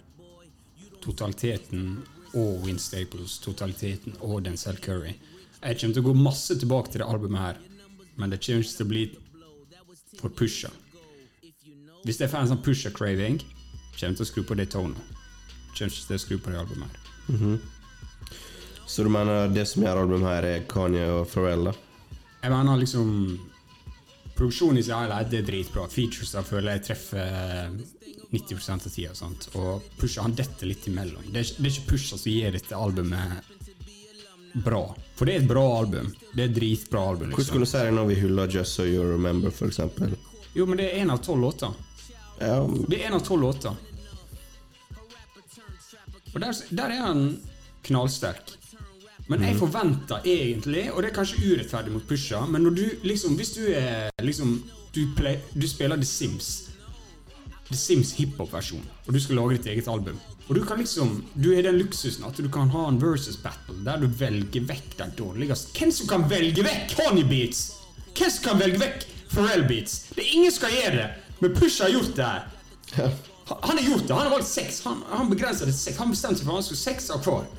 [1.06, 2.02] totaliteten
[2.36, 5.14] og Vince Staples, totaliteten og Denzel Curry.
[5.62, 7.62] Jeg kommer til å gå masse tilbake til det albumet her,
[8.20, 9.06] men det kommer ikke til å bli
[10.20, 10.74] for pusha.
[12.04, 13.40] Hvis jeg får en sånn pusha-craving,
[13.96, 15.08] kommer jeg til å skru på Daytona.
[15.72, 17.02] Kommer ikke til å skru på det albumet her.
[18.86, 21.74] Så du mener det som gjør albumet her, er Kanye og Pharrell, da?
[22.46, 23.12] Jeg mener liksom
[24.36, 25.86] Produksjonen i seg helhet det er dritbra.
[25.90, 27.72] Features jeg føler jeg treffer
[28.36, 29.14] 90% av tida.
[29.16, 29.48] Sant?
[29.56, 31.24] Og Pusha han detter litt imellom.
[31.32, 33.54] Det er, det er ikke Pusha som gir dette albumet
[34.66, 34.84] bra.
[35.16, 36.12] For det er et bra album.
[36.34, 37.32] Det er et dritbra album.
[37.32, 37.80] Hvordan skulle Liksom.
[37.80, 40.18] du si det når vi hyller Just So You Remember, eksempel?
[40.56, 41.74] Jo, men det er én av tolv låter.
[42.40, 43.76] Ja, Det er én av tolv låter.
[46.34, 47.26] Og der, der er han
[47.88, 48.52] knallsterk.
[49.28, 53.34] Men jeg forventer egentlig, og det er kanskje urettferdig mot Pusha, men når du liksom
[53.40, 54.60] Hvis du er liksom
[54.94, 56.52] Du, play, du spiller The Sims
[57.66, 60.20] The Sims hiphop-versjon, og du skal lage ditt eget album.
[60.46, 63.82] Og du kan liksom Du er den luksusen at du kan ha en versus battle
[63.86, 67.66] der du velger vekk den dårligste Hvem som kan velge vekk Honeybeats?
[68.16, 70.06] Hvem som kan velge vekk Pharrell Beats?
[70.16, 71.08] Det er ingen som kan gjøre det,
[71.42, 72.46] men Pusha har gjort det her.
[73.50, 74.14] Han har gjort det.
[74.16, 74.78] Han har valgt seks.
[74.86, 75.98] Han, han begrenser det til seks.
[76.00, 77.50] Han bestemte seg for at han skulle seks av hver.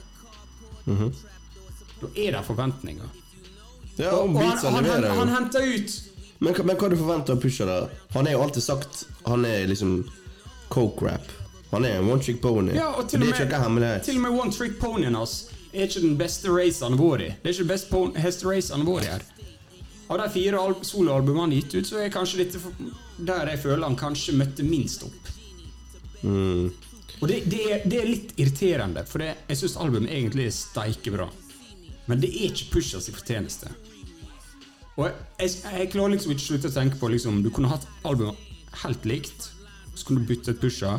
[2.01, 3.09] Da er det forventninger.
[3.97, 5.95] ja og Og han, han, han, han henter ut
[6.39, 7.77] Men, men hva du forventer av Pusha, da?
[8.13, 10.03] Han er jo alltid sagt Han er liksom
[10.69, 11.31] coke-rap.
[11.71, 12.75] Han er en one trick pony.
[12.75, 15.37] Ja, og til det og er ikke med, til og med One Trick Ponyen hans
[15.73, 17.29] er ikke den beste race han har vært i.
[17.43, 19.25] Det er ikke den beste pon- hesteracen han har vært i her.
[20.09, 22.61] Av de fire soloalbumene han har gitt ut, så er kanskje dette
[23.31, 25.31] der jeg føler han kanskje møtte minst opp.
[26.23, 26.71] Mm.
[27.21, 30.55] Og det, det, er, det er litt irriterende, for det, jeg syns albumet egentlig er
[30.55, 31.29] steikebra.
[32.07, 33.71] Men det er ikke Pusha sin fortjeneste.
[34.97, 38.39] Og jeg, jeg, klarer liksom ikke slutte å tenke på liksom, Du kunne hatt albumet
[38.83, 39.51] helt likt,
[39.95, 40.99] så kunne du byttet Pusha.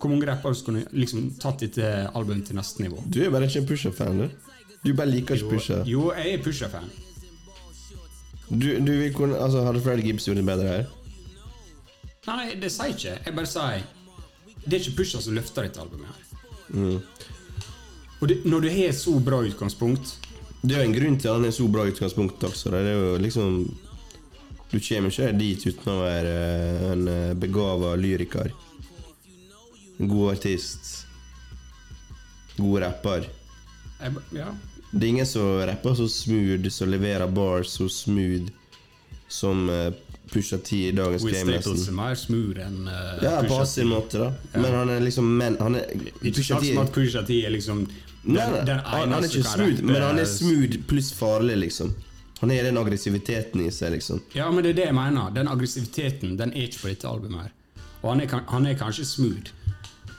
[0.00, 3.04] Hvor mange rappere skulle liksom tatt ditt album til neste nivå?
[3.06, 4.52] Du er bare ikke en Pusha-fan, du.
[4.82, 5.82] Du bare liker ikke Pusha.
[5.86, 6.88] Jo, jeg er Pusha-fan.
[8.50, 10.90] Du, du vil kunne, altså, Hadde Fred Gibbs gjort det bedre her?
[12.26, 13.14] Nei, det sier jeg ikke.
[13.26, 13.86] Jeg bare sier
[14.64, 16.10] Det er ikke Pusha som løfter dette albumet.
[16.10, 16.98] her.
[18.22, 20.14] Og det, når du har et så bra utgangspunkt
[20.62, 22.70] Det er jo en grunn til at han har så bra utgangspunkt Altså.
[22.70, 23.56] Det er jo liksom
[24.70, 27.02] Du kommer ikke dit uten å være eh, en
[27.36, 28.52] begava lyriker.
[30.00, 31.02] En god artist.
[32.56, 33.26] God rapper.
[34.00, 34.46] jeg, Ja,
[34.92, 38.48] Det er ingen som rapper så smooth, som leverer bars så smooth
[39.28, 39.92] som uh,
[40.32, 41.52] Pusha T i dagens game.
[41.52, 41.76] Nesten.
[41.88, 44.32] er mer smooth enn uh, Ja, på sin måte, da.
[44.56, 45.92] Men han er liksom men, han er,
[46.22, 47.86] Ikke Pusha T er liksom
[48.22, 51.56] den, Nei, nei, den han, han er ikke smooth, men han er smooth pluss farlig,
[51.58, 51.94] liksom.
[52.42, 54.20] Han har den aggressiviteten i seg, liksom.
[54.34, 55.30] Ja, men det er det jeg mener.
[55.34, 57.50] Den aggressiviteten den er ikke på dette albumet.
[57.50, 59.52] her Og han er, han er kanskje smooth.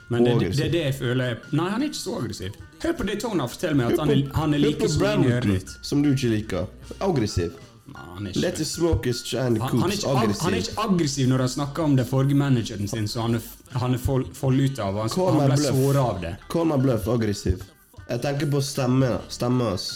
[0.08, 2.56] Men det, det, det er det jeg føler Nei, han er ikke så aggressiv.
[2.82, 5.48] Hør på Daytona og fortell meg at han er, han er like smooth i øret
[5.48, 5.76] ditt.
[5.82, 6.66] som du ikke liker.
[7.00, 7.56] Aggressiv.
[7.94, 11.44] Han er Let the smokers shine han, han, er ikke, han er ikke aggressiv når
[11.44, 14.80] han snakker om den forrige manageren sin, så han er, han er fall, fall ut
[14.80, 14.96] av.
[15.04, 16.34] Han, han ble såra av det.
[16.52, 17.64] Call my bluff aggressiv.
[18.08, 19.88] Jeg tenker på stemme, stemmen hans.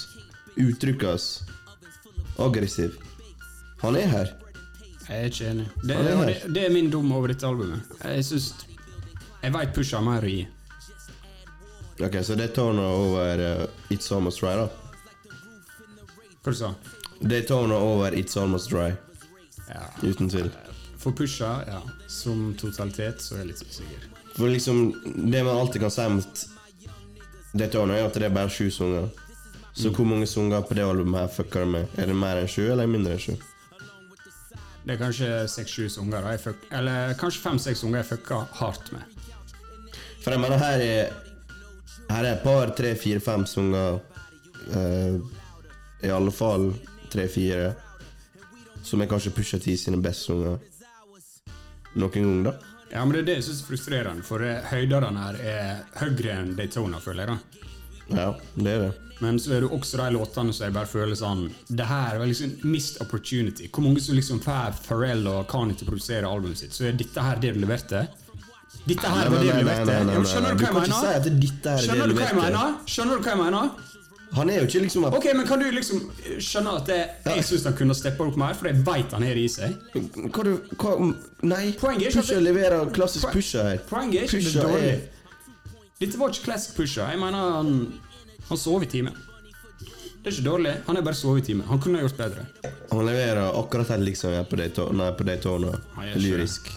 [0.57, 1.27] Uttrykket hans.
[2.39, 2.95] Aggressiv.
[3.83, 4.31] Han er her.
[5.09, 5.67] Jeg er ikke enig.
[5.83, 7.81] Det, er det, det er min dom over dette albumet.
[8.05, 8.55] Jeg synes
[9.43, 10.47] Jeg veit Push har mer å gi.
[11.99, 14.69] Ok, Så det tårner over uh, It's Almost Dry, da.
[16.43, 16.73] Hva du sa
[17.21, 18.93] Det tårner over It's Almost Dry.
[19.69, 19.83] Ja.
[20.03, 20.51] Uten tvil.
[20.99, 24.07] For Pusha, ja, som totalitet, så er jeg litt usikker.
[24.35, 24.79] For liksom,
[25.31, 26.19] det man alltid kan si om
[27.53, 29.09] det tårnet, er at det er bare sju sanger.
[29.79, 31.87] Så hvor mange sanger på det albumet her fucker du med?
[31.97, 33.37] Er det mer enn sju, eller mindre enn sju?
[34.85, 39.19] Det er kanskje seks-sju sanger, jeg eller kanskje fem-seks sanger jeg fucker hardt med.
[40.25, 41.17] For jeg mener, her er
[42.09, 43.99] Her er et par, tre, fire, fem sanger
[44.73, 45.19] uh,
[46.01, 46.71] I alle fall
[47.13, 47.75] tre-fire
[48.83, 50.57] som er kanskje Pusha T sine beste sanger
[51.99, 52.53] noen gang, da.
[52.93, 56.39] Ja, men det er det jeg syns er frustrerende, for eh, høydene her er høyere
[56.41, 57.37] enn Daytona, føler jeg.
[57.37, 57.69] da.
[58.09, 58.93] Ja, det er det.
[59.21, 62.29] Men så er det også de låtene som jeg bare føler sånn Det her var
[62.31, 63.67] liksom missed opportunity.
[63.75, 66.97] Hvor mange som liksom får Pharrell og Kanye til å produsere albumet sitt, så er
[66.99, 68.07] dette her det du leverte?
[68.89, 69.99] Dette her var det du leverte?
[70.33, 70.95] Skjønner du hva jeg mener?
[71.19, 72.15] er Skjønner du
[73.19, 73.73] du hva jeg mener?
[74.37, 76.03] Han er jo ikke liksom Ok, men Kan du liksom
[76.39, 79.35] skjønne at jeg, jeg syns han kunne steppa opp mer, for jeg veit han har
[79.39, 79.77] det i seg?
[79.95, 83.79] Hva du hva, Nei, Poenget er det- leverer klassisk pusher her.
[83.89, 84.93] Poenget er ikke det dårlig.
[84.93, 85.01] er-
[86.01, 87.09] Dette var ikke classic pusher.
[87.11, 87.73] Jeg mener han,
[88.49, 89.15] han sov i timen.
[90.23, 90.75] Det er ikke dårlig.
[90.87, 91.67] Han er bare sovet i timen.
[91.67, 92.47] Han kunne ha gjort bedre.
[92.91, 95.73] Han leverer akkurat her liksom jeg er på Daytona, nei, på Daytona.
[95.95, 96.31] Han gjør ikke det.
[96.31, 96.71] lyrisk.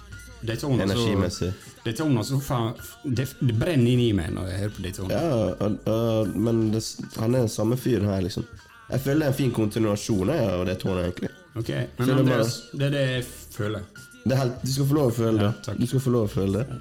[0.45, 1.53] Daytona så, Energimessig.
[1.85, 5.17] Daytona så faen det, det brenner inn i meg når jeg hører på Daytona.
[5.17, 6.83] Ja, uh, men det,
[7.17, 8.45] han er den samme fyren her, liksom.
[8.91, 11.31] Jeg føler det er en fin kontinuasjon av av Daytona, egentlig.
[11.57, 13.23] Ok, Men Andreas, det er det jeg
[13.55, 13.87] føler.
[14.21, 15.51] Det er helt, du skal få lov å føle det.
[15.67, 16.79] Ja, du skal få lov å føle det.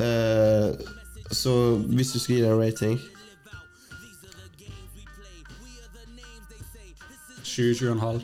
[0.00, 0.90] Uh,
[1.30, 1.54] så
[1.86, 2.98] hvis du skal gi det en rating
[7.50, 8.22] 7-7,5.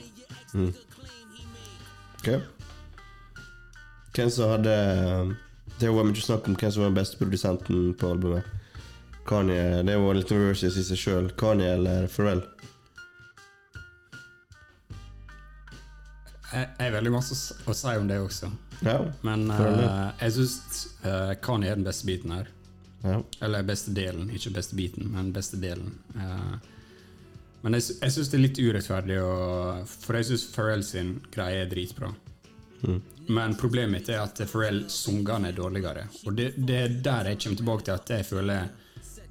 [2.17, 2.29] Ok
[4.17, 4.77] Hvem som hadde
[5.79, 8.45] Det var mye snakk om hvem som var den beste produsenten på albumet.
[9.27, 11.31] Kanye, Det var litt versus i seg sjøl.
[11.37, 12.45] Kanye eller Pharrell?
[16.53, 18.49] Jeg har veldig masse å si om det også.
[18.87, 19.01] Ja.
[19.27, 22.49] Men eh, jeg syns uh, Kanye er den beste biten her.
[23.03, 23.19] ja.
[23.45, 24.31] Eller beste delen.
[24.33, 25.93] Ikke beste biten, men beste delen.
[26.15, 26.57] Uh,
[27.67, 31.65] men jeg, jeg syns det er litt urettferdig, å, for jeg syns Pharrell sin greie
[31.65, 32.13] er dritbra.
[33.29, 36.07] Men problemet mitt er at Pharrell sungene er dårligere.
[36.27, 38.69] Og det, det er der jeg kommer tilbake til at jeg føler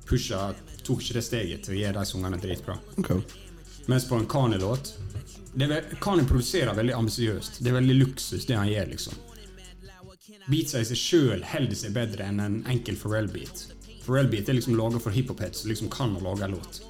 [0.05, 0.41] Pusha
[0.85, 2.75] tok ikke det steget til å gjøre de sungene dritbra.
[3.01, 3.23] Okay.
[3.89, 4.93] Mens på en Kani-låt
[5.55, 7.61] det er Kanye produserer veldig ambisiøst.
[7.63, 9.21] Det er veldig luksus, det han gjør, liksom.
[10.51, 13.63] Beatsa i seg sjøl holder seg bedre enn en enkel Pharrell-beat.
[14.03, 16.81] Pharrell-beat er liksom laga for hiphop-heads som liksom kan å lage en låt.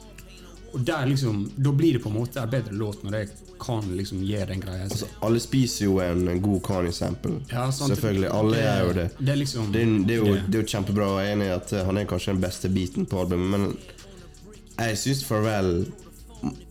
[0.73, 3.29] Og der liksom, Da blir det på en måte en bedre låt når jeg
[3.59, 4.83] kan liksom gi den greia.
[4.83, 7.41] Altså, alle spiser jo en god Kanye-sample.
[7.51, 7.69] Ja.
[7.71, 8.29] Selvfølgelig.
[8.33, 9.09] Alle Det- gjør jo det.
[9.19, 10.55] det er liksom- det, det, er jo, det.
[10.55, 11.09] er jo kjempebra.
[11.21, 13.77] Jeg er enig i at eh, han er kanskje den beste biten på albumet, men
[14.79, 15.91] jeg syns Farvel,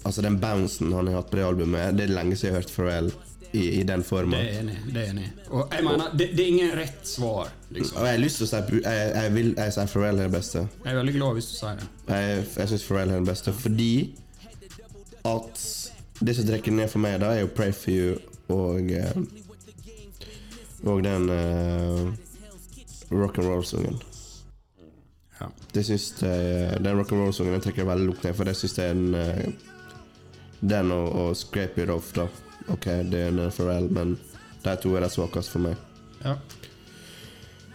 [0.05, 2.61] Altså Den bouncen han har hatt på det albumet, det er lenge siden jeg har
[2.63, 3.13] hørt Farvel
[3.55, 5.29] i, i den Det er enig det er enig.
[5.51, 7.49] Og jeg mener, det, det er ingen rett svar.
[7.71, 7.97] liksom.
[7.99, 10.33] Og jeg har lyst til å si Jeg, jeg vil jeg sier Pharrell er den
[10.35, 10.59] beste.
[10.85, 11.89] Jeg er veldig glad hvis du sier det.
[12.09, 14.15] Jeg, jeg syns Pharrell er den beste fordi
[15.25, 15.84] at
[16.21, 18.17] det som trekker ned for meg, da, er jo Pray for you
[18.53, 19.17] og eh,
[20.85, 22.13] Og den uh,
[23.09, 23.97] rock'n'roll-sangen.
[25.41, 25.49] Ja.
[25.73, 29.15] Det syns jeg Den rock'n'roll-sangen trekker veldig lukt ned, for det syns jeg er en
[29.17, 29.71] eh,
[30.61, 32.29] Den og, og Scrape It Off, da.
[32.69, 34.19] Ok, det er en Pharrell, men
[34.65, 35.81] de to er de svakeste for meg.
[36.23, 36.39] Ja.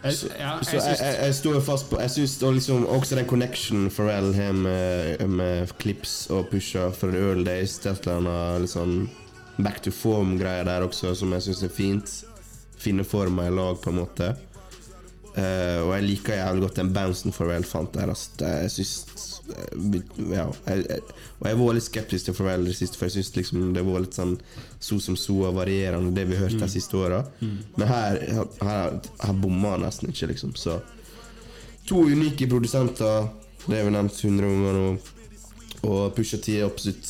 [0.04, 2.86] Jeg, Så, ja, så jeg jeg, syns jeg, jeg står fast på Jeg syns liksom
[2.88, 7.92] også den connection Pharrell har med, med Clips og Pusha fra the early days, er
[7.98, 9.10] et eller annet sånn
[9.60, 12.14] back to form-greier der også, som jeg syns er fint.
[12.80, 14.30] Finne forma i lag, på en måte.
[15.36, 18.14] Uh, og jeg liker jævlig godt den bouncen Pharrell fant der.
[18.14, 19.29] Altså, Jeg syns
[20.30, 20.46] Ja.
[20.68, 21.02] Jeg, jeg,
[21.40, 24.04] og jeg var litt skeptisk til Pharrell det siste, for jeg syns liksom det var
[24.04, 24.36] litt sånn
[24.80, 27.24] so som so og varierende, det vi har hørt de siste åra.
[27.42, 28.20] Men her,
[28.62, 30.56] her, her bomma han nesten ikke, liksom.
[30.60, 30.80] Så
[31.90, 33.30] to unike produsenter,
[33.66, 34.90] det har vi nevnt 100 ganger nå.
[35.90, 37.08] Og Pusha T er absolutt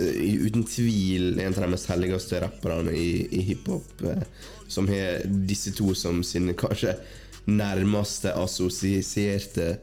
[0.00, 4.00] uten tvil en av de mest helligste rapperne i, i hiphop.
[4.06, 4.22] eh,
[4.70, 6.94] Som har disse to som sine kanskje
[7.50, 9.78] nærmeste assosierte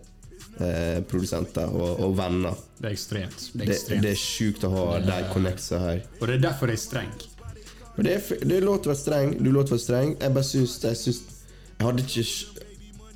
[0.64, 2.60] eh, produsenter og, og venner.
[2.78, 3.50] det er ekstremt.
[3.54, 4.04] Det er ekstremt.
[4.06, 6.06] det er sjukt å ha de connectsa her.
[6.20, 7.12] Og det er derfor jeg er streng.
[7.98, 9.34] Og det er, det er lov til å være streng.
[9.40, 10.16] Du er lov til å være streng.
[10.22, 11.22] Jeg bare syns Jeg syns
[11.78, 12.26] Jeg hadde ikke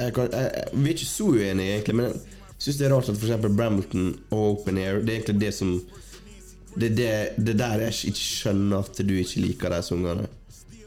[0.01, 2.93] jeg kan, jeg, jeg, Vi er ikke så uenige, egentlig, men jeg syns det er
[2.95, 3.47] rart at f.eks.
[3.47, 5.73] Brambleton og Open Air Det er egentlig det som
[6.73, 7.11] Det er det,
[7.45, 10.27] det der jeg ikke skjønner at du ikke liker de sangene.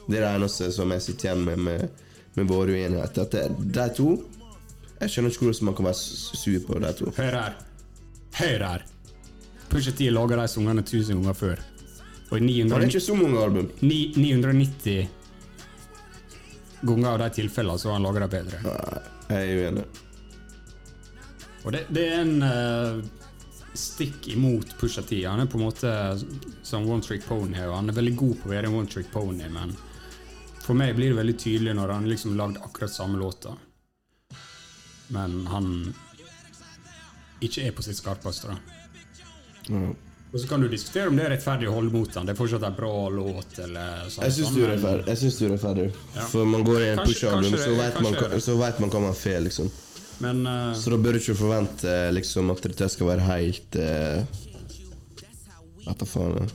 [0.06, 3.26] Det er det eneste som jeg sitter igjen med med, med våre uenigheter.
[3.26, 3.42] At det,
[3.76, 4.14] de to
[5.04, 6.00] Jeg skjønner ikke hvordan man kan være
[6.40, 7.10] sur på de to.
[7.18, 7.56] Hør her.
[8.38, 8.84] Hør her.
[9.68, 11.60] Pusha T laga de sangene tusen ganger før.
[12.30, 13.68] Og i Det er ikke så mange album.
[13.80, 15.08] 9, 990
[16.84, 18.62] ganger av de tilfellene så har han laga det bedre.
[19.28, 19.84] Nei, jeg er uenig.
[21.64, 23.04] Og det, det er en uh,
[23.76, 25.20] stikk imot Pusha T.
[25.24, 25.92] Han er på en måte
[26.64, 29.12] som one trick pony, og han er veldig god på å være en one trick
[29.12, 29.76] pony, men
[30.64, 33.52] for meg blir det veldig tydelig når han liksom lagde akkurat samme låta,
[35.08, 35.94] men han
[37.44, 38.48] ikke er på sitt skarpeste.
[38.54, 39.76] da.
[40.34, 42.26] Og så kan du diskutere om det er rettferdig å holde mot han.
[42.26, 43.58] Det er fortsatt en bra låt.
[43.62, 44.24] eller sånn.
[44.24, 45.06] Jeg syns du er rettferdig.
[45.12, 45.84] Jeg synes du er rettferdig.
[46.16, 46.24] Ja.
[46.32, 49.14] For man går i en push-album, så vet man, hva- så vet man hva man
[49.14, 49.70] får, liksom.
[50.24, 54.42] Men uh, Så da bør du ikke forvente liksom, at det skal være helt uh,
[55.84, 56.50] Vet da faen.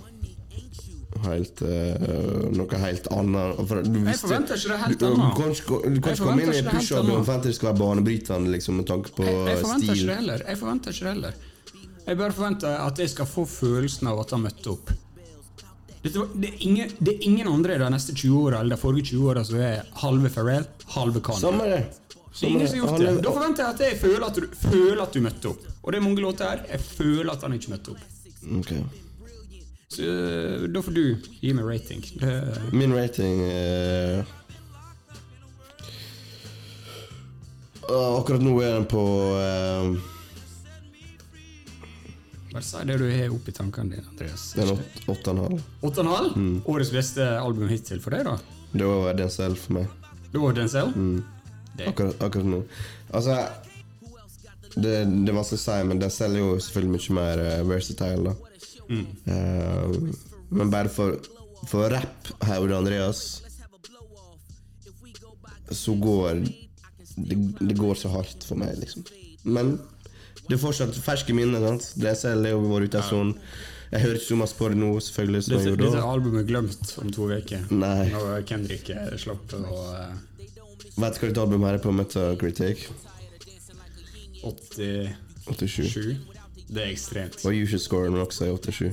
[1.19, 1.29] Jeg.
[1.29, 3.59] Helt uh, Noe helt annet.
[3.69, 5.35] For du visste- forventer ikke det helt du, annet.
[5.35, 7.81] Du du, du, du kan ikke komme inn i pushup og forvente det skal være
[7.83, 10.47] banebrytende liksom, med tanke på jeg, jeg ikke det heller.
[10.47, 11.45] Jeg forventer ikke det heller.
[12.09, 14.91] Jeg bare forventer at jeg skal få følelsen av at han møtte opp.
[16.01, 19.25] Det, er ingen, det er ingen andre de neste 20 åra eller de forrige 20
[19.33, 20.63] åra som er halve Pharrell,
[20.95, 21.41] halve Kanye.
[21.43, 21.81] Samme det.
[22.39, 23.23] Det er ingen som har gjort det.
[23.25, 25.67] Da forventer jeg at jeg føler at, du, føler at du møtte opp.
[25.83, 26.63] Og det er mange låter her.
[26.71, 28.07] Jeg føler at han ikke møtte opp.
[28.61, 28.71] Ok.
[29.89, 31.03] Så uh, da får du
[31.41, 32.03] gi meg rating.
[32.21, 34.25] Uh, Min rating uh,
[37.89, 39.01] Akkurat nå er den på
[39.39, 39.95] eh,
[42.51, 44.43] bare si det du har oppi tankene dine, Andreas.
[44.57, 45.63] Den er åt- åtte og en halv.
[45.85, 46.29] 8,5?
[46.37, 46.59] Mm.
[46.69, 48.35] Årets beste album hittil for deg, da?
[48.73, 49.87] Det var den selv for meg.
[50.33, 50.91] Det var Denzel?
[50.93, 51.23] Mm.
[51.87, 52.59] Akkurat, akkurat nå.
[53.09, 53.39] Altså
[54.75, 58.33] det, det er vanskelig å si, men den selger jo selvfølgelig mye mer eh, versatile.
[58.33, 58.48] da
[58.89, 59.05] Mm.
[59.29, 60.09] Uh,
[60.49, 61.19] Men bare for,
[61.69, 63.41] for rapp, hevder Andreas,
[65.69, 66.41] så går
[67.15, 69.05] det, det går så hardt for meg, liksom.
[69.45, 69.75] Men
[70.47, 71.61] det er fortsatt ferske minner.
[71.61, 71.91] sant?
[72.01, 73.35] Det selger jo vært ute en stund.
[73.89, 75.43] Jeg hører ikke så masse på det nå, selvfølgelig.
[75.43, 77.69] som jeg dette, gjorde dette albumet er glemt om to uker.
[77.73, 80.17] Når Kendrick eh, slapp og uh,
[80.99, 82.87] Vet du ditt album her er på Metacritic?
[84.41, 85.13] 87.
[85.49, 86.38] 87.
[86.69, 87.39] Det er ekstremt.
[87.45, 88.89] Og Usual-scoren også i 8-7.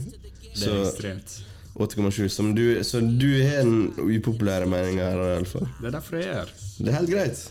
[0.57, 1.35] Det er ekstremt.
[1.77, 2.29] 8,7.
[2.33, 5.67] Som du, så du har en upopulær mening her, i alle fall.
[5.81, 6.55] Det er derfor jeg gjør.
[6.79, 7.43] Det er helt greit.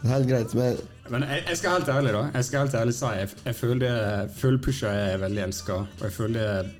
[0.00, 0.80] Det er helt greit, men
[1.10, 4.28] Men jeg, jeg skal helt ærlig da Jeg skal helt ærlig si Jeg, jeg føler,
[4.36, 6.74] føler Pusha er veldig elska, og jeg føler det,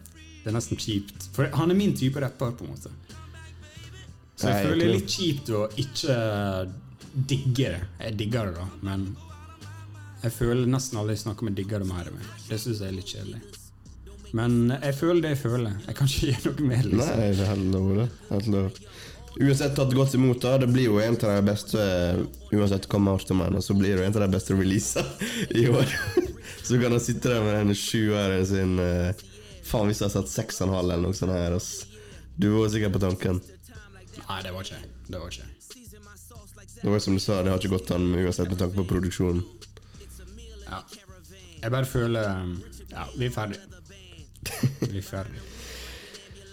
[0.45, 1.27] det er nesten kjipt.
[1.35, 2.91] For han er min type rapper, på en måte.
[4.37, 6.17] Så jeg Nei, føler det er litt kjipt å ikke
[7.35, 7.83] digge det.
[8.07, 9.11] Jeg digger det, da, men
[10.21, 12.11] jeg føler nesten alle jeg snakker med digger det mer.
[12.49, 13.41] Det syns jeg er litt kjedelig.
[14.37, 15.79] Men jeg føler det jeg føler.
[15.89, 17.01] Jeg kan ikke gjøre noe med Liksom.
[17.01, 18.09] Nei, det er helt lov, det.
[18.31, 18.83] Helt lov.
[19.41, 20.57] Uansett tatt godt imot, da.
[20.59, 21.85] Det blir jo en av de beste
[22.51, 25.31] Uansett hva Martin mener, så blir det en av de beste releasene
[25.63, 25.97] i år.
[26.67, 29.23] Så kan han sitte der med den sjueren sin eh,
[29.67, 31.87] Faen, hvis jeg har satt seks og en halv eller noe sånt her, ass.
[32.39, 33.41] Du var sikkert på tanken.
[34.19, 34.91] Nei, det var ikke jeg.
[35.07, 35.57] Det var ikke jeg.
[36.81, 39.43] Det var som du sa, det har ikke gått an uansett med tanke på produksjonen.
[40.71, 40.81] Ja.
[41.63, 42.55] Jeg bare føler um,
[42.91, 43.59] Ja, vi er ferdig.
[44.91, 45.41] Vi er ferdig.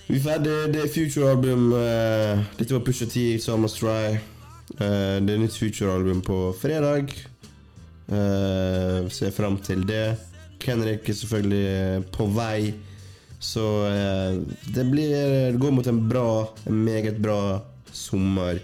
[0.08, 0.56] Vi er ferdig.
[0.74, 1.70] Det er Future-album.
[1.74, 4.18] eh, dette var Pusha T, Summer Stry.
[4.78, 7.14] Eh, det er nytt Future-album på fredag.
[8.08, 10.18] Uh, ser fram til det.
[10.64, 12.74] Kenrik er selvfølgelig på vei.
[13.40, 13.64] Så
[14.74, 15.12] det blir
[15.52, 17.60] Det går mot en bra, en meget bra
[17.94, 18.60] sommer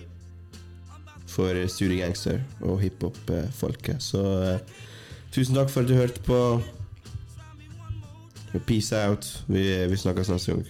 [1.28, 4.02] for studiegangster og hiphop-folket.
[4.02, 4.24] Så
[5.34, 6.62] Tusen takk for at du hørte på.
[8.68, 9.44] Peace out.
[9.48, 10.68] Vi, vi snakkes neste gang.